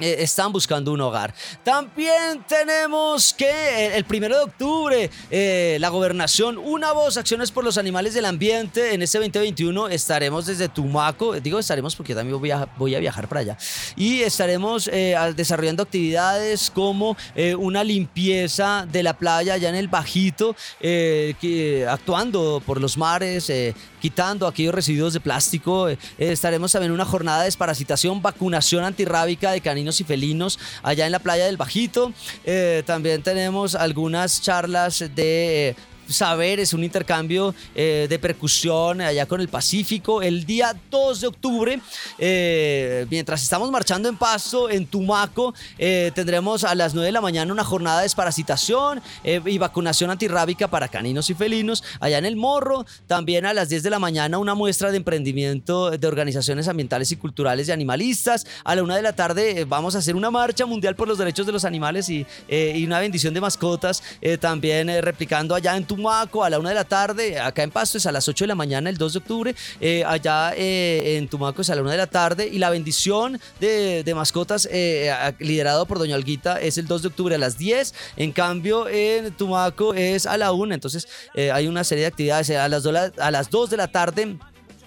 están 0.00 0.52
buscando 0.52 0.92
un 0.92 1.00
hogar. 1.00 1.34
También 1.62 2.44
tenemos 2.48 3.34
que 3.34 3.46
eh, 3.46 3.96
el 3.96 4.04
primero 4.04 4.36
de 4.36 4.42
octubre, 4.44 5.10
eh, 5.30 5.76
la 5.80 5.88
gobernación, 5.88 6.58
una 6.58 6.92
voz, 6.92 7.16
acciones 7.16 7.50
por 7.50 7.64
los 7.64 7.78
animales 7.78 8.14
del 8.14 8.24
ambiente. 8.24 8.94
En 8.94 9.02
este 9.02 9.18
2021 9.18 9.88
estaremos 9.88 10.46
desde 10.46 10.68
Tumaco, 10.68 11.34
digo 11.40 11.58
estaremos 11.58 11.94
porque 11.96 12.14
también 12.14 12.38
voy 12.38 12.50
a, 12.50 12.68
voy 12.76 12.94
a 12.94 12.98
viajar 12.98 13.28
para 13.28 13.40
allá, 13.40 13.58
y 13.96 14.20
estaremos 14.20 14.88
eh, 14.92 15.16
desarrollando 15.36 15.82
actividades 15.82 16.70
como 16.70 17.16
eh, 17.34 17.54
una 17.54 17.84
limpieza 17.84 18.86
de 18.90 19.02
la 19.02 19.16
playa 19.16 19.54
allá 19.54 19.68
en 19.68 19.74
el 19.74 19.88
Bajito, 19.88 20.56
eh, 20.80 21.86
actuando 21.88 22.62
por 22.64 22.80
los 22.80 22.96
mares, 22.96 23.50
eh, 23.50 23.74
quitando 24.00 24.46
aquellos 24.46 24.74
residuos 24.74 25.12
de 25.12 25.20
plástico. 25.20 25.88
Eh, 25.88 25.98
estaremos 26.18 26.72
también 26.72 26.90
en 26.90 26.94
una 26.94 27.04
jornada 27.04 27.40
de 27.40 27.44
desparasitación, 27.46 28.22
vacunación 28.22 28.84
antirrábica 28.84 29.52
de 29.52 29.60
caninos 29.60 29.89
y 29.98 30.04
felinos 30.04 30.58
allá 30.82 31.06
en 31.06 31.12
la 31.12 31.18
playa 31.18 31.46
del 31.46 31.56
Bajito. 31.56 32.12
Eh, 32.44 32.82
también 32.84 33.22
tenemos 33.22 33.74
algunas 33.74 34.42
charlas 34.42 35.02
de... 35.14 35.74
saberes, 36.12 36.72
un 36.74 36.84
intercambio 36.84 37.54
eh, 37.74 38.06
de 38.08 38.18
percusión 38.18 39.00
allá 39.00 39.26
con 39.26 39.40
el 39.40 39.48
Pacífico. 39.48 40.22
El 40.22 40.44
día 40.44 40.76
2 40.90 41.20
de 41.20 41.26
octubre, 41.26 41.80
eh, 42.18 43.06
mientras 43.10 43.42
estamos 43.42 43.70
marchando 43.70 44.08
en 44.08 44.16
Pasto, 44.16 44.68
en 44.68 44.86
Tumaco, 44.86 45.54
eh, 45.78 46.10
tendremos 46.14 46.64
a 46.64 46.74
las 46.74 46.94
9 46.94 47.06
de 47.06 47.12
la 47.12 47.20
mañana 47.20 47.52
una 47.52 47.64
jornada 47.64 47.98
de 47.98 48.02
desparasitación 48.04 49.00
eh, 49.24 49.40
y 49.46 49.58
vacunación 49.58 50.10
antirrábica 50.10 50.68
para 50.68 50.88
caninos 50.88 51.30
y 51.30 51.34
felinos. 51.34 51.84
Allá 52.00 52.18
en 52.18 52.26
el 52.26 52.36
Morro, 52.36 52.84
también 53.06 53.46
a 53.46 53.54
las 53.54 53.68
10 53.68 53.82
de 53.82 53.90
la 53.90 53.98
mañana 53.98 54.38
una 54.38 54.54
muestra 54.54 54.90
de 54.90 54.96
emprendimiento 54.96 55.90
de 55.90 56.06
organizaciones 56.06 56.68
ambientales 56.68 57.12
y 57.12 57.16
culturales 57.16 57.68
y 57.68 57.72
animalistas. 57.72 58.46
A 58.64 58.74
la 58.74 58.82
1 58.82 58.96
de 58.96 59.02
la 59.02 59.14
tarde 59.14 59.64
vamos 59.64 59.94
a 59.94 59.98
hacer 59.98 60.16
una 60.16 60.30
marcha 60.30 60.66
mundial 60.66 60.96
por 60.96 61.08
los 61.08 61.18
derechos 61.18 61.46
de 61.46 61.52
los 61.52 61.64
animales 61.64 62.08
y, 62.08 62.26
y 62.48 62.84
una 62.84 62.98
bendición 62.98 63.32
de 63.32 63.40
mascotas. 63.40 64.02
también 64.40 64.88
replicando 65.02 65.54
allá 65.54 65.76
en 65.76 65.84
Tumaco 65.84 65.99
a 66.08 66.50
la 66.50 66.58
1 66.58 66.68
de 66.68 66.74
la 66.74 66.84
tarde. 66.84 67.38
Acá 67.38 67.62
en 67.62 67.70
Pasto 67.70 67.98
es 67.98 68.06
a 68.06 68.12
las 68.12 68.26
8 68.28 68.44
de 68.44 68.48
la 68.48 68.54
mañana 68.54 68.88
el 68.90 68.96
2 68.96 69.12
de 69.12 69.18
octubre. 69.18 69.54
eh, 69.80 70.04
allá 70.06 70.52
eh, 70.56 71.16
en 71.16 71.28
Tumaco 71.28 71.62
es 71.62 71.70
a 71.70 71.74
la 71.74 71.82
1 71.82 71.90
de 71.90 71.96
la 71.96 72.06
tarde. 72.06 72.48
Y 72.48 72.58
la 72.58 72.70
bendición 72.70 73.38
de, 73.60 74.10
mascotas 74.14 74.68
eh, 74.70 75.12
liderado 75.38 75.86
por 75.86 75.98
Doña 75.98 76.16
Olguita 76.16 76.60
es 76.60 76.78
el 76.78 76.86
2 76.86 77.02
de 77.02 77.08
octubre 77.08 77.34
a 77.34 77.38
las 77.38 77.58
10. 77.58 77.94
En 78.16 78.32
cambio 78.32 78.88
en 78.88 79.32
Tumaco 79.32 79.94
es 79.94 80.26
a 80.26 80.36
la 80.36 80.52
1. 80.52 80.74
Entonces 80.74 81.08
eh, 81.34 81.50
hay 81.50 81.66
una 81.66 81.84
serie 81.84 82.02
de 82.02 82.08
actividades. 82.08 82.50
A 82.50 82.68
las, 82.68 82.86
a 82.86 83.30
las 83.30 83.50
2 83.50 83.70
de 83.70 83.76
la 83.76 83.88
tarde 83.88 84.38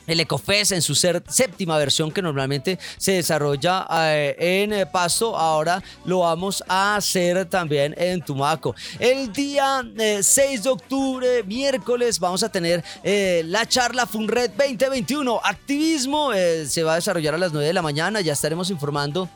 el 0.08 0.20
Ecofest 0.20 0.72
en 0.72 0.82
su 0.82 0.96
séptima 0.96 1.78
versión 1.78 2.12
que 2.12 2.22
normalmente 2.22 2.80
se 2.98 3.14
desarrolla 3.14 3.88
eh, 3.92 4.36
en 4.40 4.74
eh, 4.74 4.86
Pasto, 4.86 5.38
ahora 5.38 5.82
lo 6.06 6.20
vamos 6.20 6.64
a 6.68 6.96
hacer 6.96 7.46
también 7.46 7.94
en 7.98 8.22
Tumaco. 8.22 8.76
El 9.00 9.32
día 9.32 9.84
eh, 9.98 10.22
6 10.22 10.64
de 10.64 10.70
octubre, 10.70 11.44
miércoles, 11.44 12.20
vamos 12.20 12.44
a 12.44 12.50
tener 12.50 12.84
eh, 13.04 13.44
la 13.46 13.66
charla 13.66 14.06
FUNRED 14.06 14.52
2021. 14.52 15.42
Activismo 15.44 16.34
eh, 16.34 16.66
se 16.68 16.84
va 16.84 16.94
a 16.94 16.96
desarrollar 16.96 17.36
a 17.36 17.38
las 17.38 17.52
9 17.52 17.68
de 17.68 17.74
la 17.74 17.82
mañana, 17.82 18.22
ya 18.22 18.34
estaremos 18.34 18.70
informando 18.70 19.30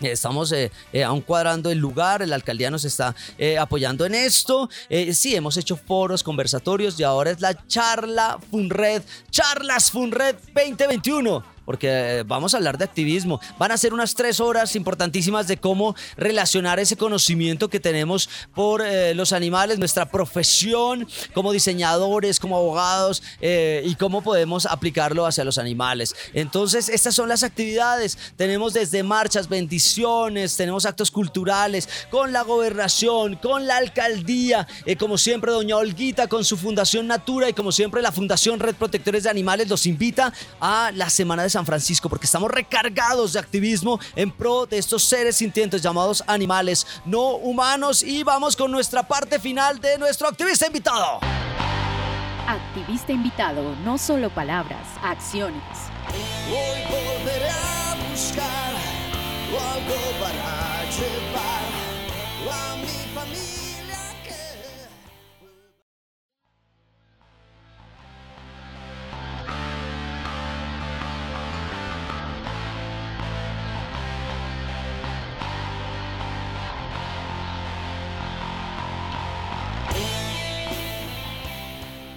Estamos 0.00 0.52
eh, 0.52 0.70
eh, 0.92 1.02
aún 1.02 1.22
cuadrando 1.22 1.70
el 1.70 1.78
lugar, 1.78 2.26
la 2.26 2.34
alcaldía 2.34 2.70
nos 2.70 2.84
está 2.84 3.14
eh, 3.38 3.58
apoyando 3.58 4.04
en 4.04 4.14
esto. 4.14 4.68
Eh, 4.88 5.14
sí, 5.14 5.34
hemos 5.34 5.56
hecho 5.56 5.76
foros, 5.76 6.22
conversatorios 6.22 6.98
y 7.00 7.02
ahora 7.02 7.30
es 7.30 7.40
la 7.40 7.66
charla 7.66 8.38
FUNRED, 8.50 9.02
charlas 9.30 9.90
FUNRED 9.90 10.36
2021 10.54 11.55
porque 11.66 11.88
eh, 11.90 12.22
vamos 12.22 12.54
a 12.54 12.56
hablar 12.56 12.78
de 12.78 12.84
activismo. 12.84 13.40
Van 13.58 13.72
a 13.72 13.76
ser 13.76 13.92
unas 13.92 14.14
tres 14.14 14.40
horas 14.40 14.74
importantísimas 14.76 15.46
de 15.48 15.58
cómo 15.58 15.94
relacionar 16.16 16.80
ese 16.80 16.96
conocimiento 16.96 17.68
que 17.68 17.80
tenemos 17.80 18.30
por 18.54 18.80
eh, 18.80 19.14
los 19.14 19.34
animales, 19.34 19.78
nuestra 19.78 20.06
profesión 20.10 21.06
como 21.34 21.52
diseñadores, 21.52 22.40
como 22.40 22.56
abogados 22.56 23.22
eh, 23.40 23.82
y 23.84 23.94
cómo 23.96 24.22
podemos 24.22 24.66
aplicarlo 24.66 25.26
hacia 25.26 25.44
los 25.44 25.58
animales. 25.58 26.14
Entonces, 26.32 26.88
estas 26.88 27.14
son 27.14 27.28
las 27.28 27.42
actividades. 27.42 28.16
Tenemos 28.36 28.72
desde 28.72 29.02
marchas, 29.02 29.48
bendiciones, 29.48 30.56
tenemos 30.56 30.86
actos 30.86 31.10
culturales 31.10 31.88
con 32.10 32.32
la 32.32 32.42
gobernación, 32.42 33.36
con 33.36 33.66
la 33.66 33.76
alcaldía, 33.76 34.66
eh, 34.84 34.96
como 34.96 35.18
siempre, 35.18 35.52
doña 35.52 35.76
Olguita 35.76 36.28
con 36.28 36.44
su 36.44 36.56
Fundación 36.56 37.06
Natura 37.06 37.48
y 37.48 37.52
como 37.52 37.72
siempre 37.72 38.02
la 38.02 38.12
Fundación 38.12 38.60
Red 38.60 38.76
Protectores 38.76 39.24
de 39.24 39.30
Animales 39.30 39.68
los 39.68 39.86
invita 39.86 40.32
a 40.60 40.92
la 40.94 41.10
Semana 41.10 41.42
de 41.42 41.50
San 41.56 41.64
Francisco 41.64 42.10
porque 42.10 42.26
estamos 42.26 42.50
recargados 42.50 43.32
de 43.32 43.38
activismo 43.38 43.98
en 44.14 44.30
pro 44.30 44.66
de 44.66 44.76
estos 44.76 45.04
seres 45.04 45.36
sintientes 45.36 45.80
llamados 45.80 46.22
animales 46.26 46.86
no 47.06 47.30
humanos 47.30 48.02
y 48.02 48.22
vamos 48.22 48.54
con 48.54 48.70
nuestra 48.70 49.08
parte 49.08 49.38
final 49.38 49.80
de 49.80 49.96
nuestro 49.96 50.28
activista 50.28 50.66
invitado. 50.66 51.18
Activista 52.46 53.10
invitado, 53.10 53.74
no 53.86 53.96
solo 53.96 54.28
palabras, 54.28 54.86
acciones. 55.02 55.62
Hoy 56.50 56.82
volveré 56.90 57.48
a 57.48 57.96
buscar 58.10 58.74
algo 59.48 59.94
para 60.20 60.84
llevar 60.90 61.25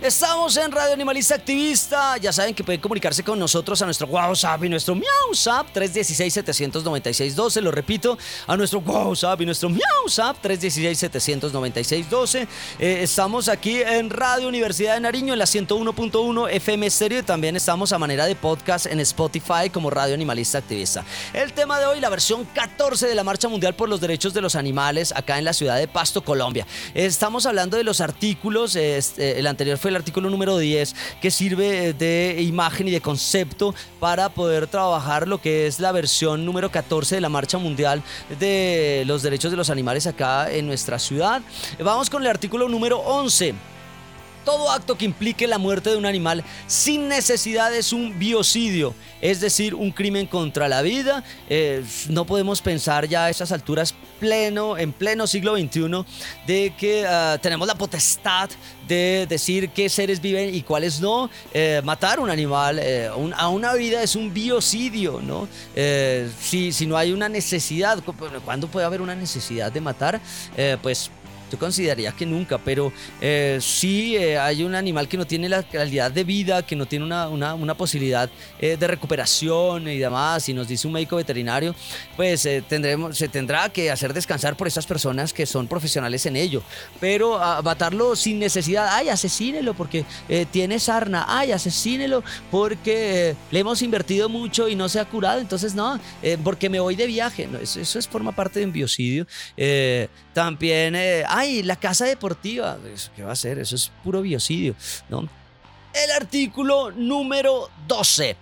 Estamos 0.10 0.58
en 0.58 0.72
Radio 0.72 0.94
Animalista 0.94 1.36
Activista. 1.36 2.18
Ya 2.18 2.34
saben 2.34 2.56
que 2.56 2.64
pueden 2.64 2.82
comunicarse 2.82 3.24
con 3.24 3.38
nosotros 3.38 3.80
a 3.84 3.86
nuestro 3.86 4.08
WhatsApp 4.08 4.64
y 4.64 4.70
nuestro 4.70 4.96
MiauSap 4.96 5.72
316-796-12. 5.72 7.62
Lo 7.62 7.70
repito, 7.70 8.18
a 8.48 8.58
nuestro 8.58 8.80
WhatsApp 8.80 9.40
y 9.42 9.46
nuestro 9.46 9.70
MiauSap 9.70 10.44
316-796-12. 10.44 12.48
Eh, 12.80 13.04
estamos 13.04 13.50
aquí 13.50 13.84
en 13.84 14.10
Radio 14.10 14.48
Universidad 14.48 14.96
de 14.96 15.02
Nariño 15.02 15.34
en 15.34 15.40
la 15.40 15.46
101.1 15.46 16.50
FM 16.54 16.88
Estéreo 16.88 17.20
y 17.20 17.24
también 17.24 17.56
estamos 17.56 17.94
a 17.94 18.00
manera 18.00 18.26
de 18.26 18.36
podcast 18.36 18.88
en 18.88 19.00
Spotify 19.02 19.70
como 19.72 19.92
Radio 19.92 20.16
Animalista 20.16 20.58
Activista. 20.58 21.06
El 21.34 21.54
tema 21.54 21.80
de 21.80 21.86
hoy, 21.86 22.00
la 22.00 22.10
versión 22.10 22.46
14 22.46 23.06
de 23.06 23.14
la 23.14 23.24
Marcha 23.24 23.48
Mundial 23.48 23.76
por 23.76 23.88
los 23.88 24.02
Derechos 24.02 24.34
de 24.34 24.42
los 24.42 24.56
Animales 24.56 25.14
acá 25.16 25.38
en 25.38 25.46
la 25.46 25.54
ciudad 25.54 25.78
de 25.78 25.88
Pasto, 25.88 26.24
Colombia. 26.24 26.66
Estamos 26.96 27.46
hablando 27.46 27.78
de 27.78 27.84
los 27.84 28.02
artículos, 28.02 28.76
este, 28.76 29.38
el 29.38 29.46
anterior 29.46 29.78
fue 29.78 29.92
el 29.92 29.99
artículo 30.00 30.30
número 30.30 30.58
10, 30.58 30.96
que 31.22 31.32
sirve 31.32 31.94
de 31.94 32.42
imagen 32.42 32.88
y 32.88 32.92
de 32.92 33.02
concepto 33.02 33.76
para 34.00 34.30
poder 34.30 34.68
trabajar 34.68 35.28
lo 35.28 35.40
que 35.40 35.68
es 35.68 35.80
la 35.80 35.92
versión 35.92 36.46
número 36.46 36.72
14 36.72 37.16
de 37.16 37.22
la 37.22 37.30
Marcha 37.30 37.58
Mundial 37.58 38.02
de 38.40 39.04
los 39.06 39.22
Derechos 39.22 39.52
de 39.52 39.58
los 39.58 39.70
Animales 39.70 40.08
acá 40.08 40.52
en 40.52 40.66
nuestra 40.68 41.00
ciudad. 41.00 41.42
Vamos 41.84 42.10
con 42.10 42.22
el 42.22 42.30
artículo 42.30 42.68
número 42.68 43.00
11. 43.00 43.54
Todo 44.50 44.72
acto 44.72 44.98
que 44.98 45.06
implique 45.06 45.46
la 45.46 45.60
muerte 45.60 45.92
de 45.92 45.96
un 45.96 46.08
animal 46.08 46.44
sin 46.66 47.08
necesidad 47.08 47.72
es 47.72 47.94
un 47.94 48.18
biocidio, 48.18 48.96
es 49.22 49.42
decir, 49.42 49.76
un 49.76 49.92
crimen 49.92 50.26
contra 50.26 50.68
la 50.68 50.82
vida. 50.82 51.24
Eh, 51.48 51.86
no 52.08 52.26
podemos 52.26 52.60
pensar 52.60 53.08
ya 53.08 53.26
a 53.26 53.30
esas 53.30 53.52
alturas 53.52 53.94
pleno, 54.20 54.76
en 54.76 54.92
pleno 54.92 55.28
siglo 55.28 55.56
XXI 55.56 56.04
de 56.48 56.74
que 56.76 57.06
ah, 57.06 57.38
tenemos 57.40 57.68
la 57.68 57.76
potestad 57.76 58.50
de 58.88 59.28
decir 59.30 59.70
qué 59.70 59.88
seres 59.88 60.20
viven 60.20 60.56
y 60.56 60.64
cuáles 60.64 61.00
no. 61.00 61.30
Eh, 61.54 61.84
matar 61.84 62.20
un 62.20 62.32
animal 62.32 62.80
eh, 62.82 63.08
a 63.38 63.50
una 63.50 63.74
vida 63.76 64.02
es 64.02 64.16
un 64.16 64.34
biocidio, 64.34 65.22
¿no? 65.22 65.48
si, 66.42 66.72
si 66.72 66.88
no 66.88 66.98
hay 66.98 67.12
una 67.12 67.30
necesidad, 67.30 68.02
¿cuándo 68.44 68.68
puede 68.68 68.88
haber 68.88 69.02
una 69.02 69.14
necesidad 69.14 69.72
de 69.72 69.80
matar? 69.80 70.20
pues 70.82 71.12
yo 71.50 71.58
consideraría 71.58 72.12
que 72.12 72.26
nunca, 72.26 72.58
pero 72.58 72.92
eh, 73.22 73.58
sí 73.62 74.16
eh, 74.16 74.38
hay 74.38 74.64
un 74.64 74.76
animal 74.76 75.08
que 75.08 75.18
no 75.18 75.26
tiene 75.26 75.50
la 75.50 75.64
calidad 75.64 76.12
de 76.12 76.24
vida, 76.24 76.66
que 76.66 76.76
no 76.76 76.86
tiene 76.86 77.06
una, 77.06 77.28
una, 77.30 77.54
una 77.54 77.76
posibilidad 77.76 78.30
eh, 78.60 78.78
de 78.78 78.88
recuperación 78.88 79.88
y 79.88 79.98
demás, 79.98 80.48
y 80.50 80.54
nos 80.54 80.68
dice 80.68 80.88
un 80.88 80.94
médico 80.94 81.16
veterinario, 81.16 81.76
pues 82.16 82.48
tendremos, 82.68 83.18
se 83.18 83.28
tendrá 83.28 83.70
que 83.70 83.90
hacer 83.92 84.14
descansar 84.14 84.56
por 84.56 84.68
esas 84.68 84.86
personas 84.86 85.34
que 85.34 85.46
son 85.46 85.68
profesionales 85.68 86.26
en 86.26 86.36
ello. 86.36 86.62
Pero 87.00 87.42
a 87.42 87.62
matarlo 87.62 88.16
sin 88.16 88.40
necesidad, 88.40 88.88
ay, 88.92 89.10
asesínelo 89.10 89.74
porque 89.74 90.06
tiene 90.52 90.80
sarna, 90.80 91.26
ay, 91.28 91.52
asesínelo 91.52 92.24
porque 92.52 93.36
le 93.52 93.60
hemos 93.60 93.82
invertido 93.82 94.30
mucho 94.30 94.68
y 94.68 94.76
no 94.76 94.90
se 94.90 95.00
ha 95.00 95.06
curado, 95.06 95.40
entonces 95.40 95.74
no, 95.76 96.00
porque 96.44 96.70
me 96.70 96.80
voy 96.80 96.96
de 96.96 97.08
viaje. 97.08 97.48
No, 97.48 97.58
eso, 97.60 97.80
eso, 97.80 98.00
es 98.00 98.08
forma 98.08 98.32
parte 98.32 98.60
de 98.60 98.66
un 98.66 98.72
biocidio. 98.72 99.26
también, 100.34 100.96
ay, 101.28 101.39
la 101.64 101.76
casa 101.76 102.06
deportiva. 102.06 102.78
¿Qué 103.16 103.24
va 103.24 103.32
a 103.32 103.36
ser? 103.36 103.60
Eso 103.60 103.76
es 103.76 103.92
puro 104.04 104.22
biocidio, 104.22 104.76
¿no? 105.10 105.28
El 105.94 106.12
artículo 106.12 106.92
número 106.92 107.70
12. 107.88 108.36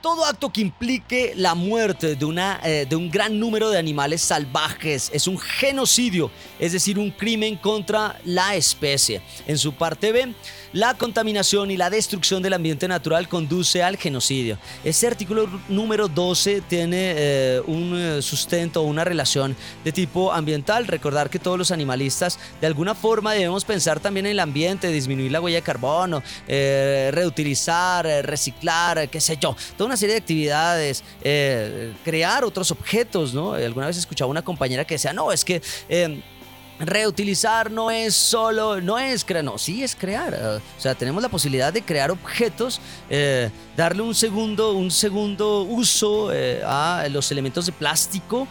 Todo 0.00 0.26
acto 0.26 0.52
que 0.52 0.60
implique 0.60 1.32
la 1.34 1.54
muerte 1.54 2.14
de, 2.14 2.24
una, 2.26 2.60
eh, 2.62 2.86
de 2.88 2.94
un 2.94 3.10
gran 3.10 3.40
número 3.40 3.70
de 3.70 3.78
animales 3.78 4.20
salvajes 4.20 5.10
es 5.14 5.26
un 5.26 5.38
genocidio, 5.38 6.30
es 6.58 6.72
decir, 6.72 6.98
un 6.98 7.10
crimen 7.10 7.56
contra 7.56 8.20
la 8.24 8.54
especie. 8.54 9.22
En 9.46 9.56
su 9.56 9.72
parte 9.74 10.12
B, 10.12 10.34
la 10.74 10.92
contaminación 10.94 11.70
y 11.70 11.76
la 11.76 11.88
destrucción 11.88 12.42
del 12.42 12.52
ambiente 12.52 12.88
natural 12.88 13.28
conduce 13.28 13.82
al 13.82 13.96
genocidio. 13.96 14.58
Este 14.82 15.06
artículo 15.06 15.48
número 15.68 16.08
12 16.08 16.62
tiene 16.62 17.14
eh, 17.16 17.62
un 17.64 17.96
eh, 17.96 18.20
sustento, 18.20 18.82
una 18.82 19.04
relación 19.04 19.56
de 19.84 19.92
tipo 19.92 20.32
ambiental. 20.32 20.88
Recordar 20.88 21.30
que 21.30 21.38
todos 21.38 21.56
los 21.56 21.70
animalistas 21.70 22.40
de 22.60 22.66
alguna 22.66 22.96
forma 22.96 23.34
debemos 23.34 23.64
pensar 23.64 24.00
también 24.00 24.26
en 24.26 24.32
el 24.32 24.40
ambiente, 24.40 24.88
disminuir 24.88 25.30
la 25.30 25.40
huella 25.40 25.58
de 25.58 25.62
carbono, 25.62 26.24
eh, 26.48 27.10
reutilizar, 27.14 28.04
reciclar, 28.26 29.08
qué 29.08 29.20
sé 29.20 29.38
yo, 29.40 29.56
toda 29.76 29.86
una 29.86 29.96
serie 29.96 30.16
de 30.16 30.20
actividades, 30.20 31.04
crear 32.02 32.42
otros 32.42 32.72
objetos, 32.72 33.32
¿no? 33.32 33.52
Alguna 33.52 33.86
vez 33.86 33.96
escuchaba 33.96 34.28
una 34.28 34.42
compañera 34.42 34.84
que 34.84 34.96
decía, 34.96 35.12
no, 35.12 35.30
es 35.30 35.44
que 35.44 35.62
Reutilizar 36.78 37.70
no 37.70 37.90
es 37.90 38.14
solo, 38.16 38.80
no 38.80 38.98
es 38.98 39.24
crear, 39.24 39.44
no, 39.44 39.58
sí 39.58 39.84
es 39.84 39.94
crear. 39.94 40.34
Eh, 40.34 40.60
o 40.76 40.80
sea, 40.80 40.94
tenemos 40.94 41.22
la 41.22 41.28
posibilidad 41.28 41.72
de 41.72 41.82
crear 41.82 42.10
objetos, 42.10 42.80
eh, 43.08 43.48
darle 43.76 44.02
un 44.02 44.14
segundo, 44.14 44.72
un 44.72 44.90
segundo 44.90 45.62
uso 45.62 46.32
eh, 46.32 46.62
a 46.66 47.06
los 47.10 47.30
elementos 47.30 47.66
de 47.66 47.72
plástico, 47.72 48.48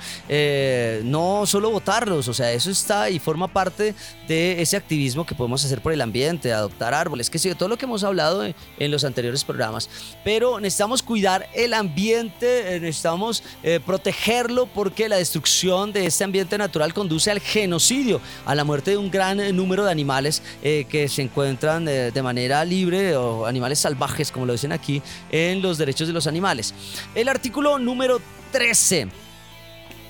no 1.04 1.46
solo 1.46 1.70
botarlos, 1.70 2.28
o 2.28 2.34
sea, 2.34 2.52
eso 2.52 2.72
está 2.72 3.10
y 3.10 3.20
forma 3.20 3.48
parte 3.48 3.94
de 4.28 4.62
ese 4.62 4.78
activismo 4.78 5.26
que 5.26 5.36
podemos 5.36 5.64
hacer 5.66 5.82
por 5.82 5.92
el 5.92 6.02
ambiente, 6.02 6.54
adoptar 6.54 6.94
árboles, 6.94 7.30
que 7.30 7.40
sé 7.40 7.54
todo 7.56 7.70
lo 7.70 7.78
que 7.78 7.86
hemos 7.86 8.04
hablado 8.04 8.46
en 8.46 8.92
los 8.92 9.04
anteriores 9.04 9.44
programas. 9.44 9.90
Pero 10.24 10.60
necesitamos 10.60 11.04
cuidar 11.04 11.50
el 11.54 11.74
ambiente, 11.74 12.80
necesitamos 12.80 13.44
protegerlo 13.86 14.66
porque 14.68 15.10
la 15.10 15.18
destrucción 15.18 15.92
de 15.92 16.06
este 16.06 16.24
ambiente 16.24 16.58
natural 16.58 16.94
conduce 16.94 17.30
al 17.30 17.40
genocidio 17.40 18.13
a 18.46 18.56
la 18.56 18.64
muerte 18.64 18.92
de 18.92 18.98
un 18.98 19.12
gran 19.12 19.40
eh, 19.40 19.54
número 19.54 19.86
de 19.86 19.92
animales 19.92 20.42
eh, 20.62 20.86
que 20.90 21.08
se 21.08 21.22
encuentran 21.22 21.88
eh, 21.88 22.12
de 22.12 22.22
manera 22.22 22.64
libre 22.66 23.16
o 23.16 23.46
animales 23.46 23.80
salvajes, 23.80 24.32
como 24.32 24.46
lo 24.46 24.54
dicen 24.54 24.72
aquí, 24.72 25.02
en 25.32 25.62
los 25.62 25.78
derechos 25.78 26.08
de 26.08 26.14
los 26.14 26.28
animales. 26.28 26.74
El 27.16 27.30
artículo 27.30 27.80
número 27.80 28.20
13 28.52 29.23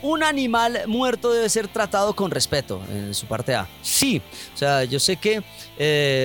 un 0.04 0.22
animal 0.22 0.84
muerto 0.86 1.34
debe 1.34 1.50
ser 1.50 1.68
tratado 1.68 2.14
con 2.16 2.30
respeto, 2.30 2.80
en 2.92 3.16
su 3.16 3.26
parte 3.26 3.56
A. 3.56 3.68
Sí, 3.82 4.22
o 4.54 4.58
sea, 4.58 4.84
yo 4.84 5.00
sé 5.00 5.16
que 5.16 5.42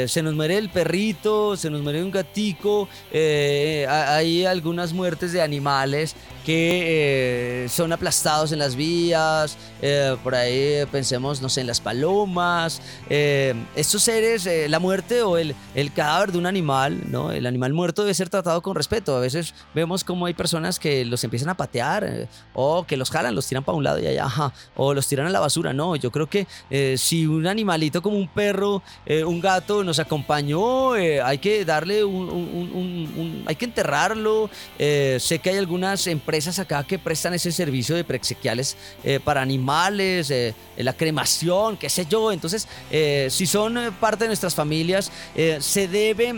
se 0.07 0.23
nos 0.23 0.35
muere 0.35 0.59
el 0.59 0.69
perrito, 0.69 1.57
se 1.57 1.71
nos 1.71 1.81
muere 1.81 2.03
un 2.03 2.11
gatico, 2.11 2.89
hay 3.13 4.45
algunas 4.45 4.93
muertes 4.93 5.33
de 5.33 5.41
animales 5.41 6.15
que 6.49 7.65
eh, 7.65 7.69
son 7.69 7.93
aplastados 7.93 8.53
en 8.53 8.59
las 8.59 8.75
vías, 8.75 9.59
eh, 9.83 10.17
por 10.25 10.35
ahí 10.35 10.83
pensemos, 10.91 11.43
no 11.43 11.51
sé, 11.51 11.61
en 11.61 11.67
las 11.67 11.79
palomas, 11.79 12.81
eh, 13.11 13.53
estos 13.77 14.03
seres, 14.03 14.49
la 14.67 14.79
muerte 14.79 15.21
o 15.21 15.37
el, 15.37 15.55
el 15.75 15.93
cadáver 15.93 16.33
de 16.33 16.39
un 16.39 16.47
animal, 16.47 17.03
¿no? 17.11 17.33
El 17.33 17.45
animal 17.45 17.75
muerto 17.75 18.01
debe 18.01 18.15
ser 18.15 18.31
tratado 18.31 18.63
con 18.63 18.75
respeto. 18.75 19.15
A 19.15 19.21
veces 19.21 19.53
vemos 19.75 20.05
como 20.05 20.25
hay 20.25 20.33
personas 20.33 20.79
que 20.79 21.05
los 21.05 21.23
empiezan 21.23 21.51
a 21.51 21.55
patear 21.55 22.29
o 22.55 22.87
que 22.87 22.97
los 22.97 23.11
jalan, 23.11 23.35
los 23.35 23.47
tiran 23.47 23.63
para 23.69 23.77
un 23.77 23.85
lado 23.85 23.99
y 24.01 24.07
allá, 24.07 24.27
o 24.77 24.95
los 24.95 25.07
tiran 25.07 25.27
a 25.27 25.31
la 25.31 25.41
basura. 25.41 25.75
No, 25.75 25.95
yo 25.97 26.11
creo 26.11 26.27
que 26.27 26.47
si 26.97 27.27
un 27.27 27.47
animalito 27.47 28.01
como 28.01 28.17
un 28.17 28.29
perro, 28.29 28.83
un 29.27 29.41
gato 29.41 29.85
nos 29.85 29.99
acompañó, 29.99 30.93
hay 30.93 31.39
que 31.39 31.65
darle 31.65 32.03
un, 32.03 33.45
hay 33.47 33.57
que 33.57 33.67
enterrarlo. 33.67 34.49
sé 34.79 35.41
que 35.43 35.51
hay 35.51 35.59
algunas 35.59 36.07
empresas 36.07 36.59
acá 36.59 36.85
que 36.85 36.99
prestan 36.99 37.35
ese 37.35 37.53
servicio 37.53 37.95
de 37.95 38.05
preexequiales 38.05 38.77
eh, 39.05 39.21
para 39.23 39.43
animales, 39.43 40.31
eh, 40.31 40.55
la 40.77 40.93
cremación, 40.93 41.77
qué 41.77 41.89
sé 41.89 42.07
yo. 42.09 42.33
Entonces, 42.33 42.67
eh, 42.91 43.29
si 43.31 43.47
son 43.47 43.95
parte 44.01 44.25
de 44.25 44.29
nuestras 44.29 44.55
familias, 44.55 45.13
se 45.61 45.89
debe 45.89 46.35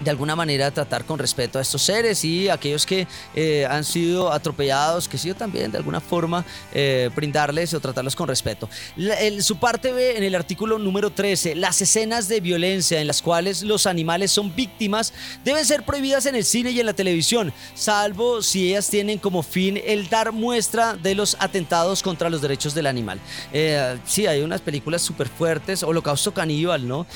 de 0.00 0.10
alguna 0.10 0.36
manera 0.36 0.70
tratar 0.70 1.04
con 1.04 1.18
respeto 1.18 1.58
a 1.58 1.62
estos 1.62 1.82
seres 1.82 2.24
y 2.24 2.48
aquellos 2.48 2.86
que 2.86 3.06
eh, 3.34 3.66
han 3.68 3.84
sido 3.84 4.32
atropellados, 4.32 5.08
que 5.08 5.18
sí 5.18 5.32
también 5.34 5.70
de 5.70 5.78
alguna 5.78 6.00
forma 6.00 6.44
eh, 6.72 7.10
brindarles 7.14 7.74
o 7.74 7.80
tratarlos 7.80 8.16
con 8.16 8.28
respeto. 8.28 8.68
su 9.40 9.56
parte 9.58 9.92
B 9.92 10.16
en 10.16 10.24
el 10.24 10.34
artículo 10.34 10.78
número 10.78 11.10
13, 11.10 11.54
las 11.54 11.80
escenas 11.82 12.28
de 12.28 12.40
violencia 12.40 13.00
en 13.00 13.06
las 13.06 13.20
cuales 13.20 13.62
los 13.62 13.86
animales 13.86 14.30
son 14.32 14.54
víctimas 14.54 15.12
deben 15.44 15.64
ser 15.64 15.84
prohibidas 15.84 16.26
en 16.26 16.34
el 16.34 16.44
cine 16.44 16.70
y 16.70 16.80
en 16.80 16.86
la 16.86 16.94
televisión, 16.94 17.52
salvo 17.74 18.42
si 18.42 18.68
ellas 18.68 18.88
tienen 18.88 19.18
como 19.18 19.42
fin 19.42 19.80
el 19.84 20.08
dar 20.08 20.32
muestra 20.32 20.94
de 20.94 21.14
los 21.14 21.36
atentados 21.40 22.02
contra 22.02 22.30
los 22.30 22.40
derechos 22.40 22.74
del 22.74 22.86
animal. 22.86 23.20
Eh, 23.52 23.98
sí, 24.06 24.26
hay 24.26 24.40
unas 24.42 24.60
películas 24.60 25.02
súper 25.02 25.28
fuertes, 25.28 25.82
Holocausto 25.82 26.32
Caníbal, 26.32 26.86
¿no? 26.86 27.06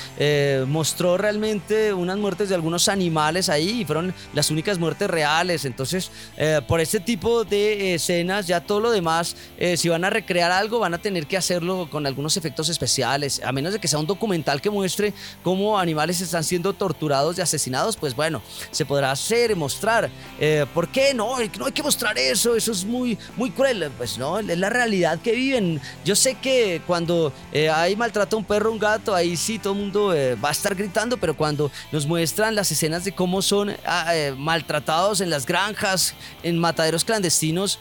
mostró 0.67 1.17
realmente 1.17 1.93
unas 1.93 2.17
muertes 2.17 2.49
de 2.49 2.55
algunos 2.55 2.72
animales 2.87 3.49
ahí 3.49 3.81
y 3.81 3.85
fueron 3.85 4.13
las 4.33 4.49
únicas 4.51 4.79
muertes 4.79 5.09
reales. 5.09 5.65
Entonces, 5.65 6.11
eh, 6.37 6.61
por 6.67 6.79
este 6.79 6.99
tipo 6.99 7.43
de 7.43 7.95
escenas, 7.95 8.47
ya 8.47 8.61
todo 8.61 8.79
lo 8.79 8.91
demás, 8.91 9.35
eh, 9.57 9.77
si 9.77 9.89
van 9.89 10.03
a 10.03 10.09
recrear 10.09 10.51
algo, 10.51 10.79
van 10.79 10.93
a 10.93 10.97
tener 10.97 11.27
que 11.27 11.37
hacerlo 11.37 11.87
con 11.89 12.05
algunos 12.05 12.37
efectos 12.37 12.69
especiales. 12.69 13.41
A 13.43 13.51
menos 13.51 13.73
de 13.73 13.79
que 13.79 13.87
sea 13.87 13.99
un 13.99 14.07
documental 14.07 14.61
que 14.61 14.69
muestre 14.69 15.13
cómo 15.43 15.77
animales 15.77 16.21
están 16.21 16.43
siendo 16.43 16.73
torturados 16.73 17.37
y 17.37 17.41
asesinados, 17.41 17.97
pues 17.97 18.15
bueno, 18.15 18.41
se 18.71 18.85
podrá 18.85 19.11
hacer 19.11 19.55
mostrar. 19.55 20.09
Eh, 20.39 20.65
¿Por 20.73 20.89
qué 20.89 21.13
no? 21.13 21.37
No 21.57 21.65
hay 21.65 21.71
que 21.71 21.83
mostrar 21.83 22.17
eso, 22.17 22.55
eso 22.55 22.71
es 22.71 22.85
muy, 22.85 23.17
muy 23.35 23.51
cruel. 23.51 23.91
Pues 23.97 24.17
no, 24.17 24.39
es 24.39 24.57
la 24.57 24.69
realidad 24.69 25.19
que 25.19 25.33
viven. 25.33 25.79
Yo 26.03 26.15
sé 26.15 26.35
que 26.35 26.81
cuando 26.87 27.31
hay 27.53 27.95
maltrato 27.95 28.35
a 28.35 28.39
un 28.39 28.45
perro, 28.45 28.71
un 28.71 28.79
gato, 28.79 29.13
ahí 29.13 29.37
sí 29.37 29.59
todo 29.59 29.73
el 29.73 29.79
mundo 29.79 30.13
va 30.43 30.49
a 30.49 30.51
estar 30.51 30.75
gritando, 30.75 31.17
pero 31.17 31.35
cuando 31.35 31.71
nos 31.91 32.05
muestran 32.05 32.55
escenas 32.71 33.03
de 33.03 33.13
cómo 33.13 33.41
son 33.41 33.75
ah, 33.85 34.15
eh, 34.15 34.33
maltratados 34.37 35.21
en 35.21 35.29
las 35.29 35.45
granjas, 35.45 36.13
en 36.43 36.59
mataderos 36.59 37.05
clandestinos, 37.05 37.79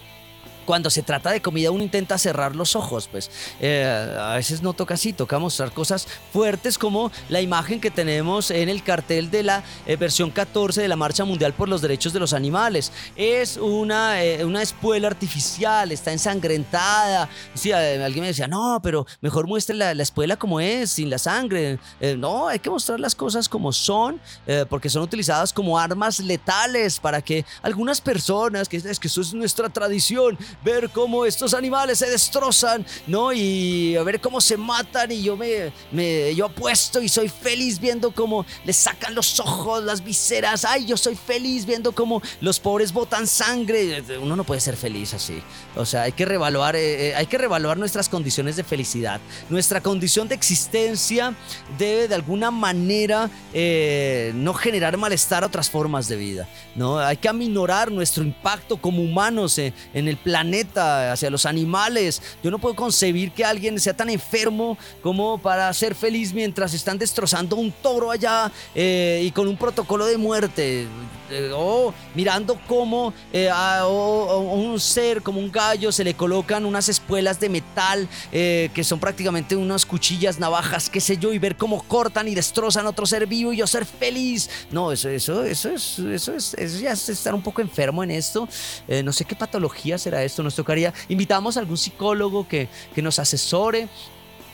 cuando 0.64 0.90
se 0.90 1.02
trata 1.02 1.30
de 1.30 1.40
comida 1.40 1.70
uno 1.70 1.82
intenta 1.82 2.18
cerrar 2.18 2.56
los 2.56 2.76
ojos, 2.76 3.08
pues 3.10 3.30
eh, 3.60 4.16
a 4.18 4.34
veces 4.34 4.62
no 4.62 4.72
toca 4.72 4.94
así, 4.94 5.12
toca 5.12 5.38
mostrar 5.38 5.72
cosas 5.72 6.06
fuertes 6.32 6.78
como 6.78 7.10
la 7.28 7.40
imagen 7.40 7.80
que 7.80 7.90
tenemos 7.90 8.50
en 8.50 8.68
el 8.68 8.82
cartel 8.82 9.30
de 9.30 9.42
la 9.42 9.64
eh, 9.86 9.96
versión 9.96 10.30
14 10.30 10.82
de 10.82 10.88
la 10.88 10.96
Marcha 10.96 11.24
Mundial 11.24 11.52
por 11.52 11.68
los 11.68 11.82
Derechos 11.82 12.12
de 12.12 12.20
los 12.20 12.32
Animales. 12.32 12.92
Es 13.16 13.56
una, 13.56 14.22
eh, 14.22 14.44
una 14.44 14.62
espuela 14.62 15.08
artificial, 15.08 15.92
está 15.92 16.12
ensangrentada. 16.12 17.28
Sí, 17.54 17.72
alguien 17.72 18.22
me 18.22 18.28
decía, 18.28 18.48
no, 18.48 18.80
pero 18.82 19.06
mejor 19.20 19.46
muestre 19.46 19.76
la, 19.76 19.94
la 19.94 20.02
espuela 20.02 20.36
como 20.36 20.60
es, 20.60 20.90
sin 20.90 21.10
la 21.10 21.18
sangre. 21.18 21.78
no, 22.16 22.48
hay 22.48 22.58
que 22.58 22.70
mostrar 22.70 23.00
las 23.00 23.14
cosas 23.14 23.48
como 23.48 23.72
son, 23.72 24.20
porque 24.68 24.88
son 24.88 25.02
utilizadas 25.02 25.52
como 25.52 25.78
armas 25.78 26.20
letales 26.20 26.98
para 26.98 27.20
que 27.22 27.44
algunas 27.62 28.00
personas, 28.00 28.68
que 28.68 28.76
es 28.76 28.98
que 28.98 29.08
eso 29.08 29.20
es 29.20 29.34
nuestra 29.34 29.68
tradición, 29.68 30.38
ver 30.64 30.90
cómo 30.90 31.24
estos 31.24 31.54
animales 31.54 31.98
se 31.98 32.10
destrozan, 32.10 32.84
¿no? 33.06 33.32
Y 33.32 33.96
a 33.96 34.02
ver 34.02 34.20
cómo 34.20 34.40
se 34.40 34.56
matan 34.56 35.12
y 35.12 35.22
yo 35.22 35.36
me, 35.36 36.34
yo 36.34 36.46
apuesto 36.46 37.00
y 37.00 37.08
soy 37.08 37.28
feliz 37.28 37.78
viendo 37.78 38.10
cómo 38.10 38.44
les 38.64 38.76
sacan 38.76 39.14
los 39.14 39.38
ojos, 39.38 39.84
las 39.84 40.02
viseras. 40.02 40.64
Ay, 40.64 40.86
yo 40.86 40.96
soy 40.96 41.14
feliz 41.14 41.66
viendo 41.66 41.92
cómo 41.92 42.22
los 42.40 42.58
pobres 42.58 42.92
botan 42.92 43.26
sangre. 43.26 44.02
Uno 44.20 44.36
no 44.36 44.44
puede 44.44 44.60
ser 44.60 44.76
feliz 44.76 45.14
así. 45.14 45.40
O 45.76 45.84
sea, 45.84 46.02
hay 46.02 46.12
que 46.12 46.24
revaluar, 46.24 46.76
eh, 46.76 47.08
eh, 47.08 47.14
hay 47.14 47.26
que 47.26 47.38
nuestras 47.76 48.08
condiciones 48.08 48.56
de 48.56 48.64
felicidad. 48.64 49.20
Nuestra 49.48 49.80
condición 49.80 50.26
de 50.26 50.34
existencia 50.34 51.34
debe 51.78 52.08
de 52.08 52.14
alguna 52.14 52.50
manera 52.50 53.30
eh, 53.52 54.32
no 54.34 54.54
generar 54.54 54.96
malestar 54.96 55.44
a 55.44 55.46
otras 55.46 55.68
formas 55.68 56.08
de 56.08 56.16
vida. 56.16 56.48
¿no? 56.74 56.98
Hay 56.98 57.18
que 57.18 57.28
aminorar 57.28 57.90
nuestro 57.90 58.24
impacto 58.24 58.76
como 58.78 59.02
humanos 59.02 59.58
en, 59.58 59.72
el 59.94 60.16
planeta, 60.16 60.41
hacia 61.12 61.30
los 61.30 61.46
animales. 61.46 62.22
Yo 62.42 62.50
no 62.50 62.58
puedo 62.58 62.74
concebir 62.74 63.32
que 63.32 63.44
alguien 63.44 63.78
sea 63.78 63.94
tan 63.94 64.10
enfermo 64.10 64.76
como 65.02 65.38
para 65.38 65.72
ser 65.72 65.94
feliz 65.94 66.32
mientras 66.32 66.74
están 66.74 66.98
destrozando 66.98 67.56
un 67.56 67.70
toro 67.70 68.10
allá 68.10 68.50
y 68.74 69.30
con 69.32 69.48
un 69.48 69.56
protocolo 69.56 70.06
de 70.06 70.16
muerte. 70.16 70.86
Eh, 71.32 71.50
o 71.54 71.94
mirando 72.14 72.60
cómo 72.66 73.14
eh, 73.32 73.48
a, 73.50 73.86
un 73.86 74.78
ser 74.78 75.22
como 75.22 75.40
un 75.40 75.50
gallo 75.50 75.90
se 75.90 76.04
le 76.04 76.12
colocan 76.14 76.66
unas 76.66 76.90
espuelas 76.90 77.40
de 77.40 77.48
metal 77.48 78.06
eh, 78.30 78.70
que 78.74 78.84
son 78.84 79.00
prácticamente 79.00 79.56
unas 79.56 79.86
cuchillas, 79.86 80.38
navajas, 80.38 80.90
qué 80.90 81.00
sé 81.00 81.16
yo, 81.16 81.32
y 81.32 81.38
ver 81.38 81.56
cómo 81.56 81.82
cortan 81.84 82.28
y 82.28 82.34
destrozan 82.34 82.86
otro 82.86 83.06
ser 83.06 83.26
vivo 83.26 83.52
y 83.52 83.56
yo 83.56 83.66
ser 83.66 83.86
feliz. 83.86 84.50
No, 84.70 84.92
eso, 84.92 85.08
eso, 85.08 85.42
eso 85.44 85.70
es, 85.70 85.98
eso 85.98 86.34
es, 86.34 86.54
eso 86.54 86.78
ya 86.78 86.92
es 86.92 87.08
estar 87.08 87.34
un 87.34 87.42
poco 87.42 87.62
enfermo 87.62 88.04
en 88.04 88.10
esto. 88.10 88.46
no 89.02 89.12
sé 89.12 89.24
qué 89.24 89.34
patología 89.34 89.96
será 89.96 90.22
esto. 90.22 90.42
Nos 90.42 90.54
tocaría, 90.54 90.92
invitamos 91.08 91.56
a 91.56 91.60
algún 91.60 91.78
psicólogo 91.78 92.46
que, 92.46 92.68
que 92.94 93.00
nos 93.00 93.18
asesore 93.18 93.88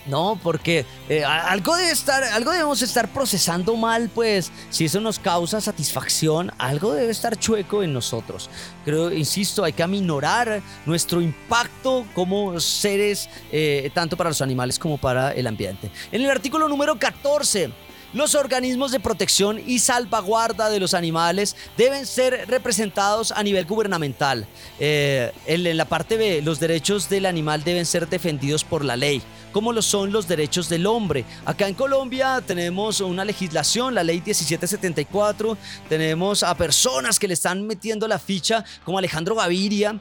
no, 0.08 0.38
porque 0.42 0.84
eh, 1.08 1.24
algo 1.24 1.76
debe 1.76 1.90
estar, 1.90 2.22
algo 2.24 2.50
debemos 2.50 2.82
estar 2.82 3.08
procesando 3.12 3.76
mal, 3.76 4.10
pues, 4.14 4.50
si 4.70 4.86
eso 4.86 5.00
nos 5.00 5.18
causa 5.18 5.60
satisfacción, 5.60 6.50
algo 6.58 6.92
debe 6.92 7.10
estar 7.10 7.36
chueco 7.38 7.82
en 7.82 7.92
nosotros. 7.92 8.50
Creo, 8.84 9.12
insisto, 9.12 9.64
hay 9.64 9.72
que 9.72 9.82
aminorar 9.82 10.62
nuestro 10.86 11.20
impacto 11.20 12.06
como 12.14 12.58
seres, 12.60 13.28
eh, 13.52 13.90
tanto 13.94 14.16
para 14.16 14.30
los 14.30 14.40
animales 14.40 14.78
como 14.78 14.98
para 14.98 15.32
el 15.32 15.46
ambiente. 15.46 15.90
En 16.12 16.22
el 16.22 16.30
artículo 16.30 16.68
número 16.68 16.98
14 16.98 17.70
los 18.12 18.34
organismos 18.34 18.92
de 18.92 19.00
protección 19.00 19.60
y 19.66 19.78
salvaguarda 19.80 20.70
de 20.70 20.80
los 20.80 20.94
animales 20.94 21.56
deben 21.76 22.06
ser 22.06 22.46
representados 22.48 23.32
a 23.32 23.42
nivel 23.42 23.66
gubernamental. 23.66 24.46
Eh, 24.78 25.32
en, 25.46 25.76
la 25.76 25.84
parte 25.84 26.16
B, 26.16 26.42
los 26.42 26.60
derechos 26.60 27.08
del 27.08 27.26
animal 27.26 27.64
deben 27.64 27.86
ser 27.86 28.08
defendidos 28.08 28.64
por 28.64 28.84
la 28.84 28.96
ley 28.96 29.22
como 29.52 29.72
lo 29.72 29.82
son 29.82 30.12
los 30.12 30.28
derechos 30.28 30.68
del 30.68 30.86
hombre. 30.86 31.24
Acá 31.44 31.66
en 31.66 31.74
Colombia 31.74 32.42
tenemos 32.46 33.00
una 33.00 33.24
legislación, 33.24 33.94
la 33.94 34.04
ley 34.04 34.16
1774, 34.16 35.56
tenemos 35.88 36.42
a 36.42 36.54
personas 36.54 37.18
que 37.18 37.26
le 37.26 37.34
están 37.34 37.66
metiendo 37.66 38.06
la 38.06 38.18
ficha, 38.18 38.64
como 38.84 38.98
Alejandro 38.98 39.34
Gaviria, 39.34 39.98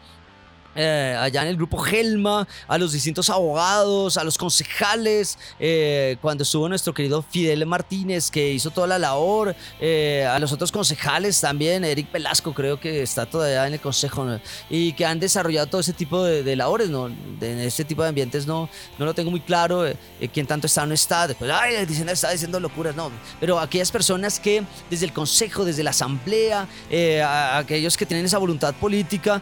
eh, 0.77 1.17
allá 1.19 1.41
en 1.41 1.47
el 1.47 1.55
grupo 1.55 1.79
Gelma, 1.79 2.47
a 2.67 2.77
los 2.77 2.91
distintos 2.91 3.31
abogados, 3.31 4.15
a 4.15 4.23
los 4.23 4.37
concejales, 4.37 5.39
eh, 5.59 6.17
cuando 6.21 6.43
estuvo 6.43 6.69
nuestro 6.69 6.93
querido 6.93 7.23
Fidel 7.23 7.65
Martínez, 7.65 8.29
que 8.29 8.53
hizo 8.53 8.69
toda 8.69 8.85
la 8.85 8.99
labor, 8.99 9.55
eh, 9.81 10.27
a 10.29 10.37
los 10.37 10.51
otros 10.51 10.71
concejales 10.71 11.41
también, 11.41 11.83
Eric 11.83 12.11
Velasco 12.11 12.53
creo 12.53 12.79
que 12.79 13.01
está 13.01 13.25
todavía 13.25 13.65
en 13.65 13.73
el 13.73 13.79
consejo, 13.79 14.27
y 14.69 14.93
que 14.93 15.03
han 15.03 15.19
desarrollado 15.19 15.65
todo 15.65 15.81
ese 15.81 15.93
tipo 15.93 16.23
de, 16.23 16.55
labores, 16.55 16.89
¿no? 16.89 17.07
en 17.07 17.59
este 17.59 17.83
tipo 17.83 18.03
de 18.03 18.09
ambientes 18.09 18.45
no, 18.45 18.69
no 18.99 19.05
lo 19.05 19.15
tengo 19.15 19.31
muy 19.31 19.41
claro, 19.41 19.83
quién 20.31 20.45
tanto 20.45 20.67
está 20.67 20.83
o 20.83 20.85
no 20.85 20.93
está, 20.93 21.27
después, 21.27 21.49
ay, 21.51 21.87
dicen, 21.87 22.07
está 22.09 22.29
diciendo 22.29 22.59
locuras, 22.59 22.95
no, 22.95 23.11
pero 23.39 23.59
aquellas 23.59 23.91
personas 23.91 24.39
que 24.39 24.63
desde 24.91 25.05
el 25.07 25.13
consejo, 25.13 25.65
desde 25.65 25.81
la 25.81 25.89
asamblea, 25.89 26.67
aquellos 27.55 27.97
que 27.97 28.05
tienen 28.05 28.27
esa 28.27 28.37
voluntad 28.37 28.75
política 28.75 29.41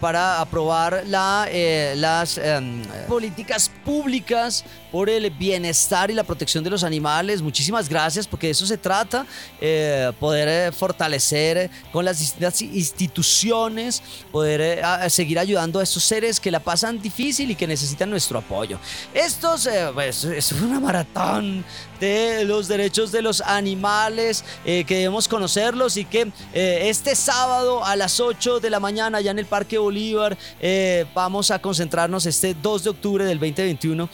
para 0.00 0.40
aprobar 0.40 0.67
la, 1.06 1.46
eh, 1.50 1.94
las 1.96 2.38
em, 2.38 2.82
políticas 3.08 3.70
públicas 3.84 4.64
por 4.90 5.10
el 5.10 5.30
bienestar 5.30 6.10
y 6.10 6.14
la 6.14 6.24
protección 6.24 6.64
de 6.64 6.70
los 6.70 6.84
animales. 6.84 7.42
Muchísimas 7.42 7.88
gracias 7.88 8.26
porque 8.26 8.48
de 8.48 8.52
eso 8.52 8.66
se 8.66 8.78
trata, 8.78 9.26
eh, 9.60 10.12
poder 10.18 10.48
eh, 10.48 10.72
fortalecer 10.72 11.70
con 11.92 12.04
las 12.04 12.18
distintas 12.18 12.60
instituciones, 12.62 14.02
poder 14.32 14.82
seguir 15.10 15.38
ayudando 15.38 15.80
a 15.80 15.82
estos 15.82 16.04
seres 16.04 16.40
que 16.40 16.50
la 16.50 16.60
pasan 16.60 17.00
difícil 17.00 17.50
y 17.50 17.54
que 17.54 17.66
necesitan 17.66 18.10
nuestro 18.10 18.38
apoyo. 18.38 18.78
Estos, 19.14 19.68
pues, 19.94 20.24
es 20.24 20.52
una 20.52 20.80
maratón 20.80 21.64
de 22.00 22.44
los 22.44 22.68
derechos 22.68 23.10
de 23.10 23.22
los 23.22 23.40
animales, 23.40 24.44
que 24.64 24.84
debemos 24.84 25.26
conocerlos 25.26 25.96
y 25.96 26.04
que 26.04 26.30
este 26.52 27.16
sábado 27.16 27.84
a 27.84 27.96
las 27.96 28.20
8 28.20 28.60
de 28.60 28.70
la 28.70 28.80
mañana 28.80 29.18
allá 29.18 29.30
en 29.30 29.38
el 29.38 29.46
Parque 29.46 29.78
Bolívar 29.78 30.36
eh, 30.60 31.06
vamos 31.14 31.50
a 31.50 31.58
concentrarnos 31.58 32.26
este 32.26 32.54
2 32.54 32.84
de 32.84 32.90
octubre 32.90 33.24
del 33.24 33.38
2021 33.38 34.08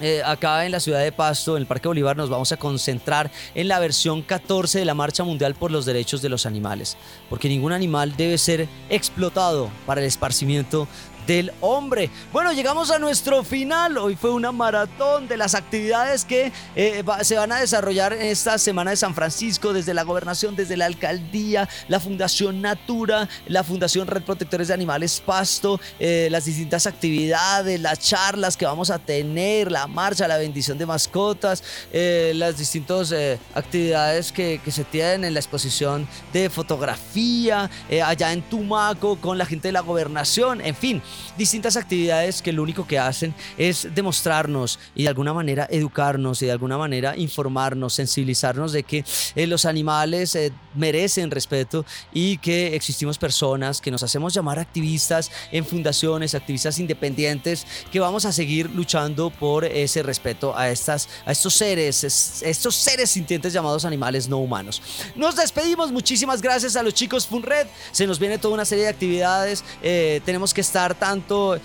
eh, 0.00 0.22
acá 0.24 0.64
en 0.64 0.72
la 0.72 0.80
ciudad 0.80 1.02
de 1.02 1.12
Pasto, 1.12 1.56
en 1.56 1.62
el 1.62 1.66
Parque 1.66 1.88
Bolívar, 1.88 2.16
nos 2.16 2.30
vamos 2.30 2.52
a 2.52 2.56
concentrar 2.56 3.30
en 3.54 3.68
la 3.68 3.78
versión 3.78 4.22
14 4.22 4.78
de 4.78 4.84
la 4.84 4.94
Marcha 4.94 5.24
Mundial 5.24 5.54
por 5.54 5.70
los 5.70 5.84
Derechos 5.86 6.22
de 6.22 6.28
los 6.28 6.46
Animales, 6.46 6.96
porque 7.28 7.48
ningún 7.48 7.72
animal 7.72 8.16
debe 8.16 8.38
ser 8.38 8.68
explotado 8.90 9.70
para 9.86 10.00
el 10.00 10.06
esparcimiento 10.06 10.86
del 11.28 11.52
hombre. 11.60 12.10
Bueno, 12.32 12.52
llegamos 12.54 12.90
a 12.90 12.98
nuestro 12.98 13.44
final. 13.44 13.98
Hoy 13.98 14.16
fue 14.16 14.30
una 14.30 14.50
maratón 14.50 15.28
de 15.28 15.36
las 15.36 15.54
actividades 15.54 16.24
que 16.24 16.50
eh, 16.74 17.04
se 17.20 17.36
van 17.36 17.52
a 17.52 17.60
desarrollar 17.60 18.14
en 18.14 18.22
esta 18.22 18.56
semana 18.56 18.92
de 18.92 18.96
San 18.96 19.14
Francisco, 19.14 19.74
desde 19.74 19.92
la 19.92 20.04
gobernación, 20.04 20.56
desde 20.56 20.78
la 20.78 20.86
alcaldía, 20.86 21.68
la 21.86 22.00
Fundación 22.00 22.62
Natura, 22.62 23.28
la 23.46 23.62
Fundación 23.62 24.06
Red 24.06 24.22
Protectores 24.22 24.68
de 24.68 24.74
Animales 24.74 25.22
Pasto, 25.24 25.78
eh, 26.00 26.28
las 26.30 26.46
distintas 26.46 26.86
actividades, 26.86 27.78
las 27.78 27.98
charlas 27.98 28.56
que 28.56 28.64
vamos 28.64 28.90
a 28.90 28.98
tener, 28.98 29.70
la 29.70 29.86
marcha, 29.86 30.26
la 30.26 30.38
bendición 30.38 30.78
de 30.78 30.86
mascotas, 30.86 31.62
eh, 31.92 32.32
las 32.36 32.56
distintas 32.56 33.14
actividades 33.54 34.32
que, 34.32 34.62
que, 34.64 34.70
se 34.70 34.84
tienen 34.84 35.24
en 35.24 35.34
la 35.34 35.40
exposición 35.40 36.08
de 36.32 36.48
fotografía, 36.48 37.68
allá 38.02 38.32
en 38.32 38.40
Tumaco, 38.40 39.16
con 39.16 39.36
la 39.36 39.44
gente 39.44 39.68
de 39.68 39.72
la 39.72 39.80
gobernación, 39.80 40.62
en 40.62 40.74
fin 40.74 41.02
distintas 41.36 41.76
actividades 41.76 42.42
que 42.42 42.52
lo 42.52 42.62
único 42.62 42.86
que 42.86 42.98
hacen 42.98 43.34
es 43.56 43.88
demostrarnos 43.94 44.78
y 44.94 45.04
de 45.04 45.08
alguna 45.08 45.32
manera 45.32 45.66
educarnos 45.70 46.42
y 46.42 46.46
de 46.46 46.52
alguna 46.52 46.78
manera 46.78 47.16
informarnos, 47.16 47.94
sensibilizarnos 47.94 48.72
de 48.72 48.82
que 48.82 49.04
eh, 49.34 49.46
los 49.46 49.64
animales 49.64 50.34
eh, 50.34 50.52
merecen 50.74 51.30
respeto 51.30 51.84
y 52.12 52.38
que 52.38 52.74
existimos 52.74 53.18
personas 53.18 53.80
que 53.80 53.90
nos 53.90 54.02
hacemos 54.02 54.34
llamar 54.34 54.58
activistas 54.58 55.30
en 55.52 55.64
fundaciones, 55.64 56.34
activistas 56.34 56.78
independientes, 56.78 57.66
que 57.90 58.00
vamos 58.00 58.24
a 58.24 58.32
seguir 58.32 58.70
luchando 58.70 59.30
por 59.30 59.64
ese 59.64 60.02
respeto 60.02 60.56
a, 60.56 60.70
estas, 60.70 61.08
a 61.26 61.32
estos 61.32 61.54
seres, 61.54 62.04
estos 62.42 62.74
seres 62.74 63.10
sintientes 63.10 63.52
llamados 63.52 63.84
animales 63.84 64.28
no 64.28 64.38
humanos. 64.38 64.82
Nos 65.16 65.36
despedimos, 65.36 65.92
muchísimas 65.92 66.40
gracias 66.42 66.76
a 66.76 66.82
los 66.82 66.94
chicos 66.94 67.26
Funred, 67.26 67.66
se 67.92 68.06
nos 68.06 68.18
viene 68.18 68.38
toda 68.38 68.54
una 68.54 68.64
serie 68.64 68.84
de 68.84 68.90
actividades, 68.90 69.64
eh, 69.82 70.20
tenemos 70.24 70.54
que 70.54 70.60
estar 70.60 70.94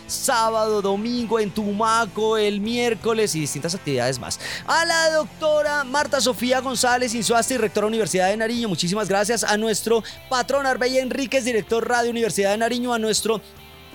sábado, 0.07 0.81
domingo 0.81 1.39
en 1.39 1.51
Tumaco, 1.51 2.37
el 2.37 2.61
miércoles 2.61 3.35
y 3.35 3.41
distintas 3.41 3.75
actividades 3.75 4.19
más. 4.19 4.39
A 4.65 4.85
la 4.85 5.11
doctora 5.11 5.83
Marta 5.83 6.21
Sofía 6.21 6.61
González, 6.61 7.13
Insuasta 7.13 7.53
y 7.53 7.57
rectora 7.57 7.87
Universidad 7.87 8.29
de 8.29 8.37
Nariño, 8.37 8.69
muchísimas 8.69 9.09
gracias. 9.09 9.43
A 9.43 9.57
nuestro 9.57 10.03
patrón 10.29 10.65
Arbey 10.65 10.97
Enríquez, 10.97 11.45
director 11.45 11.87
Radio 11.87 12.11
Universidad 12.11 12.51
de 12.51 12.57
Nariño, 12.57 12.93
a 12.93 12.99
nuestro 12.99 13.41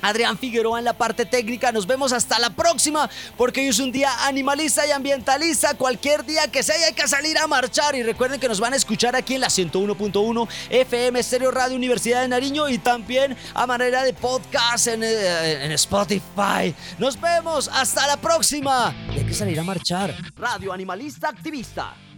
Adrián 0.02 0.38
Figueroa 0.38 0.78
en 0.78 0.84
la 0.84 0.92
parte 0.92 1.26
técnica. 1.26 1.72
Nos 1.72 1.86
vemos 1.86 2.12
hasta 2.12 2.38
la 2.38 2.50
próxima, 2.50 3.08
porque 3.36 3.60
hoy 3.60 3.68
es 3.68 3.78
un 3.78 3.92
día 3.92 4.10
animalista 4.26 4.86
y 4.86 4.90
ambientalista. 4.90 5.74
Cualquier 5.74 6.24
día 6.24 6.48
que 6.48 6.62
sea 6.62 6.76
hay 6.86 6.94
que 6.94 7.08
salir 7.08 7.38
a 7.38 7.46
marchar. 7.46 7.94
Y 7.94 8.02
recuerden 8.02 8.40
que 8.40 8.48
nos 8.48 8.60
van 8.60 8.72
a 8.72 8.76
escuchar 8.76 9.16
aquí 9.16 9.34
en 9.34 9.40
la 9.40 9.48
101.1 9.48 10.48
FM 10.70 11.22
Stereo 11.22 11.50
Radio 11.50 11.76
Universidad 11.76 12.22
de 12.22 12.28
Nariño 12.28 12.68
y 12.68 12.78
también 12.78 13.36
a 13.54 13.66
manera 13.66 14.02
de 14.02 14.12
podcast 14.12 14.86
en, 14.88 15.02
eh, 15.02 15.64
en 15.64 15.72
Spotify. 15.72 16.74
Nos 16.98 17.20
vemos 17.20 17.68
hasta 17.68 18.06
la 18.06 18.16
próxima. 18.16 18.94
hay 19.10 19.24
que 19.24 19.34
salir 19.34 19.58
a 19.58 19.64
marchar. 19.64 20.14
Radio 20.36 20.72
Animalista 20.72 21.28
Activista 21.28 21.94